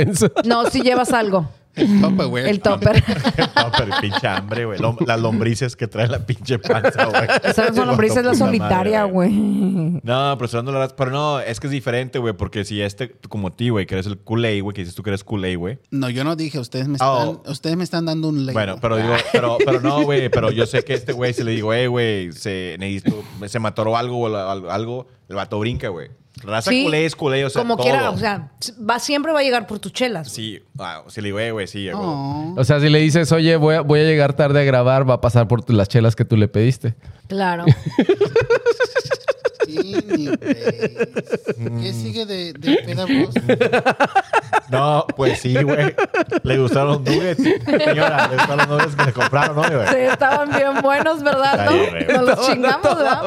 No, 0.43 0.71
si 0.71 0.81
llevas 0.81 1.11
algo. 1.11 1.47
El 1.75 2.01
Tupperware. 2.01 2.47
El 2.47 2.59
topper. 2.59 3.03
pinche 4.01 4.27
hambre, 4.27 4.65
güey. 4.65 4.79
Las 5.05 5.19
lombrices 5.19 5.75
que 5.75 5.87
trae 5.87 6.07
la 6.07 6.25
pinche 6.25 6.59
panza, 6.59 7.05
güey. 7.05 7.23
Esas 7.43 7.75
son 7.75 7.87
lombrices 7.87 8.23
la 8.23 8.35
solitaria, 8.35 9.03
güey. 9.05 9.31
No, 9.31 10.37
pero 10.37 10.61
la 10.71 10.87
Pero 10.89 11.11
no, 11.11 11.39
es 11.39 11.59
que 11.59 11.67
es 11.67 11.71
diferente, 11.71 12.19
güey. 12.19 12.33
Porque 12.33 12.63
si 12.65 12.81
este, 12.81 13.11
como 13.29 13.51
ti, 13.51 13.69
güey, 13.69 13.85
que 13.85 13.95
eres 13.95 14.05
el 14.05 14.17
culé, 14.17 14.61
güey, 14.61 14.73
que 14.75 14.81
dices 14.81 14.95
tú 14.95 15.03
que 15.03 15.09
eres 15.09 15.23
culé, 15.23 15.55
güey. 15.55 15.79
No, 15.91 16.09
yo 16.09 16.23
no 16.23 16.35
dije, 16.35 16.59
ustedes 16.59 16.87
me 16.87 16.95
están, 16.95 17.09
Oh. 17.13 17.43
ustedes 17.47 17.75
me 17.77 17.83
están 17.83 18.05
dando 18.05 18.29
un 18.29 18.45
label. 18.45 18.53
Bueno, 18.53 18.77
pero 18.81 18.97
digo, 18.97 19.13
pero, 19.31 19.57
pero 19.65 19.81
no, 19.81 20.01
güey. 20.03 20.29
Pero 20.29 20.51
yo 20.51 20.65
sé 20.65 20.83
que 20.83 20.93
este 20.93 21.13
güey, 21.13 21.33
se 21.33 21.43
le 21.43 21.51
digo, 21.51 21.73
eh, 21.73 21.87
güey, 21.87 22.31
se, 22.33 22.75
necesito, 22.79 23.23
se 23.47 23.59
mató 23.59 23.95
algo 23.97 24.21
o 24.21 24.29
la- 24.29 24.51
algo, 24.51 25.07
el 25.29 25.35
vato 25.35 25.59
brinca, 25.59 25.89
güey. 25.89 26.09
Raza 26.43 26.69
Sí. 26.71 26.83
culé 26.83 27.05
es 27.05 27.15
culé, 27.15 27.45
o 27.45 27.49
sea, 27.49 27.61
Como 27.61 27.75
todo. 27.77 27.85
quiera, 27.85 28.09
o 28.09 28.17
sea, 28.17 28.51
va, 28.89 28.99
siempre 28.99 29.31
va 29.31 29.39
a 29.39 29.43
llegar 29.43 29.65
por 29.65 29.79
tus 29.79 29.93
chelas. 29.93 30.29
Sí, 30.31 30.61
ah, 30.77 31.03
si 31.07 31.21
le 31.21 31.27
digo, 31.29 31.39
eh, 31.39 31.51
güey, 31.51 31.67
sí, 31.67 31.89
güey. 31.89 31.95
Oh, 31.97 32.53
O 32.57 32.63
sea, 32.63 32.79
si 32.79 32.89
le 32.89 32.99
dices, 32.99 33.31
oye, 33.31 33.55
voy 33.55 33.75
a, 33.75 33.81
voy 33.81 34.01
a 34.01 34.03
llegar 34.03 34.33
tarde 34.33 34.59
a 34.61 34.63
grabar, 34.63 35.09
va 35.09 35.15
a 35.15 35.21
pasar 35.21 35.47
por 35.47 35.69
las 35.71 35.87
chelas 35.87 36.15
que 36.15 36.25
tú 36.25 36.35
le 36.37 36.47
pediste. 36.47 36.95
Claro. 37.27 37.65
¿Qué 41.81 41.93
sigue 41.93 42.25
de, 42.25 42.53
de 42.53 42.77
peda? 42.85 43.05
No, 44.69 45.05
pues 45.15 45.39
sí, 45.39 45.55
güey. 45.61 45.93
Le 46.43 46.57
gustaron 46.57 46.89
los 46.93 47.01
nuggets. 47.01 47.43
Señora, 47.83 48.27
le 48.27 48.35
gustaron 48.37 48.57
los 48.57 48.67
nuggets 48.69 48.95
que 48.95 49.05
le 49.05 49.13
compraron, 49.13 49.55
¿no, 49.55 49.61
güey? 49.63 49.87
Sí, 49.87 49.95
estaban 50.11 50.49
bien 50.49 50.81
buenos, 50.81 51.21
¿verdad? 51.23 51.67
Ay, 51.69 52.05
¿No? 52.07 52.13
Nos 52.13 52.25
los 52.37 52.47
chingamos, 52.47 52.97
¿verdad? 52.97 53.23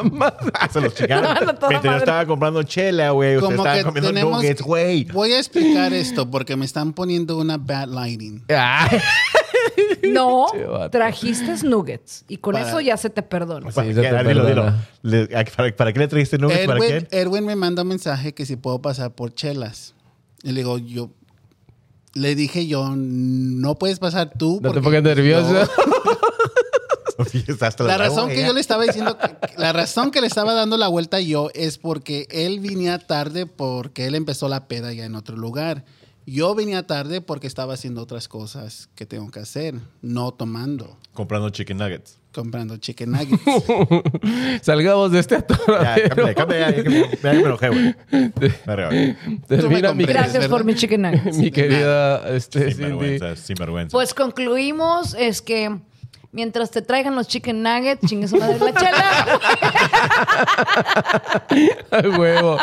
Se 0.71 0.81
los 0.81 0.93
chingaron. 0.95 1.23
No, 1.23 1.33
no, 1.53 1.67
Mientras 1.69 1.93
yo 1.93 1.97
estaba 1.97 2.25
comprando 2.25 2.63
chela, 2.63 3.11
güey. 3.11 3.35
Estaban 3.35 3.77
que 3.77 3.83
comiendo 3.83 4.09
tenemos... 4.09 4.41
nuggets, 4.41 4.61
güey. 4.61 5.05
Voy 5.05 5.33
a 5.33 5.39
explicar 5.39 5.93
esto 5.93 6.29
porque 6.29 6.55
me 6.55 6.65
están 6.65 6.93
poniendo 6.93 7.37
una 7.37 7.57
bad 7.57 7.87
lighting. 7.87 8.43
Ay. 8.49 8.99
No, 10.03 10.47
trajiste 10.91 11.53
nuggets. 11.67 12.23
Y 12.27 12.37
con 12.37 12.53
Para- 12.53 12.67
eso 12.67 12.79
ya 12.81 12.97
se 12.97 13.09
te 13.09 13.21
perdona. 13.23 13.69
Sí, 13.71 13.75
¿Para, 13.75 13.87
se 13.93 13.93
qué? 14.01 14.09
te 14.09 14.17
Dilo, 14.23 14.45
dilo. 14.45 14.63
perdona. 14.63 14.87
Le- 15.01 15.27
¿para, 15.55 15.75
para 15.75 15.93
qué 15.93 15.99
le 15.99 16.07
trajiste 16.07 16.37
nuggets? 16.37 16.65
¿Para 16.65 16.77
Erwin, 16.85 16.89
quién? 16.89 17.07
Erwin 17.21 17.45
me 17.45 17.55
manda 17.55 17.81
un 17.83 17.87
mensaje 17.89 18.33
que 18.33 18.45
si 18.45 18.55
puedo 18.55 18.81
pasar 18.81 19.13
por 19.15 19.33
chelas. 19.33 19.93
Y 20.43 20.51
le 20.51 20.61
digo, 20.61 20.77
yo... 20.77 21.09
Le 22.13 22.33
dije 22.33 22.65
yo, 22.65 22.93
no 22.95 23.75
puedes 23.75 23.99
pasar 23.99 24.31
tú. 24.37 24.53
No 24.55 24.69
te 24.71 24.81
porque 24.81 24.81
pongas 24.81 25.03
nervioso. 25.03 25.53
yo- 25.53 25.67
Hasta 27.61 27.83
La 27.83 27.97
razón 27.97 28.27
que 28.29 28.35
ella. 28.39 28.47
yo 28.47 28.53
le 28.53 28.61
estaba 28.61 28.83
diciendo, 28.83 29.17
que- 29.17 29.35
la 29.57 29.73
razón 29.73 30.11
que 30.11 30.21
le 30.21 30.27
estaba 30.27 30.53
dando 30.53 30.77
la 30.77 30.87
vuelta 30.87 31.19
yo 31.19 31.49
es 31.53 31.77
porque 31.77 32.27
él 32.29 32.59
venía 32.59 32.99
tarde 32.99 33.45
porque 33.47 34.05
él 34.05 34.15
empezó 34.15 34.47
la 34.47 34.67
peda 34.67 34.93
ya 34.93 35.05
en 35.05 35.15
otro 35.15 35.35
lugar. 35.35 35.83
Yo 36.29 36.53
venía 36.55 36.85
tarde 36.85 37.21
porque 37.21 37.47
estaba 37.47 37.73
haciendo 37.75 38.01
otras 38.01 38.27
cosas 38.27 38.89
que 38.95 39.05
tengo 39.05 39.31
que 39.31 39.39
hacer, 39.39 39.75
no 40.01 40.33
tomando, 40.33 40.97
Comprando 41.13 41.49
chicken 41.51 41.77
nuggets. 41.77 42.19
comprando 42.33 42.75
chicken 42.77 43.11
nuggets. 43.11 43.41
Salgamos 44.61 45.11
de 45.13 45.19
este 45.19 45.35
Ya, 45.35 45.39
atoradero. 45.39 46.15
ya, 46.27 46.69
ya 46.69 46.75
que 46.83 46.89
me- 47.23 47.31
enojé, 47.31 47.69
güey. 47.69 47.95
Termina 49.47 49.93
mi, 49.93 50.03
Gracias 50.05 50.47
por 50.47 50.63
mi 50.63 50.75
chicken 50.75 51.01
nuggets. 51.03 51.37
mi 51.37 51.49
querida 51.51 52.27
este, 52.35 52.59
Sin 52.59 52.69
Cindy. 52.71 52.83
vergüenza, 52.83 53.35
sin 53.35 53.55
vergüenza. 53.55 53.91
Pues 53.93 54.13
concluimos 54.13 55.15
es 55.17 55.41
que 55.41 55.77
mientras 56.31 56.71
te 56.71 56.81
traigan 56.81 57.15
los 57.15 57.27
chicken 57.27 57.63
nuggets, 57.63 58.07
chingue 58.07 58.27
su 58.27 58.37
madre 58.37 58.59
la 58.59 58.73
chela. 58.73 59.39
A 61.91 61.99
huevo. 62.17 62.57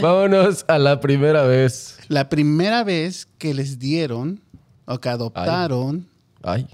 Vámonos 0.00 0.64
a 0.68 0.78
la 0.78 1.00
primera 1.00 1.42
vez. 1.44 1.98
la 2.08 2.28
primera 2.28 2.84
vez 2.84 3.26
que 3.38 3.54
les 3.54 3.78
dieron 3.78 4.40
o 4.86 4.98
que 4.98 5.08
adoptaron 5.08 6.06
Ay. 6.42 6.66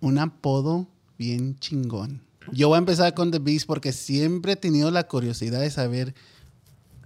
un 0.00 0.18
apodo 0.18 0.86
bien 1.18 1.58
chingón. 1.58 2.22
Yo 2.50 2.68
voy 2.68 2.76
a 2.76 2.78
empezar 2.78 3.14
con 3.14 3.30
The 3.30 3.38
Beast 3.38 3.66
porque 3.66 3.92
siempre 3.92 4.52
he 4.52 4.56
tenido 4.56 4.90
la 4.90 5.04
curiosidad 5.06 5.60
de 5.60 5.70
saber 5.70 6.14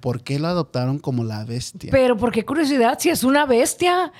por 0.07 0.23
qué 0.23 0.39
lo 0.39 0.47
adoptaron 0.47 1.01
como 1.01 1.25
la 1.25 1.45
bestia. 1.45 1.89
Pero 1.91 2.17
por 2.17 2.31
qué 2.31 2.45
curiosidad, 2.45 2.97
si 3.01 3.11
es 3.11 3.25
una 3.25 3.45
bestia. 3.45 4.13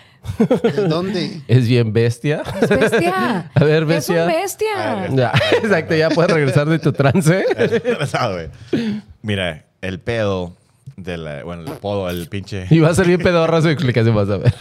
¿De 0.65 0.89
dónde? 0.89 1.43
¿Es 1.47 1.69
bien 1.69 1.93
bestia? 1.93 2.43
Es 2.61 2.69
bestia. 2.69 3.53
A 3.55 3.63
ver, 3.63 3.85
Es 3.85 3.89
bestia. 3.89 4.25
un 4.25 4.33
bestia. 4.33 5.09
Ya, 5.15 5.33
exacto, 5.63 5.95
ya 5.95 6.11
puedes 6.11 6.33
regresar 6.33 6.67
de 6.69 6.81
tu 6.81 6.93
trance. 6.93 7.45
Interesado, 7.61 8.35
güey. 8.35 9.01
Mira, 9.23 9.67
el 9.81 10.01
pedo 10.01 10.57
de 10.97 11.19
la, 11.19 11.45
bueno, 11.45 11.63
el 11.63 11.69
apodo, 11.69 12.11
el 12.11 12.27
pinche. 12.29 12.67
Y 12.69 12.81
va 12.81 12.89
a 12.89 12.95
ser 12.97 13.07
bien 13.07 13.21
pedorra 13.21 13.63
su 13.63 13.69
explicación, 13.69 14.17
vas 14.17 14.29
a 14.29 14.39
ver. 14.39 14.53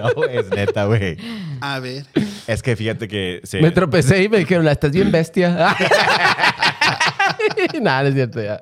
no, 0.00 0.14
güey, 0.14 0.36
es 0.36 0.48
neta, 0.50 0.84
güey. 0.84 1.16
A 1.60 1.80
ver. 1.80 2.04
Es 2.46 2.62
que 2.62 2.76
fíjate 2.76 3.08
que 3.08 3.40
se, 3.42 3.60
Me 3.60 3.72
tropecé 3.72 4.22
y 4.22 4.28
me 4.28 4.38
dijeron, 4.38 4.64
"La 4.66 4.70
estás 4.70 4.92
bien 4.92 5.10
bestia. 5.10 5.74
Nada, 7.80 8.02
no 8.02 8.08
es 8.08 8.14
cierto, 8.14 8.42
ya. 8.42 8.60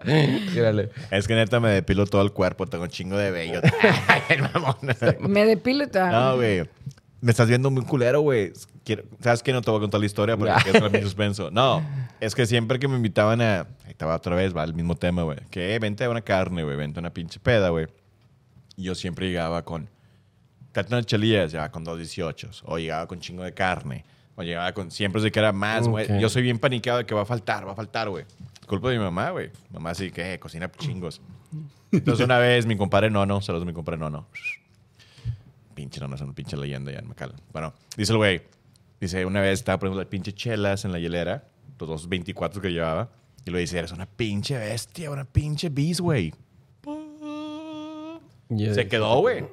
Es 1.11 1.27
que 1.27 1.35
neta 1.35 1.61
me 1.61 1.71
depilo 1.71 2.07
todo 2.07 2.23
el 2.23 2.33
cuerpo, 2.33 2.67
tengo 2.67 2.85
un 2.85 2.91
chingo 2.91 3.17
de 3.17 3.31
vello. 3.31 3.61
Me 5.21 5.45
depilo 5.45 5.89
te 5.89 6.01
no, 6.01 6.37
güey. 6.37 6.69
Me 7.21 7.31
estás 7.31 7.49
viendo 7.49 7.71
muy 7.71 7.85
culero, 7.85 8.21
güey. 8.21 8.53
¿Sabes 9.21 9.43
qué? 9.43 9.53
No 9.53 9.63
te 9.63 9.71
voy 9.71 9.79
a 9.79 9.81
contar 9.81 9.99
la 9.99 10.07
historia 10.07 10.37
porque 10.37 10.53
quiero 10.63 10.79
entrar 10.79 10.95
en 10.95 11.01
mi 11.01 11.05
suspenso. 11.05 11.51
No, 11.51 11.83
es 12.21 12.35
que 12.35 12.45
siempre 12.47 12.79
que 12.79 12.87
me 12.87 12.97
invitaban 12.97 13.41
a... 13.41 13.61
Ahí 13.61 13.91
estaba 13.91 14.15
otra 14.15 14.37
vez, 14.37 14.55
va, 14.55 14.63
el 14.65 14.75
mismo 14.75 14.95
tema, 14.95 15.23
güey. 15.23 15.39
Que 15.51 15.75
eh, 15.75 15.79
vente 15.79 16.05
a 16.05 16.11
una 16.11 16.21
carne, 16.21 16.65
güey. 16.65 16.77
Vente 16.77 16.99
a 16.99 17.01
una 17.01 17.11
pinche 17.11 17.41
peda, 17.41 17.71
güey. 17.71 17.87
Y 18.77 18.85
yo 18.85 18.95
siempre 18.95 19.27
llegaba 19.27 19.65
con... 19.65 19.89
Tráete 20.73 20.95
unas 20.95 21.07
chelillas, 21.07 21.53
llegaba 21.53 21.71
con 21.71 21.85
dos 21.85 21.97
18. 21.97 22.51
O 22.65 22.79
llegaba 22.79 23.07
con 23.07 23.21
chingo 23.21 23.43
de 23.43 23.55
carne. 23.55 24.05
O 24.35 24.43
llegaba 24.43 24.73
con... 24.73 24.91
Siempre 24.91 25.23
sé 25.23 25.33
que 25.33 25.39
era 25.39 25.53
más, 25.53 25.89
güey. 25.89 26.05
Ok. 26.05 26.19
Yo 26.21 26.29
soy 26.29 26.43
bien 26.43 26.59
paniqueado 26.59 26.99
de 26.99 27.07
que 27.07 27.15
va 27.15 27.23
a 27.23 27.27
faltar, 27.27 27.67
va 27.67 27.73
a 27.73 27.77
faltar, 27.77 28.11
güey. 28.11 28.27
Culpa 28.67 28.91
de 28.91 28.99
mi 28.99 29.05
mamá, 29.05 29.31
güey. 29.31 29.51
Mamá 29.71 29.91
así 29.91 30.11
que 30.11 30.35
eh, 30.35 30.39
cocina 30.39 30.71
chingos. 30.71 31.21
Entonces 31.93 32.25
una 32.25 32.39
vez 32.39 32.67
mi 32.67 32.77
compadre 32.77 33.11
Nono, 33.11 33.41
saludos 33.41 33.63
a 33.63 33.67
mi 33.67 33.73
compadre 33.73 33.99
Nono. 33.99 34.27
Pinche 35.75 36.01
Nono, 36.01 36.15
es 36.15 36.21
una 36.21 36.33
pinche 36.33 36.57
leyenda 36.57 36.93
ya 36.93 36.99
en 36.99 37.09
McAllen. 37.09 37.37
Bueno, 37.53 37.75
dice 37.97 38.13
el 38.13 38.19
güey, 38.19 38.43
dice, 39.01 39.25
una 39.25 39.41
vez 39.41 39.61
estaba 39.61 39.79
poniendo 39.79 40.01
las 40.01 40.09
pinches 40.09 40.35
chelas 40.35 40.85
en 40.85 40.93
la 40.93 40.99
hielera, 40.99 41.45
los 41.79 41.89
dos 41.89 42.09
24 42.09 42.61
que 42.61 42.71
llevaba, 42.71 43.11
y 43.45 43.51
lo 43.51 43.59
dice, 43.59 43.79
eres 43.79 43.93
una 43.93 44.07
pinche 44.07 44.57
bestia, 44.57 45.11
una 45.11 45.25
pinche 45.25 45.69
bis, 45.69 46.01
güey. 46.01 46.33
Se 48.73 48.89
quedó, 48.89 49.21
güey. 49.21 49.45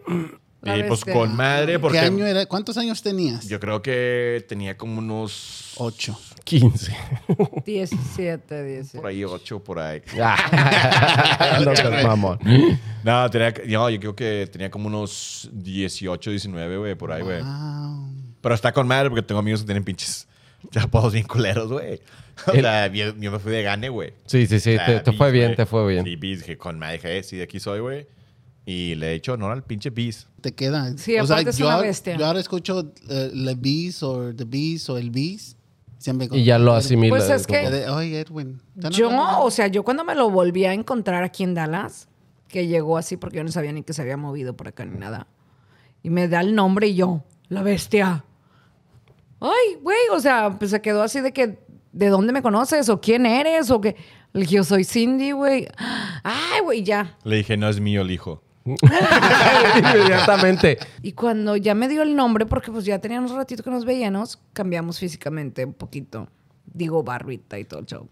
Y 0.64 0.84
pues 0.84 1.04
con 1.04 1.36
madre, 1.36 1.80
porque 1.80 2.00
¿Qué 2.00 2.06
año 2.06 2.26
era? 2.26 2.46
¿Cuántos 2.46 2.78
años 2.78 3.02
tenías? 3.02 3.48
yo 3.48 3.60
creo 3.60 3.82
que 3.82 4.46
tenía 4.48 4.78
como 4.78 5.00
unos 5.00 5.74
Ocho. 5.78 6.20
15. 6.44 6.96
17, 7.66 8.64
18. 8.64 9.02
por 9.02 9.10
ahí, 9.10 9.24
ocho 9.24 9.64
por 9.64 9.80
ahí. 9.80 10.02
Ah, 10.22 11.60
no 11.64 11.76
seas 11.76 12.04
mamón. 12.04 12.40
No, 13.04 13.30
tenía, 13.30 13.54
no, 13.68 13.90
yo 13.90 14.00
creo 14.00 14.16
que 14.16 14.50
tenía 14.52 14.70
como 14.70 14.88
unos 14.88 15.50
18, 15.54 16.30
19, 16.30 16.78
güey, 16.78 16.96
por 16.96 17.12
ahí, 17.12 17.22
güey. 17.22 17.42
Wow. 17.42 18.08
Pero 18.42 18.56
está 18.56 18.72
con 18.72 18.88
madre 18.88 19.10
porque 19.10 19.24
tengo 19.24 19.40
amigos 19.40 19.62
que 19.62 19.66
tienen 19.68 19.84
pinches 19.84 20.28
apodos 20.76 21.14
bien 21.14 21.26
culeros, 21.26 21.72
güey. 21.72 22.02
O 22.48 22.54
sea, 22.54 22.88
yo, 22.88 23.16
yo 23.18 23.32
me 23.32 23.38
fui 23.38 23.52
de 23.52 23.62
gane, 23.62 23.90
güey. 23.90 24.14
Sí, 24.26 24.48
sí, 24.48 24.60
sí, 24.60 24.74
O 24.74 24.78
sea, 24.78 24.86
te, 24.86 25.00
te 25.02 25.12
bis, 25.12 25.18
fue 25.18 25.32
bien, 25.32 25.56
te 25.56 25.66
fue 25.68 25.88
bien. 25.88 26.04
Sí, 26.04 26.16
bis, 26.16 26.40
dije 26.40 26.58
con 26.58 26.80
madre, 26.80 26.94
dije, 26.94 27.18
eh, 27.20 27.24
sí, 27.24 27.38
de 27.38 27.44
aquí 27.44 27.60
soy, 27.60 27.82
güey. 27.82 28.08
Y 28.66 28.96
le 28.96 29.10
he 29.10 29.14
dicho 29.14 29.34
honor 29.34 29.52
al 29.52 29.64
pinche 29.64 29.90
bis. 29.92 30.28
Te 30.40 30.54
queda. 30.54 30.98
Sí, 30.98 31.18
aparte 31.18 31.52
es 31.52 31.58
yo, 31.58 31.68
una 31.68 31.78
bestia. 31.78 32.16
yo 32.18 32.26
ahora 32.26 32.40
escucho 32.40 32.94
eh, 33.10 33.32
Le 33.34 33.54
Bees 33.56 34.02
o 34.02 34.34
The 34.34 34.46
Bees 34.46 34.90
o 34.90 34.98
El 34.98 35.12
Bees. 35.12 35.56
Siempre 36.02 36.30
Y 36.32 36.44
ya 36.44 36.58
lo 36.58 36.74
asimila. 36.74 37.16
Pues 37.16 37.30
es 37.30 37.46
que- 37.46 37.62
Ya 37.62 37.70
de, 37.70 37.88
Oye, 37.88 38.20
Edwin. 38.22 38.60
¿están 38.76 38.92
Yo, 38.92 39.12
o 39.40 39.52
sea, 39.52 39.68
yo 39.68 39.84
cuando 39.84 40.04
me 40.04 40.16
lo 40.16 40.32
volví 40.32 40.66
a 40.66 40.74
encontrar 40.74 41.24
aquí 41.24 41.44
en 41.44 41.54
Dallas, 41.54 42.10
que 42.48 42.66
llegó 42.66 42.98
así 42.98 43.18
porque 43.18 43.38
yo 43.38 43.44
no 43.44 43.52
sabía 43.52 43.72
ni 43.72 43.84
que 43.84 43.94
se 43.94 44.02
había 44.02 44.18
movido 44.18 44.58
por 44.58 44.68
acá 44.68 44.84
ni 44.84 44.98
nada, 44.98 45.28
y 46.02 46.10
me 46.10 46.28
da 46.28 46.42
el 46.42 46.56
nombre 46.56 46.88
y 46.88 46.96
yo, 46.96 47.24
la 47.50 47.62
bestia. 47.62 48.26
Ay, 49.40 49.78
güey, 49.84 50.00
o 50.12 50.20
sea, 50.20 50.58
pues 50.58 50.72
se 50.72 50.82
quedó 50.82 51.04
así 51.04 51.22
de 51.22 51.34
que, 51.34 51.60
¿de 51.92 52.10
dónde 52.10 52.34
me 52.34 52.42
conoces? 52.42 52.90
¿O 52.90 53.00
quién 53.00 53.28
eres? 53.28 53.70
¿O 53.70 53.80
qué? 53.80 53.96
Le 54.34 54.42
dije, 54.42 54.56
yo 54.56 54.64
soy 54.64 54.84
Cindy, 54.84 55.34
güey. 55.34 55.68
Ay, 56.24 56.62
güey, 56.64 56.84
ya. 56.84 57.16
Le 57.24 57.36
dije, 57.36 57.58
no 57.58 57.70
es 57.70 57.80
mío 57.80 58.02
el 58.02 58.10
hijo. 58.10 58.42
Inmediatamente. 59.78 60.78
Y 61.02 61.14
cuando 61.14 61.56
ya 61.58 61.74
me 61.76 61.88
dio 61.88 62.02
el 62.04 62.16
nombre, 62.16 62.46
porque 62.46 62.72
pues 62.72 62.86
ya 62.86 63.00
teníamos 63.00 63.32
un 63.32 63.38
ratito 63.38 63.64
que 63.64 63.70
nos 63.70 63.86
veíamos, 63.86 64.40
cambiamos 64.54 65.00
físicamente 65.00 65.66
un 65.66 65.74
poquito. 65.74 66.28
Digo, 66.66 67.04
barbita 67.04 67.58
y 67.60 67.66
todo 67.66 67.80
el 67.82 67.86
show. 67.86 68.08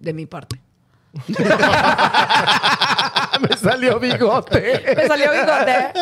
De 0.00 0.12
mi 0.12 0.26
parte. 0.26 0.60
Me 3.40 3.56
salió 3.56 3.98
bigote. 4.00 4.82
Me 4.96 5.06
salió 5.06 5.30
bigote. 5.32 5.92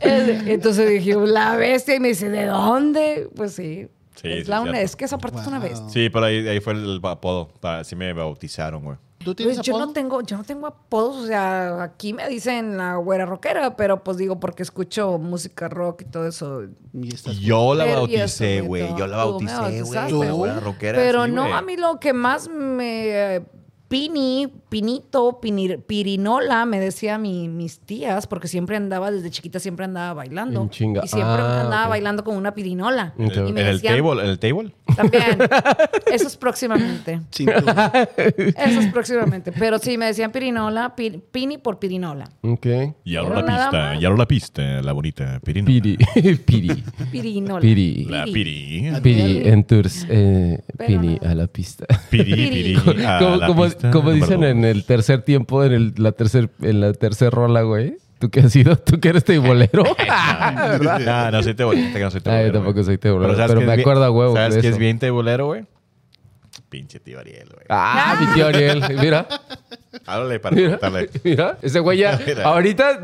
Es- 0.00 0.46
Entonces 0.46 0.88
dije, 0.88 1.14
la 1.14 1.56
bestia. 1.56 1.94
Y 1.96 2.00
me 2.00 2.08
dice, 2.08 2.28
¿de 2.28 2.46
dónde? 2.46 3.28
Pues 3.34 3.52
sí. 3.54 3.88
Sí, 4.16 4.28
es, 4.28 4.44
sí, 4.46 4.50
la 4.50 4.60
una, 4.62 4.80
es 4.80 4.96
que 4.96 5.04
esa 5.04 5.16
parte 5.18 5.40
es 5.40 5.46
una 5.46 5.58
bestia. 5.60 5.88
Sí, 5.90 6.10
pero 6.10 6.26
ahí, 6.26 6.46
ahí 6.48 6.60
fue 6.60 6.72
el 6.74 7.00
apodo. 7.04 7.48
Para, 7.60 7.80
así 7.80 7.94
me 7.96 8.12
bautizaron, 8.12 8.82
güey. 8.82 8.96
¿Tú 9.18 9.34
tienes 9.34 9.56
Pues 9.56 9.66
yo 9.66 9.74
apodo? 9.74 9.86
no 9.86 9.92
tengo, 9.92 10.20
yo 10.22 10.36
no 10.36 10.44
tengo 10.44 10.66
apodos, 10.68 11.16
o 11.24 11.26
sea, 11.26 11.82
aquí 11.82 12.12
me 12.12 12.28
dicen 12.28 12.76
la 12.78 12.96
güera 12.96 13.26
rockera, 13.26 13.74
pero 13.76 14.02
pues 14.04 14.16
digo 14.16 14.38
porque 14.38 14.62
escucho 14.62 15.18
música 15.18 15.68
rock 15.68 16.02
y 16.02 16.04
todo 16.04 16.26
eso. 16.26 16.62
Y 16.92 17.10
Yo 17.40 17.74
la 17.74 17.84
bauticé, 17.84 18.60
güey, 18.60 18.94
Yo 18.96 19.06
la 19.06 19.16
bauticé, 19.16 19.82
güey. 19.82 20.50
la 20.50 20.60
rockera, 20.60 20.98
Pero 20.98 21.24
sí, 21.26 21.32
no, 21.32 21.42
güey. 21.42 21.52
a 21.52 21.62
mí 21.62 21.76
lo 21.76 21.98
que 21.98 22.12
más 22.12 22.48
me... 22.48 23.42
Pini, 23.88 24.48
Pinito, 24.68 25.40
Pinir- 25.40 25.80
Pirinola, 25.82 26.66
me 26.66 26.78
decía 26.78 27.16
mi- 27.16 27.48
mis 27.48 27.78
tías, 27.80 28.26
porque 28.26 28.46
siempre 28.46 28.76
andaba, 28.76 29.10
desde 29.10 29.30
chiquita 29.30 29.58
siempre 29.60 29.86
andaba 29.86 30.12
bailando. 30.12 30.60
En 30.62 30.68
chinga. 30.70 31.00
Y 31.04 31.08
siempre 31.08 31.40
Ah, 31.42 31.62
andaba 31.62 31.88
bailando 31.88 32.22
con 32.22 32.36
una 32.36 32.52
pirinola. 32.54 33.14
Y 33.18 33.22
¿En 33.22 33.54
me 33.54 33.62
el 33.62 33.80
decían- 33.80 33.96
table? 33.96 34.22
¿En 34.24 34.28
el 34.28 34.38
table? 34.38 34.74
También. 34.94 35.38
Eso 36.12 36.26
es 36.26 36.36
próximamente. 36.36 37.20
Eso 37.34 38.80
es 38.80 38.86
próximamente. 38.92 39.52
Pero 39.52 39.78
sí, 39.78 39.96
me 39.96 40.06
decían 40.06 40.32
pirinola, 40.32 40.94
pi- 40.94 41.22
Pini 41.30 41.56
por 41.58 41.78
pirinola. 41.78 42.28
Ok. 42.42 42.66
Y 43.04 43.16
ahora 43.16 43.36
Pero 43.36 43.46
la 43.46 43.56
pista, 43.70 43.94
y 43.96 44.04
ahora 44.04 44.18
la 44.18 44.28
pista, 44.28 44.82
la 44.82 44.92
bonita 44.92 45.40
Pirino. 45.42 45.66
Piri. 45.66 45.96
Piri. 46.46 46.84
Pirinola. 47.10 47.60
Piri. 47.60 48.04
La 48.04 48.24
Piri. 48.24 48.90
Piri 49.02 49.48
en 49.48 49.64
tours. 49.64 50.06
Eh, 50.10 50.58
no. 50.88 51.18
a 51.30 51.34
la 51.34 51.46
pista. 51.46 51.86
Piri, 52.10 52.34
Piri. 52.34 52.76
Piri. 52.78 53.04
a 53.04 53.20
la 53.36 53.46
como 53.92 54.12
dicen 54.12 54.40
dos. 54.40 54.50
en 54.50 54.64
el 54.64 54.84
tercer 54.84 55.22
tiempo, 55.22 55.64
en, 55.64 55.72
el, 55.72 55.94
la, 55.96 56.12
tercer, 56.12 56.50
en 56.62 56.80
la 56.80 56.92
tercer 56.92 57.32
rola, 57.32 57.62
güey. 57.62 57.96
¿Tú 58.18 58.30
qué 58.30 58.40
has 58.40 58.52
sido? 58.52 58.76
¿Tú 58.76 58.98
que 58.98 59.10
eres 59.10 59.24
teibolero? 59.24 59.84
No, 61.04 61.30
no 61.30 61.42
soy 61.42 61.54
tebolero. 61.54 61.88
No 61.98 62.10
soy 62.10 62.20
Ah, 62.20 62.22
yo 62.22 62.22
tebolero, 62.22 62.52
tampoco 62.52 62.82
soy 62.84 62.98
tebolero, 62.98 63.36
¿sabes 63.36 63.54
pero 63.54 63.66
me 63.66 63.72
acuerdo 63.80 64.04
a 64.04 64.10
huevo 64.10 64.34
¿Sabes 64.34 64.56
eso. 64.56 64.68
es 64.68 64.78
bien 64.78 64.98
tebolero, 64.98 65.46
güey? 65.46 65.64
Pinche 66.68 67.00
tío 67.00 67.18
Ariel, 67.18 67.48
güey. 67.48 67.64
Ah, 67.70 68.16
mi 68.20 68.26
tío 68.34 68.46
Ariel. 68.46 68.82
Mira, 69.00 69.26
Háblale 70.04 70.38
para 70.38 70.54
mira, 70.54 70.78
preguntarle. 70.78 71.10
mira. 71.24 71.58
Ese 71.62 71.80
güey 71.80 71.98
ya, 71.98 72.20
Mira. 72.26 72.44
ahorita, 72.44 73.00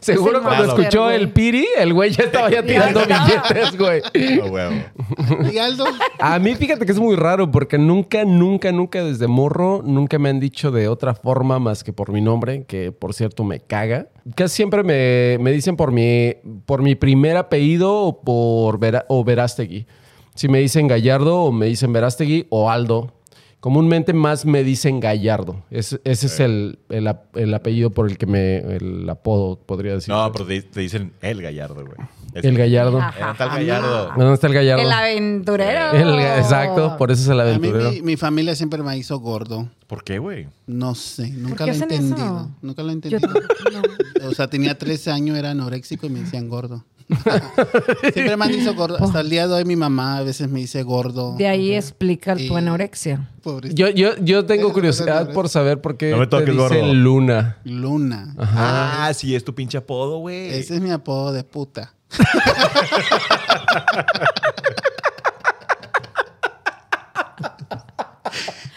seguro 0.00 0.40
cuando 0.40 0.66
escuchó 0.66 1.04
güey. 1.04 1.16
el 1.16 1.30
Piri, 1.30 1.66
el 1.78 1.94
güey 1.94 2.12
ya 2.12 2.24
estaba 2.24 2.48
ya 2.48 2.62
tirando 2.66 3.00
billetes, 3.00 3.76
güey. 3.76 4.02
A 4.40 4.44
huevo. 4.44 4.74
¿Y 5.52 5.58
Aldo? 5.58 5.84
A 6.20 6.38
mí 6.38 6.54
fíjate 6.54 6.86
que 6.86 6.92
es 6.92 6.98
muy 7.00 7.16
raro 7.16 7.50
porque 7.50 7.76
nunca, 7.76 8.24
nunca, 8.24 8.70
nunca 8.70 9.02
desde 9.02 9.26
morro, 9.26 9.82
nunca 9.84 10.20
me 10.20 10.28
han 10.28 10.38
dicho 10.38 10.70
de 10.70 10.86
otra 10.86 11.14
forma 11.14 11.58
más 11.58 11.82
que 11.82 11.92
por 11.92 12.12
mi 12.12 12.20
nombre, 12.20 12.62
que 12.68 12.92
por 12.92 13.14
cierto 13.14 13.42
me 13.42 13.58
caga. 13.58 14.06
Casi 14.36 14.54
siempre 14.54 14.84
me, 14.84 15.38
me 15.40 15.50
dicen 15.50 15.76
por 15.76 15.90
mi, 15.90 16.36
por 16.66 16.82
mi 16.82 16.94
primer 16.94 17.36
apellido 17.36 17.92
o 17.96 18.20
por 18.22 18.78
Vera- 18.78 19.06
o 19.08 19.24
Verástegui. 19.24 19.86
Si 20.38 20.46
me 20.46 20.60
dicen 20.60 20.86
Gallardo 20.86 21.42
o 21.42 21.50
me 21.52 21.66
dicen 21.66 21.92
Verástegui 21.92 22.46
o 22.50 22.70
Aldo. 22.70 23.12
Comúnmente 23.60 24.12
más 24.12 24.46
me 24.46 24.62
dicen 24.62 25.00
Gallardo. 25.00 25.64
Es- 25.68 25.98
ese 26.04 26.26
es 26.26 26.38
el, 26.38 26.78
el 26.90 27.08
ap- 27.08 27.36
el 27.36 27.52
apellido 27.52 27.90
por 27.90 28.08
el 28.08 28.16
que 28.16 28.26
me... 28.26 28.58
El 28.58 29.10
apodo, 29.10 29.58
podría 29.58 29.94
decir. 29.94 30.14
No, 30.14 30.30
pero 30.30 30.46
te, 30.46 30.62
te 30.62 30.78
dicen 30.80 31.12
el 31.22 31.42
Gallardo, 31.42 31.74
güey. 31.84 31.96
Es- 32.34 32.44
El 32.44 32.56
Gallardo. 32.56 33.00
Ajá. 33.00 33.32
Eh, 33.32 33.34
tal 33.36 33.48
Gallardo. 33.48 34.12
¿Dónde 34.16 34.34
está 34.34 34.46
el 34.46 34.54
Gallardo? 34.54 34.82
El 34.84 34.92
aventurero. 34.92 35.90
El- 35.90 36.20
exacto, 36.38 36.96
por 36.96 37.10
eso 37.10 37.22
es 37.22 37.28
el 37.30 37.40
A 37.40 37.44
mí 37.46 37.50
aventurero. 37.56 37.90
mi, 37.90 38.02
mi 38.02 38.16
familia 38.16 38.54
siempre 38.54 38.80
me 38.80 38.96
hizo 38.96 39.18
gordo. 39.18 39.68
¿Por 39.88 40.04
qué, 40.04 40.20
güey? 40.20 40.46
No 40.68 40.94
sé, 40.94 41.28
nunca 41.30 41.66
lo 41.66 41.72
he 41.72 41.76
entendido. 41.76 42.16
eso? 42.16 42.50
Nunca 42.62 42.82
lo 42.84 42.90
he 42.92 43.00
Yo 43.00 43.16
entendido. 43.16 43.32
no. 44.22 44.28
O 44.28 44.34
sea, 44.34 44.46
tenía 44.48 44.78
13 44.78 45.10
años, 45.10 45.36
era 45.36 45.50
anoréxico 45.50 46.06
y 46.06 46.10
me 46.10 46.20
decían 46.20 46.48
gordo. 46.48 46.84
Siempre 48.12 48.36
me 48.36 48.44
han 48.44 48.52
dicho 48.52 48.74
gordo. 48.74 49.02
Hasta 49.02 49.20
el 49.20 49.30
día 49.30 49.48
de 49.48 49.54
hoy 49.54 49.64
mi 49.64 49.76
mamá 49.76 50.18
a 50.18 50.22
veces 50.22 50.48
me 50.48 50.60
dice 50.60 50.82
gordo. 50.82 51.36
De 51.36 51.48
ahí 51.48 51.72
explica 51.74 52.36
tu 52.36 52.56
anorexia. 52.56 53.30
Pobrecito. 53.42 53.80
Yo, 53.80 53.88
yo, 53.90 54.10
yo 54.20 54.44
tengo 54.44 54.72
curiosidad 54.72 55.32
por 55.32 55.48
saber 55.48 55.80
por 55.80 55.96
qué 55.96 56.10
No 56.10 56.18
me 56.18 56.26
te 56.26 56.30
toques, 56.30 56.48
dicen 56.54 56.58
gordo. 56.58 56.94
Luna. 56.94 57.58
Luna. 57.64 58.34
Ah, 58.38 59.10
sí, 59.14 59.34
es 59.34 59.42
tu 59.44 59.54
pinche 59.54 59.78
apodo, 59.78 60.18
güey. 60.18 60.50
Ese 60.50 60.74
es 60.74 60.80
mi 60.82 60.90
apodo 60.90 61.32
de 61.32 61.44
puta. 61.44 61.94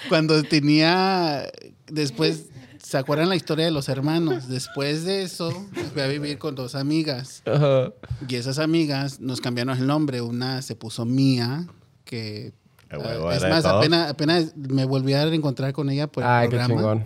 Cuando 0.09 0.43
tenía, 0.43 1.49
después, 1.87 2.50
¿se 2.91 2.97
acuerdan 2.97 3.29
la 3.29 3.37
historia 3.37 3.63
de 3.63 3.71
los 3.71 3.87
hermanos? 3.87 4.49
Después 4.49 5.05
de 5.05 5.21
eso, 5.23 5.49
fui 5.93 6.01
a 6.01 6.07
vivir 6.07 6.37
con 6.37 6.55
dos 6.55 6.75
amigas. 6.75 7.41
Ajá. 7.45 7.93
Y 8.27 8.35
esas 8.35 8.59
amigas 8.59 9.21
nos 9.21 9.39
cambiaron 9.39 9.77
el 9.77 9.87
nombre. 9.87 10.19
Una 10.19 10.61
se 10.61 10.75
puso 10.75 11.05
Mía, 11.05 11.67
que... 12.03 12.51
Ah, 12.89 13.31
es 13.33 13.43
más, 13.43 13.63
apenas, 13.63 14.09
apenas 14.09 14.57
me 14.57 14.83
volví 14.83 15.13
a 15.13 15.23
reencontrar 15.25 15.71
con 15.71 15.89
ella 15.89 16.07
por 16.07 16.23
el 16.23 16.29
Ay, 16.29 16.49
qué 16.49 16.57
programa. 16.57 16.75
chingón. 16.75 17.05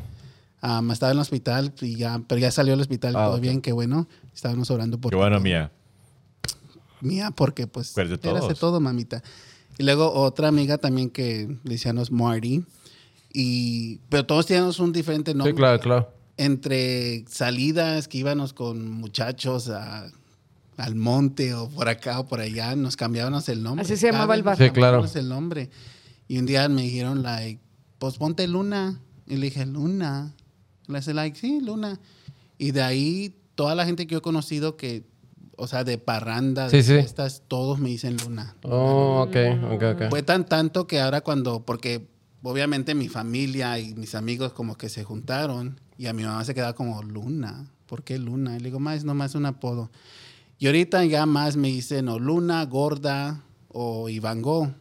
Am, 0.61 0.89
estaba 0.89 1.11
en 1.11 1.17
el 1.17 1.21
hospital, 1.21 1.71
y 1.81 1.97
ya, 1.97 2.19
pero 2.27 2.41
ya 2.41 2.49
salió 2.49 2.73
del 2.73 2.81
hospital, 2.81 3.15
Ah, 3.15 3.27
todo 3.27 3.39
bien, 3.39 3.61
qué 3.61 3.71
bueno. 3.71 4.07
Estábamos 4.33 4.71
orando 4.71 4.97
por 4.99 5.11
Qué 5.11 5.15
bueno, 5.17 5.39
mía. 5.39 5.71
mía, 7.01 7.29
porque 7.29 7.67
pues 7.67 7.93
de 7.93 8.01
eras 8.01 8.09
de 8.09 8.17
todos. 8.17 8.59
todo, 8.59 8.79
mamita. 8.79 9.21
Y 9.77 9.83
luego 9.83 10.11
otra 10.11 10.47
amiga 10.47 10.79
también 10.79 11.11
que 11.11 11.55
le 11.63 11.73
decíamos 11.73 12.11
Marty. 12.11 12.65
Y, 13.37 13.99
pero 14.07 14.25
todos 14.25 14.45
teníamos 14.45 14.79
un 14.79 14.93
diferente 14.93 15.33
nombre. 15.33 15.51
Sí, 15.51 15.57
claro, 15.57 15.79
claro. 15.81 16.09
Entre 16.37 17.25
salidas 17.27 18.07
que 18.07 18.19
íbamos 18.19 18.53
con 18.53 18.89
muchachos 18.89 19.67
a- 19.69 20.09
al 20.77 20.95
monte 20.95 21.53
o 21.53 21.67
por 21.69 21.89
acá 21.89 22.19
o 22.21 22.27
por 22.27 22.39
allá, 22.39 22.75
nos 22.77 22.95
cambiábamos 22.95 23.49
el 23.49 23.61
nombre. 23.61 23.83
Así 23.83 23.97
se 23.97 24.07
Cada 24.07 24.13
llamaba 24.13 24.33
vez 24.33 24.37
el 24.39 24.43
vato. 24.43 24.63
Sí, 24.63 24.69
claro. 24.71 25.05
el 25.13 25.29
nombre. 25.29 25.69
Y 26.29 26.37
un 26.37 26.45
día 26.45 26.67
me 26.69 26.83
dijeron, 26.83 27.23
like, 27.23 27.59
pues 27.99 28.17
ponte 28.17 28.47
Luna. 28.47 29.01
Y 29.27 29.35
le 29.35 29.47
dije, 29.47 29.65
Luna. 29.65 30.33
Le 30.87 30.99
dije, 30.99 31.13
like, 31.13 31.37
sí, 31.37 31.59
Luna. 31.61 31.99
Y 32.57 32.71
de 32.71 32.83
ahí, 32.83 33.35
toda 33.55 33.75
la 33.75 33.85
gente 33.85 34.07
que 34.07 34.13
yo 34.13 34.19
he 34.19 34.21
conocido 34.21 34.77
que, 34.77 35.03
o 35.57 35.67
sea, 35.67 35.83
de 35.83 35.97
parranda, 35.97 36.69
Sí, 36.69 36.77
de 36.77 36.83
sí. 36.83 36.91
fiestas, 36.93 37.43
todos 37.49 37.79
me 37.79 37.89
dicen 37.89 38.15
Luna. 38.23 38.55
Oh, 38.63 39.25
ok, 39.27 39.35
ok, 39.73 39.83
ok. 39.95 40.09
Fue 40.09 40.23
tan 40.23 40.45
tanto 40.45 40.87
que 40.87 40.99
ahora 41.01 41.21
cuando, 41.21 41.65
porque 41.65 42.07
obviamente 42.49 42.95
mi 42.95 43.07
familia 43.09 43.79
y 43.79 43.93
mis 43.95 44.15
amigos 44.15 44.53
como 44.53 44.77
que 44.77 44.89
se 44.89 45.03
juntaron 45.03 45.79
y 45.97 46.07
a 46.07 46.13
mi 46.13 46.23
mamá 46.23 46.43
se 46.45 46.53
quedaba 46.53 46.73
como 46.73 47.01
Luna. 47.03 47.65
¿Por 47.85 48.03
qué 48.03 48.17
Luna? 48.17 48.55
Y 48.55 48.59
le 48.59 48.65
digo, 48.65 48.79
más, 48.79 48.97
es 48.97 49.03
nomás 49.05 49.35
un 49.35 49.45
apodo. 49.45 49.91
Y 50.57 50.67
ahorita 50.67 51.03
ya 51.05 51.25
más 51.25 51.57
me 51.57 51.67
dicen 51.67 52.07
o 52.09 52.17
Luna, 52.19 52.63
Gorda 52.65 53.41
o 53.69 54.09
Ivango. 54.09 54.71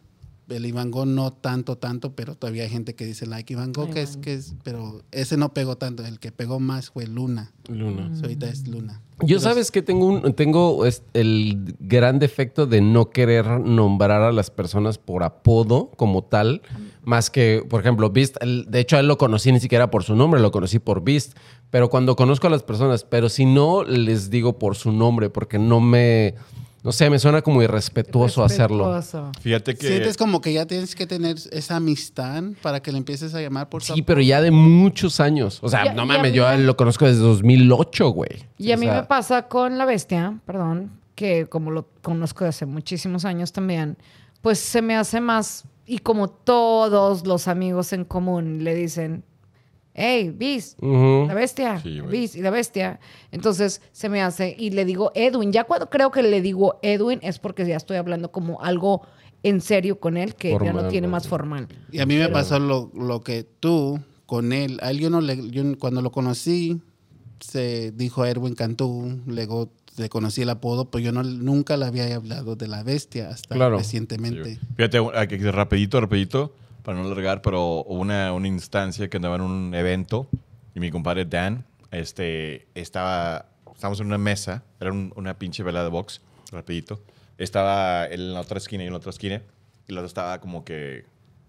El 0.47 0.65
Ivango 0.67 1.07
no 1.07 1.31
tanto, 1.33 1.75
tanto, 1.79 2.13
pero 2.15 2.35
todavía 2.35 2.63
hay 2.63 2.69
gente 2.69 2.93
que 2.93 3.03
dice 3.05 3.25
like 3.25 3.51
Ivango, 3.51 3.89
que 3.89 4.03
es, 4.03 4.17
que 4.17 4.35
es, 4.35 4.53
pero 4.63 5.01
ese 5.11 5.37
no 5.37 5.53
pegó 5.55 5.75
tanto. 5.75 6.05
El 6.05 6.19
que 6.19 6.31
pegó 6.31 6.59
más 6.59 6.91
fue 6.91 7.07
Luna. 7.07 7.51
Luna. 7.67 8.15
So, 8.15 8.23
ahorita 8.23 8.47
es 8.47 8.67
Luna. 8.67 9.01
Yo 9.21 9.25
Pero 9.27 9.39
sabes 9.39 9.71
que 9.71 9.81
tengo 9.81 10.05
un 10.05 10.33
tengo 10.33 10.85
es- 10.85 11.01
el 11.13 11.75
gran 11.79 12.19
defecto 12.19 12.67
de 12.67 12.81
no 12.81 13.09
querer 13.09 13.47
nombrar 13.59 14.21
a 14.21 14.31
las 14.31 14.51
personas 14.51 14.97
por 14.99 15.23
apodo 15.23 15.89
como 15.97 16.23
tal, 16.23 16.61
más 17.05 17.29
que, 17.29 17.63
por 17.69 17.79
ejemplo, 17.81 18.09
Beast, 18.09 18.37
de 18.43 18.79
hecho 18.79 18.97
a 18.97 18.99
él 18.99 19.07
lo 19.07 19.17
conocí 19.17 19.51
ni 19.51 19.59
siquiera 19.59 19.89
por 19.91 20.03
su 20.03 20.15
nombre, 20.15 20.41
lo 20.41 20.51
conocí 20.51 20.79
por 20.79 21.03
Beast, 21.03 21.37
pero 21.69 21.89
cuando 21.89 22.15
conozco 22.15 22.47
a 22.47 22.49
las 22.49 22.63
personas, 22.63 23.03
pero 23.03 23.29
si 23.29 23.45
no 23.45 23.83
les 23.83 24.29
digo 24.29 24.59
por 24.59 24.75
su 24.75 24.91
nombre 24.91 25.29
porque 25.29 25.59
no 25.59 25.79
me 25.79 26.35
no 26.83 26.91
sé, 26.91 27.09
me 27.09 27.17
suena 27.17 27.41
como 27.41 27.63
irrespetuoso 27.63 28.43
hacerlo. 28.43 28.95
Respetuoso. 28.95 29.31
Fíjate 29.41 29.73
que. 29.75 29.87
Sientes 29.87 30.17
como 30.17 30.39
que 30.39 30.53
ya 30.53 30.67
tienes 30.67 30.93
que 30.93 31.07
tener 31.07 31.35
esa 31.51 31.77
amistad 31.77 32.43
para 32.61 32.79
que 32.83 32.91
le 32.91 32.99
empieces 32.99 33.33
a 33.33 33.41
llamar 33.41 33.69
por 33.69 33.81
su 33.81 33.95
Sí, 33.95 34.03
pero 34.03 34.21
ya 34.21 34.39
de 34.39 34.51
muchos 34.51 35.19
años. 35.19 35.57
O 35.63 35.69
sea, 35.69 35.83
Y 35.85 35.87
a- 35.87 35.93
no 35.95 36.01
y 36.01 36.03
a 36.03 36.05
mames, 36.05 36.31
mí 36.31 36.37
yo 36.37 36.45
a 36.47 36.51
me- 36.51 36.57
él 36.57 36.67
lo 36.67 36.77
conozco 36.77 37.05
desde 37.07 37.21
2008, 37.21 38.09
güey. 38.09 38.29
Y 38.59 38.71
a 38.71 38.75
O 38.75 38.77
mí 38.77 38.85
sea, 38.85 39.01
me 39.01 39.03
pasa 39.07 39.47
con 39.47 39.79
la 39.79 39.85
bestia, 39.85 40.39
perdón, 40.45 40.91
que 41.15 41.47
como 41.47 41.71
lo 41.71 41.87
conozco 42.03 42.43
de 42.43 42.51
hace 42.51 42.67
muchísimos 42.67 43.25
años 43.25 43.51
también, 43.51 43.97
pues 44.43 44.59
se 44.59 44.83
me 44.83 44.95
hace 44.95 45.19
más, 45.21 45.63
y 45.85 45.99
como 45.99 46.29
todos 46.29 47.25
los 47.25 47.47
amigos 47.47 47.93
en 47.93 48.05
común 48.05 48.63
le 48.63 48.75
dicen, 48.75 49.23
hey, 49.93 50.33
Beast, 50.35 50.81
ujú. 50.81 51.25
la 51.27 51.33
bestia, 51.33 51.79
Sí, 51.79 52.01
y 52.35 52.41
la 52.41 52.49
bestia. 52.49 52.99
Entonces 53.31 53.81
se 53.91 54.09
me 54.09 54.21
hace, 54.21 54.55
y 54.57 54.71
le 54.71 54.85
digo 54.85 55.11
Edwin, 55.15 55.51
ya 55.51 55.63
cuando 55.63 55.89
creo 55.89 56.11
que 56.11 56.23
le 56.23 56.41
digo 56.41 56.79
Edwin 56.81 57.19
es 57.21 57.39
porque 57.39 57.65
ya 57.65 57.77
estoy 57.77 57.97
hablando 57.97 58.31
como 58.31 58.61
algo 58.61 59.01
en 59.43 59.61
serio 59.61 59.99
con 59.99 60.17
él, 60.17 60.35
que 60.35 60.57
ya 60.63 60.73
no 60.73 60.87
tiene 60.87 61.07
más 61.07 61.27
formal. 61.27 61.67
Y 61.91 61.99
a 61.99 62.05
mí 62.05 62.15
me 62.15 62.29
pasó 62.29 62.57
lo, 62.59 62.91
lo 62.95 63.21
que 63.21 63.43
tú 63.43 63.99
con 64.25 64.53
él. 64.53 64.79
A 64.81 64.89
él 64.89 64.99
yo 64.99 65.09
no 65.11 65.21
le, 65.21 65.49
yo 65.51 65.63
cuando 65.77 66.01
lo 66.01 66.11
conocí, 66.11 66.81
se 67.39 67.91
dijo 67.91 68.25
Erwin 68.25 68.55
Cantú, 68.55 69.21
luego 69.27 69.69
le 69.97 70.09
conocí 70.09 70.41
el 70.41 70.49
apodo, 70.49 70.89
pero 70.91 71.03
yo 71.03 71.11
no, 71.11 71.23
nunca 71.23 71.77
le 71.77 71.85
había 71.85 72.13
hablado 72.15 72.55
de 72.55 72.67
la 72.67 72.83
bestia 72.83 73.29
hasta 73.29 73.55
Claro. 73.55 73.77
recientemente. 73.77 74.59
Fíjate, 74.75 74.99
aquí, 75.15 75.37
rapidito, 75.37 76.01
rapidito, 76.01 76.53
para 76.83 76.97
no 76.99 77.05
alargar, 77.05 77.41
pero 77.41 77.83
una, 77.83 78.33
una 78.33 78.47
instancia 78.47 79.09
que 79.09 79.17
andaba 79.17 79.35
en 79.35 79.41
un 79.41 79.73
evento 79.73 80.27
y 80.75 80.79
mi 80.79 80.91
compadre 80.91 81.25
Dan 81.25 81.65
este, 81.91 82.67
estaba, 82.75 83.45
estábamos 83.73 83.99
en 84.01 84.07
una 84.07 84.17
mesa, 84.17 84.63
era 84.79 84.91
un- 84.91 85.13
una 85.15 85.37
pinche 85.39 85.63
vela 85.63 85.83
de 85.83 85.89
box, 85.89 86.21
rapidito. 86.51 87.01
Estaba 87.37 88.05
él 88.05 88.21
en 88.21 88.33
la 88.33 88.41
otra 88.41 88.57
esquina 88.57 88.83
y 88.83 88.87
en 88.87 88.93
la 88.93 88.97
otra 88.97 89.09
esquina 89.11 89.41
y 89.87 89.91
el 89.91 89.97
otro 89.97 90.07
estaba 90.07 90.39
como 90.41 90.63
que, 90.65 91.05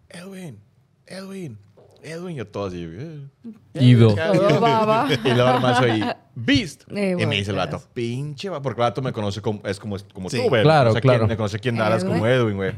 Edwin, 0.09 0.59
Edwin, 1.07 1.59
Edwin, 2.07 2.35
y 2.35 2.39
yo 2.39 2.47
todo 2.47 2.67
así. 2.67 2.87
eh. 2.89 3.21
Ido. 3.75 4.15
Baba. 4.61 5.09
y 5.25 5.29
luego 5.35 5.53
nomás 5.53 5.81
oí, 5.81 6.03
Beast. 6.35 6.85
Eh, 6.95 7.17
y 7.19 7.27
me 7.27 7.37
dice 7.37 7.51
el 7.51 7.57
vato, 7.57 7.83
pinche, 7.95 8.49
va, 8.49 8.61
porque 8.63 8.81
el 8.81 8.87
vato 8.89 9.03
me 9.03 9.13
conoce 9.13 9.41
como, 9.41 9.61
es 9.65 9.79
como, 9.79 9.97
como 10.13 10.31
Sí. 10.31 10.39
tú, 10.43 10.49
güey. 10.49 10.63
Claro, 10.63 10.91
O 10.91 10.93
sea, 10.93 11.01
claro. 11.01 11.21
quién- 11.21 11.29
me 11.29 11.37
conoce 11.37 11.59
quién 11.59 11.77
Dallas 11.77 12.03
Edwin. 12.03 12.15
como 12.15 12.27
Edwin, 12.27 12.57
güey. 12.57 12.73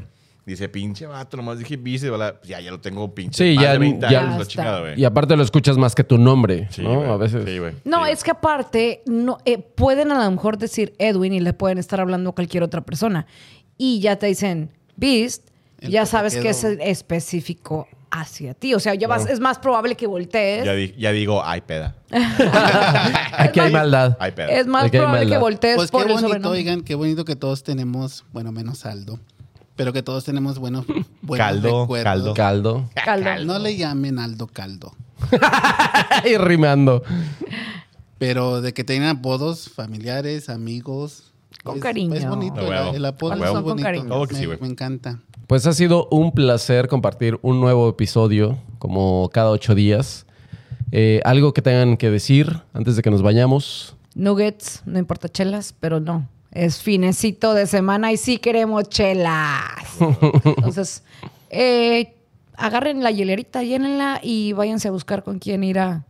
Dice, 0.45 0.67
pinche 0.67 1.05
vato, 1.05 1.37
nomás 1.37 1.59
dije 1.59 1.77
Beast, 1.77 2.05
y 2.05 2.09
bala- 2.09 2.39
ya, 2.43 2.59
ya 2.59 2.71
lo 2.71 2.79
tengo 2.79 3.13
pinche. 3.13 3.37
Sí, 3.51 3.55
más 3.55 3.63
ya- 3.65 3.71
de 3.73 3.77
20 3.77 4.07
ya- 4.09 4.19
años, 4.21 4.31
Ya 4.31 4.35
la 4.37 4.41
está. 4.41 4.45
chingada, 4.53 4.79
güey. 4.79 4.99
Y 4.99 5.05
aparte 5.05 5.35
lo 5.37 5.43
escuchas 5.43 5.77
más 5.77 5.93
que 5.93 6.03
tu 6.03 6.17
nombre, 6.17 6.67
Sí, 6.71 6.81
¿no? 6.81 7.01
A 7.03 7.17
veces. 7.17 7.43
Sí, 7.45 7.59
güey. 7.59 7.73
No, 7.85 8.05
Sí, 8.05 8.11
es 8.13 8.23
que 8.23 8.31
aparte, 8.31 9.03
no, 9.05 9.37
eh, 9.45 9.59
pueden 9.59 10.11
a 10.11 10.23
lo 10.23 10.31
mejor 10.31 10.57
decir 10.57 10.93
Edwin 10.97 11.33
y 11.33 11.39
le 11.39 11.53
pueden 11.53 11.77
estar 11.77 11.99
hablando 12.01 12.31
a 12.31 12.33
cualquier 12.33 12.63
otra 12.63 12.81
persona. 12.81 13.27
Y 13.77 13.99
ya 13.99 14.15
te 14.15 14.25
dicen 14.25 14.71
Beast, 14.95 15.49
El 15.79 15.91
ya 15.91 16.05
sabes 16.07 16.35
que 16.35 16.49
es 16.49 16.63
específico 16.63 17.87
hacia 18.11 18.53
ti. 18.53 18.73
O 18.73 18.79
sea, 18.79 18.95
ya 18.95 19.07
vas, 19.07 19.27
es 19.29 19.39
más 19.39 19.59
probable 19.59 19.95
que 19.95 20.07
voltees. 20.07 20.65
Ya, 20.65 20.73
di- 20.73 20.93
ya 20.97 21.11
digo, 21.11 21.43
ay, 21.45 21.61
peda. 21.61 21.95
Aquí 23.37 23.59
hay 23.59 23.71
maldad. 23.71 24.17
Ay, 24.19 24.31
peda. 24.31 24.47
es 24.47 24.67
más 24.67 24.85
Aquí 24.85 24.97
hay 24.97 25.01
probable 25.01 25.19
que 25.21 25.25
maldad. 25.31 25.39
voltees 25.41 25.75
Pues 25.75 25.91
por 25.91 26.01
qué 26.01 26.07
el 26.07 26.13
bonito, 26.13 26.27
sobrenombre. 26.27 26.59
oigan, 26.59 26.81
qué 26.81 26.95
bonito 26.95 27.25
que 27.25 27.35
todos 27.35 27.63
tenemos, 27.63 28.25
bueno, 28.33 28.51
menos 28.51 28.85
Aldo, 28.85 29.19
pero 29.75 29.93
que 29.93 30.01
todos 30.03 30.23
tenemos 30.25 30.59
buenos, 30.59 30.85
buenos 31.21 31.47
Caldo, 31.47 31.81
recuerdos. 31.81 32.33
caldo. 32.35 32.87
Caldo. 32.95 33.25
Caldo. 33.25 33.45
No 33.45 33.59
le 33.59 33.77
llamen 33.77 34.19
Aldo 34.19 34.47
Caldo, 34.47 34.93
y 36.25 36.37
rimando. 36.37 37.03
pero 38.17 38.61
de 38.61 38.73
que 38.73 38.83
tengan 38.83 39.17
apodos 39.17 39.69
familiares, 39.69 40.49
amigos. 40.49 41.25
Con 41.63 41.77
es- 41.77 41.81
cariño. 41.83 42.15
Es 42.15 42.27
bonito, 42.27 42.59
A 42.59 42.63
el, 42.63 42.69
huevo. 42.69 42.93
el 42.95 43.05
apodo 43.05 43.33
es 43.33 43.51
con 43.51 43.63
bonito. 43.63 43.83
cariño. 43.85 44.05
Claro 44.05 44.27
que 44.27 44.35
sí, 44.35 44.41
me, 44.41 44.47
güey. 44.47 44.59
me 44.61 44.67
encanta. 44.67 45.19
Pues 45.49 45.65
ha 45.65 45.73
sido 45.73 46.07
un 46.11 46.31
placer 46.31 46.87
compartir 46.87 47.39
un 47.41 47.59
nuevo 47.59 47.89
episodio, 47.89 48.59
como 48.77 49.31
cada 49.33 49.49
ocho 49.49 49.73
días. 49.73 50.27
Eh, 50.91 51.21
algo 51.25 51.55
que 51.55 51.63
tengan 51.63 51.97
que 51.97 52.11
decir 52.11 52.61
antes 52.71 52.95
de 52.95 53.01
que 53.01 53.09
nos 53.09 53.23
vayamos. 53.23 53.95
Nuggets, 54.13 54.83
no 54.85 54.99
importa 54.99 55.27
chelas, 55.27 55.73
pero 55.79 55.99
no. 55.99 56.29
Es 56.51 56.83
finecito 56.83 57.55
de 57.55 57.65
semana 57.65 58.11
y 58.11 58.17
sí 58.17 58.37
queremos 58.37 58.89
chelas. 58.89 59.63
Entonces, 60.45 61.01
eh, 61.49 62.13
agarren 62.55 63.01
la 63.01 63.09
hielerita, 63.09 63.63
llénenla 63.63 64.19
y 64.21 64.53
váyanse 64.53 64.89
a 64.89 64.91
buscar 64.91 65.23
con 65.23 65.39
quién 65.39 65.63
ir 65.63 65.79
a 65.79 66.05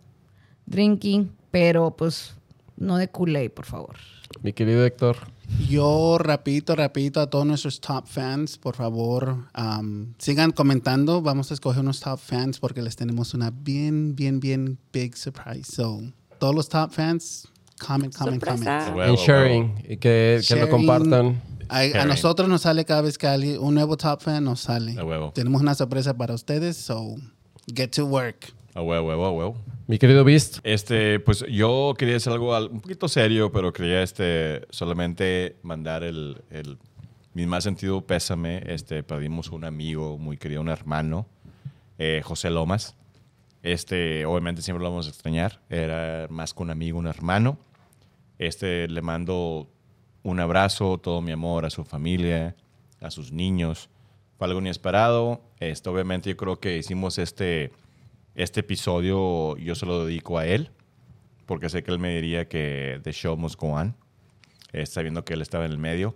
drinking, 0.65 1.31
pero 1.49 1.91
pues 1.91 2.35
no 2.75 2.97
de 2.97 3.07
Kool-Aid, 3.07 3.51
por 3.51 3.63
favor. 3.63 3.95
Mi 4.41 4.51
querido 4.51 4.85
Héctor. 4.85 5.15
Yo, 5.57 6.17
rapidito, 6.19 6.75
rapidito, 6.75 7.19
a 7.21 7.29
todos 7.29 7.45
nuestros 7.45 7.79
top 7.79 8.05
fans, 8.07 8.57
por 8.57 8.75
favor, 8.75 9.45
um, 9.57 10.13
sigan 10.17 10.51
comentando. 10.51 11.21
Vamos 11.21 11.51
a 11.51 11.53
escoger 11.53 11.81
unos 11.81 11.99
top 11.99 12.19
fans 12.19 12.59
porque 12.59 12.81
les 12.81 12.95
tenemos 12.95 13.33
una 13.33 13.51
bien, 13.51 14.15
bien, 14.15 14.39
bien 14.39 14.77
big 14.93 15.15
surprise. 15.17 15.71
So, 15.71 16.01
todos 16.39 16.55
los 16.55 16.69
top 16.69 16.91
fans, 16.91 17.47
comment, 17.85 18.13
comment, 18.15 18.41
Sorpresa. 18.43 18.85
comment. 18.91 19.09
En 19.09 19.15
sharing. 19.15 19.75
Y 19.89 19.97
que, 19.97 20.41
que 20.47 20.55
lo 20.55 20.61
Sharing. 20.65 20.69
compartan. 20.69 21.41
A, 21.67 21.79
a 21.79 21.87
Sharing. 21.87 22.07
nosotros 22.07 22.49
nos 22.49 22.61
sale 22.61 22.85
cada 22.85 23.01
vez 23.01 23.17
que 23.17 23.27
alguien, 23.27 23.59
un 23.59 23.75
nuevo 23.75 23.95
top 23.97 24.21
fan 24.21 24.43
nos 24.43 24.61
sale. 24.61 24.97
A 24.99 25.03
huevo. 25.03 25.31
Tenemos 25.33 25.61
una 25.61 25.75
sorpresa 25.75 26.15
para 26.17 26.33
ustedes, 26.33 26.77
so 26.77 27.15
get 27.75 27.91
to 27.95 28.05
work. 28.05 28.53
A 28.79 28.81
huevo, 28.81 29.09
huevo, 29.09 29.25
a 29.25 29.31
huevo. 29.31 29.57
Mi 29.87 29.97
querido 29.99 30.23
Beast. 30.23 30.59
Este, 30.63 31.19
pues 31.19 31.43
yo 31.51 31.93
quería 31.97 32.15
hacer 32.15 32.31
algo 32.31 32.55
al- 32.55 32.69
un 32.69 32.79
poquito 32.79 33.09
serio, 33.09 33.51
pero 33.51 33.73
quería 33.73 34.01
este, 34.01 34.61
solamente 34.69 35.57
mandar 35.63 36.01
el, 36.05 36.41
el- 36.49 36.77
mi 37.33 37.45
más 37.45 37.65
sentido 37.65 37.99
pésame. 38.07 38.63
Este, 38.67 39.03
perdimos 39.03 39.49
un 39.49 39.65
amigo 39.65 40.17
muy 40.17 40.37
querido, 40.37 40.61
un 40.61 40.69
hermano, 40.69 41.27
eh, 41.97 42.21
José 42.23 42.51
Lomas. 42.51 42.95
Este, 43.63 44.25
obviamente 44.25 44.61
siempre 44.61 44.81
lo 44.81 44.91
vamos 44.91 45.07
a 45.07 45.09
extrañar. 45.09 45.59
Era 45.69 46.27
más 46.29 46.53
que 46.53 46.63
un 46.63 46.69
amigo, 46.69 46.97
un 46.99 47.07
hermano. 47.07 47.57
Este, 48.37 48.87
le 48.87 49.01
mando 49.01 49.67
un 50.23 50.39
abrazo, 50.39 50.99
todo 50.99 51.19
mi 51.19 51.33
amor 51.33 51.65
a 51.65 51.69
su 51.69 51.83
familia, 51.83 52.55
a 53.01 53.11
sus 53.11 53.33
niños. 53.33 53.89
Fue 54.37 54.47
algo 54.47 54.61
inesperado. 54.61 55.41
Este, 55.59 55.89
obviamente 55.89 56.29
yo 56.29 56.37
creo 56.37 56.61
que 56.61 56.77
hicimos 56.77 57.17
este, 57.17 57.73
este 58.39 58.61
episodio 58.61 59.57
yo 59.57 59.75
se 59.75 59.85
lo 59.85 60.05
dedico 60.05 60.37
a 60.37 60.45
él, 60.45 60.71
porque 61.45 61.67
sé 61.67 61.83
que 61.83 61.91
él 61.91 61.99
me 61.99 62.15
diría 62.15 62.47
que 62.47 63.01
The 63.03 63.11
Show 63.11 63.35
Must 63.35 63.59
Go 63.59 63.73
On, 63.73 63.97
eh, 64.71 64.85
sabiendo 64.85 65.25
que 65.25 65.33
él 65.33 65.41
estaba 65.41 65.65
en 65.65 65.71
el 65.71 65.77
medio. 65.77 66.15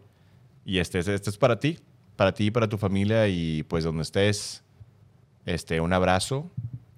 Y 0.64 0.78
este, 0.78 1.00
este, 1.00 1.16
este 1.16 1.32
es 1.32 1.38
para 1.38 1.60
ti, 1.60 1.80
para 2.16 2.34
ti, 2.34 2.50
para 2.50 2.70
tu 2.70 2.78
familia 2.78 3.28
y 3.28 3.64
pues 3.64 3.84
donde 3.84 4.04
estés, 4.04 4.64
este, 5.46 5.82
un 5.82 5.92
abrazo. 5.92 6.50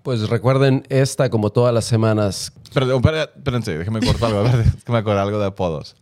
Pues 0.03 0.29
recuerden 0.29 0.83
esta 0.89 1.31
como 1.31 1.49
todas 1.49 1.73
las 1.73 1.85
semanas. 1.85 2.53
Perdón, 2.71 3.01
espérense, 3.35 3.79
déjeme 3.79 4.01
cortar 4.01 4.31
algo. 4.31 4.45
es 4.45 4.83
que 4.83 4.91
me 4.91 4.99
acuerdo 4.99 5.21
algo 5.21 5.39
de 5.39 5.47
apodos. 5.47 5.95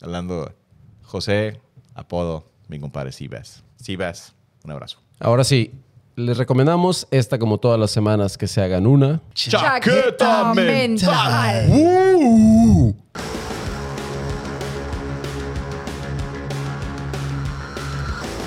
Hablando, 0.00 0.54
José, 1.02 1.60
apodo, 1.94 2.48
mi 2.68 2.78
compadre 2.78 3.10
Sibas. 3.10 3.64
Sibas, 3.74 4.36
un 4.62 4.70
abrazo. 4.70 5.00
Ahora 5.18 5.42
sí, 5.42 5.72
les 6.14 6.36
recomendamos 6.36 7.06
esta 7.10 7.38
como 7.38 7.58
todas 7.58 7.80
las 7.80 7.90
semanas 7.90 8.36
que 8.36 8.46
se 8.46 8.60
hagan 8.60 8.86
una. 8.86 9.20
Chaqueta, 9.32 10.52
mental. 10.54 11.68
¡Uh! 11.70 12.94